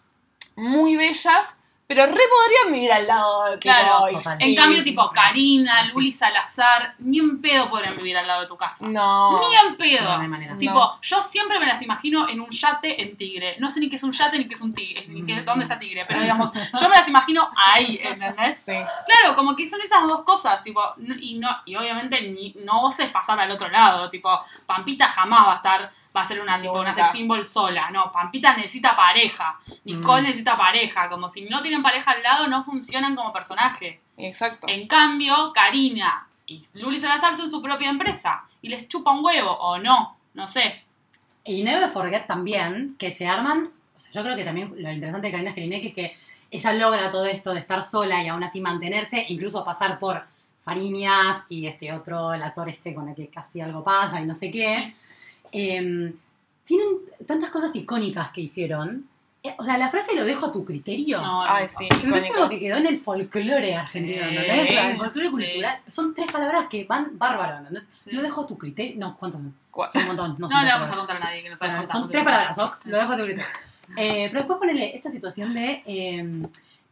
muy 0.55 0.95
bellas, 0.97 1.57
pero 1.87 2.07
re 2.07 2.13
podrían 2.13 2.73
vivir 2.73 2.91
al 2.93 3.07
lado 3.07 3.51
de 3.51 3.59
Claro, 3.59 4.07
tipo. 4.09 4.31
En 4.31 4.39
sí. 4.39 4.55
cambio, 4.55 4.83
tipo, 4.83 5.11
Karina. 5.11 5.85
Luli 5.93 6.11
Salazar, 6.13 6.95
ni 6.99 7.19
en 7.19 7.41
pedo 7.41 7.69
podrían 7.69 7.97
vivir 7.97 8.17
al 8.17 8.27
lado 8.27 8.41
de 8.43 8.47
tu 8.47 8.57
casa. 8.57 8.87
No. 8.89 9.39
Ni 9.39 9.55
en 9.69 9.77
pedo. 9.77 10.05
No, 10.05 10.17
no 10.17 10.23
hay 10.23 10.29
manera. 10.29 10.57
Tipo, 10.57 10.75
No. 10.75 10.99
yo 11.03 11.23
siempre 11.23 11.59
me 11.61 11.67
las 11.67 11.83
imagino 11.83 12.29
en 12.29 12.41
un 12.41 12.49
yate 12.51 13.03
en 13.03 13.17
Tigre. 13.17 13.57
No 13.59 13.69
sé 13.71 13.81
ni 13.81 13.89
qué 13.91 13.97
es 13.97 14.03
un 14.03 14.13
yate 14.13 14.39
ni 14.39 14.49
qué 14.49 14.55
es 14.55 14.61
un 14.61 14.73
tigre, 14.73 15.05
ni 15.09 15.25
qué, 15.27 15.43
dónde 15.43 15.65
está 15.65 15.79
Tigre, 15.79 16.05
pero 16.07 16.21
digamos, 16.21 16.53
yo 16.81 16.89
me 16.89 16.97
las 16.97 17.07
imagino 17.09 17.49
ahí, 17.57 18.01
¿entendés? 18.03 18.59
Sí. 18.59 18.73
Claro, 18.73 19.37
como 19.37 19.55
que 19.55 19.69
son 19.69 19.81
esas 19.81 20.03
dos 20.05 20.23
cosas, 20.23 20.63
tipo, 20.63 20.81
n- 20.99 21.17
y 21.21 21.39
no, 21.39 21.49
y 21.67 21.77
obviamente 21.77 22.21
ni, 22.23 22.55
no 22.65 22.83
oses 22.83 23.11
pasar 23.11 23.39
al 23.41 23.51
otro 23.51 23.69
lado, 23.69 24.09
tipo, 24.09 24.41
Pampita 24.67 25.07
jamás 25.09 25.47
va 25.47 25.53
a 25.53 25.57
estar, 25.57 25.91
va 26.15 26.23
a 26.23 26.25
ser 26.25 26.41
una 26.41 26.61
tipo 26.61 26.79
una 26.79 26.95
sex 26.95 27.11
symbol 27.11 27.45
sola, 27.45 27.91
no, 27.91 28.13
Pampita 28.13 28.57
necesita 28.57 28.95
pareja, 28.95 29.59
Nicole 29.85 30.23
Mm. 30.23 30.25
necesita 30.25 30.57
pareja, 30.57 31.09
como 31.09 31.29
si 31.29 31.43
no 31.43 31.61
tienen 31.61 31.83
pareja 31.83 32.13
al 32.13 32.23
lado 32.23 32.47
no 32.47 32.63
funcionan 32.63 33.17
como 33.17 33.33
personaje. 33.33 34.01
Exacto. 34.17 34.69
En 34.69 34.87
cambio, 34.87 35.53
Karina 35.53 36.27
y 36.47 36.63
Luli 36.75 36.99
Salazar 36.99 37.37
son 37.37 37.51
su 37.51 37.61
propia 37.61 37.91
empresa 37.91 38.45
y 38.63 38.69
les 38.69 38.87
chupa 38.87 39.11
un 39.13 39.25
huevo, 39.25 39.51
o 39.51 39.79
no, 39.79 40.17
no 40.35 40.47
sé. 40.47 40.85
Y 41.45 41.63
Never 41.65 41.89
Forget 41.89 42.27
también, 42.27 42.97
que 42.99 43.11
se 43.11 43.27
arman. 43.27 43.65
O 43.97 44.01
sea, 44.01 44.13
yo 44.13 44.23
creo 44.23 44.37
que 44.37 44.45
también 44.45 44.73
lo 44.77 44.91
interesante 44.91 45.27
de 45.27 45.33
Karina 45.33 45.53
Jelinek 45.53 45.85
es 45.85 45.95
que 45.95 46.17
ella 46.51 46.73
logra 46.75 47.11
todo 47.11 47.27
esto 47.27 47.53
de 47.53 47.61
estar 47.61 47.83
sola 47.83 48.23
y 48.23 48.29
aún 48.29 48.43
así 48.45 48.61
mantenerse, 48.61 49.27
incluso 49.29 49.65
pasar 49.65 49.99
por 49.99 50.23
Fariñas 50.65 51.45
y 51.51 51.67
este 51.67 51.93
otro, 51.93 52.33
el 52.33 52.43
actor 52.43 52.69
este 52.71 52.95
con 52.95 53.09
el 53.09 53.15
que 53.15 53.29
casi 53.29 53.61
algo 53.61 53.85
pasa 53.85 54.21
y 54.21 54.27
no 54.27 54.35
sé 54.35 54.51
qué. 54.51 54.95
Em, 55.55 56.13
tienen 56.65 56.89
tantas 57.27 57.51
cosas 57.51 57.75
icónicas 57.77 58.31
que 58.33 58.41
hicieron. 58.43 59.07
Eh, 59.43 59.55
O 59.59 59.63
sea, 59.63 59.77
la 59.79 59.91
frase 59.91 60.15
lo 60.17 60.25
dejo 60.25 60.47
a 60.47 60.53
tu 60.53 60.65
criterio. 60.65 61.21
No, 61.21 61.43
Ay, 61.43 61.65
hermoso. 61.67 61.79
sí, 61.79 61.89
Me 62.07 62.11
parece 62.13 62.33
algo 62.33 62.49
que 62.49 62.59
quedó 62.59 62.77
en 62.79 62.87
el 62.87 62.99
folclore 62.99 63.75
argentino, 63.77 64.29
Sí. 64.31 64.37
¿entendés? 64.37 64.63
O 64.63 64.67
sea, 64.73 64.91
el 64.91 64.97
folclore 64.97 65.29
Sí. 65.29 65.33
cultural. 65.33 65.81
Son 65.87 66.15
tres 66.15 66.33
palabras 66.33 66.67
que 66.69 66.85
van 66.85 67.19
bárbaro, 67.19 67.59
¿entendés? 67.59 67.87
Sí. 67.93 68.11
Lo 68.13 68.23
dejo 68.23 68.41
a 68.43 68.47
tu 68.47 68.57
criterio. 68.59 68.97
No, 68.99 69.17
¿cuántos 69.17 69.41
son? 69.43 69.55
Son 69.93 70.01
un 70.03 70.07
montón. 70.09 70.37
No, 70.39 70.49
le 70.63 70.69
vamos 70.71 70.91
a 70.91 70.95
contar 70.97 71.17
a 71.17 71.21
nadie 71.21 71.43
que 71.43 71.51
no 71.51 71.57
sabe 71.57 71.73
Bueno, 71.73 71.87
son 71.87 72.11
tres 72.11 72.25
palabras. 72.25 72.59
Ox, 72.59 72.87
lo 72.87 72.97
dejo 72.97 73.13
a 73.13 73.17
tu 73.17 73.25
criterio. 73.25 73.49
Eh, 73.99 74.29
pero 74.31 74.41
después 74.41 74.59
ponele 74.59 74.97
esta 74.97 75.11
situación 75.11 75.53
de 75.55 75.83
eh, 75.87 76.43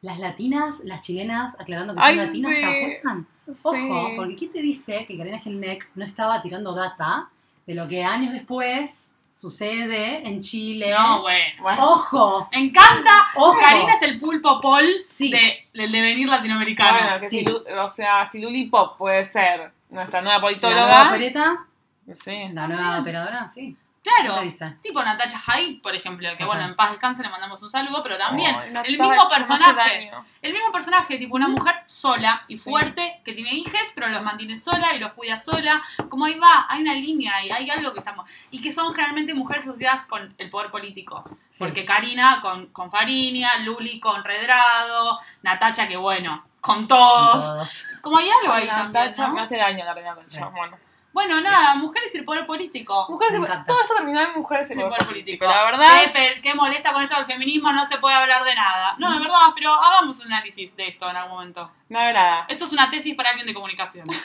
Las 0.03 0.19
latinas, 0.19 0.81
las 0.85 1.01
chilenas, 1.01 1.55
aclarando 1.59 1.95
que 1.95 2.01
Ay, 2.03 2.17
son 2.17 2.27
latinas, 2.27 2.53
sí. 2.53 2.59
¿se 2.61 2.65
acuerdan? 2.67 3.27
Sí. 3.53 3.61
Ojo, 3.65 4.11
porque 4.17 4.35
¿quién 4.37 4.51
te 4.53 4.61
dice 4.61 5.07
que 5.07 5.17
Karina 5.17 5.39
Gelneck 5.39 5.89
no 5.95 6.05
estaba 6.05 6.43
tirando 6.43 6.75
data 6.75 7.31
de 7.67 7.75
lo 7.75 7.87
que 7.89 8.03
años 8.05 8.33
después 8.33 9.17
sucede 9.35 10.27
en 10.29 10.41
Chile? 10.41 10.91
No, 10.91 11.23
bueno. 11.23 11.45
Bueno, 11.63 11.85
¡Ojo! 11.91 12.49
Me 12.53 12.59
encanta. 12.59 13.11
¡Ojo! 13.37 13.59
Karina 13.61 13.95
es 13.95 14.03
el 14.03 14.19
pulpo 14.19 14.61
Paul 14.61 14.85
Sí. 15.05 15.31
de, 15.31 15.69
del 15.75 15.91
devenir 15.91 16.29
latinoamericano. 16.29 16.99
bueno, 16.99 17.21
que 17.21 17.29
sí. 17.29 17.39
si 17.41 17.45
Lu- 17.45 17.65
o 17.81 17.89
sea, 17.89 18.25
si 18.27 18.41
Luli 18.43 18.67
Pop 18.67 18.97
puede 18.99 19.25
ser 19.25 19.73
nuestra 19.91 20.21
nueva 20.23 20.37
La 20.37 20.41
nueva 20.41 20.41
politóloga. 20.41 21.09
opereta, 21.09 21.67
Sí. 22.13 22.49
la 22.53 22.69
nueva 22.69 22.99
operadora, 23.01 23.49
sí. 23.49 23.77
Claro. 24.03 24.41
Tipo 24.81 25.03
Natacha 25.03 25.41
Haid, 25.47 25.81
por 25.81 25.95
ejemplo, 25.95 26.29
que 26.37 26.43
Ajá. 26.43 26.47
bueno, 26.47 26.65
en 26.65 26.75
paz 26.75 26.91
descanse, 26.91 27.23
le 27.23 27.29
mandamos 27.29 27.63
un 27.63 27.71
saludo, 27.71 28.03
pero 28.03 28.19
también 28.19 28.55
el 28.85 28.99
mismo 28.99 29.29
personaje. 29.29 30.11
El 30.43 30.53
mismo 30.53 30.73
personaje, 30.73 31.19
tipo 31.19 31.37
una 31.37 31.47
mujer 31.47 31.77
sola 31.87 32.43
y 32.49 32.59
Sí. 32.59 32.71
fuerte, 32.71 33.21
que 33.25 33.33
tiene 33.33 33.55
hijos, 33.55 33.81
pero 33.95 34.09
los 34.09 34.23
mantiene 34.23 34.59
sola 34.59 34.95
y 34.97 34.99
los 34.99 35.13
cuida 35.13 35.39
sola. 35.39 35.81
Como 36.09 36.25
ahí 36.25 36.35
va, 36.39 36.67
hay 36.69 36.83
una 36.83 36.95
línea 36.95 37.45
y 37.45 37.51
hay 37.53 37.71
algo 37.71 37.93
que 37.93 38.01
estamos. 38.01 38.29
Y 38.51 38.61
que 38.61 38.73
son 38.73 38.93
generalmente 38.93 39.35
mujeres 39.35 39.63
asociadas 39.65 40.03
con 40.03 40.35
el 40.37 40.51
poder 40.51 40.73
político. 40.73 41.23
Sí. 41.49 41.63
Porque 41.63 41.85
Karina 41.85 42.41
con, 42.41 42.67
con 42.73 42.91
Farinia, 42.91 43.59
Luli 43.59 44.01
con 44.01 44.25
Redrado, 44.25 45.21
Natacha 45.43 45.87
que 45.87 45.97
bueno, 45.97 46.45
con 46.61 46.89
todos. 46.89 47.45
Todos. 47.45 47.87
Como 48.01 48.19
hay 48.19 48.29
algo 48.43 48.53
ahí 48.53 48.67
Natacha, 48.67 49.29
¿no? 49.29 49.35
me 49.35 49.43
hace 49.43 49.57
daño 49.59 49.85
la 49.85 49.95
Natacha. 49.95 50.29
Sí. 50.29 50.41
Bueno. 50.57 50.77
Bueno, 51.13 51.41
nada, 51.41 51.75
mujeres 51.77 52.15
y 52.15 52.19
el 52.19 52.25
poder 52.25 52.47
político. 52.47 53.07
Mujeres, 53.09 53.35
encanta. 53.35 53.65
todo 53.67 53.83
esto 53.83 53.95
terminó 53.95 54.21
en 54.21 54.33
mujeres 54.35 54.69
y 54.71 54.73
el 54.73 54.79
poder 54.81 54.91
poder 54.99 55.07
político. 55.07 55.45
político. 55.47 55.47
La 55.47 55.71
verdad, 55.71 56.41
Qué, 56.43 56.55
molesta 56.55 56.93
con 56.93 57.03
esto 57.03 57.17
del 57.17 57.27
feminismo, 57.27 57.73
no 57.73 57.87
se 57.87 57.99
puede 57.99 58.15
hablar 58.17 58.45
de 58.45 58.55
nada. 58.55 58.95
No, 58.99 59.13
de 59.13 59.19
verdad, 59.19 59.37
pero 59.55 59.73
hagamos 59.73 60.21
un 60.21 60.33
análisis 60.33 60.75
de 60.77 60.89
esto 60.89 61.09
en 61.11 61.17
algún 61.17 61.33
momento. 61.33 61.71
me 61.89 61.99
agrada. 61.99 62.47
Esto 62.49 62.65
es 62.65 62.73
una 62.73 62.89
tesis 62.89 63.15
para 63.15 63.31
alguien 63.31 63.47
de 63.47 63.55
comunicación. 63.55 64.07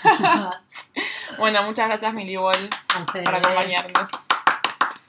Bueno, 1.37 1.61
muchas 1.63 1.87
gracias, 1.87 2.13
ustedes. 2.13 3.29
por 3.29 3.35
acompañarnos. 3.35 4.09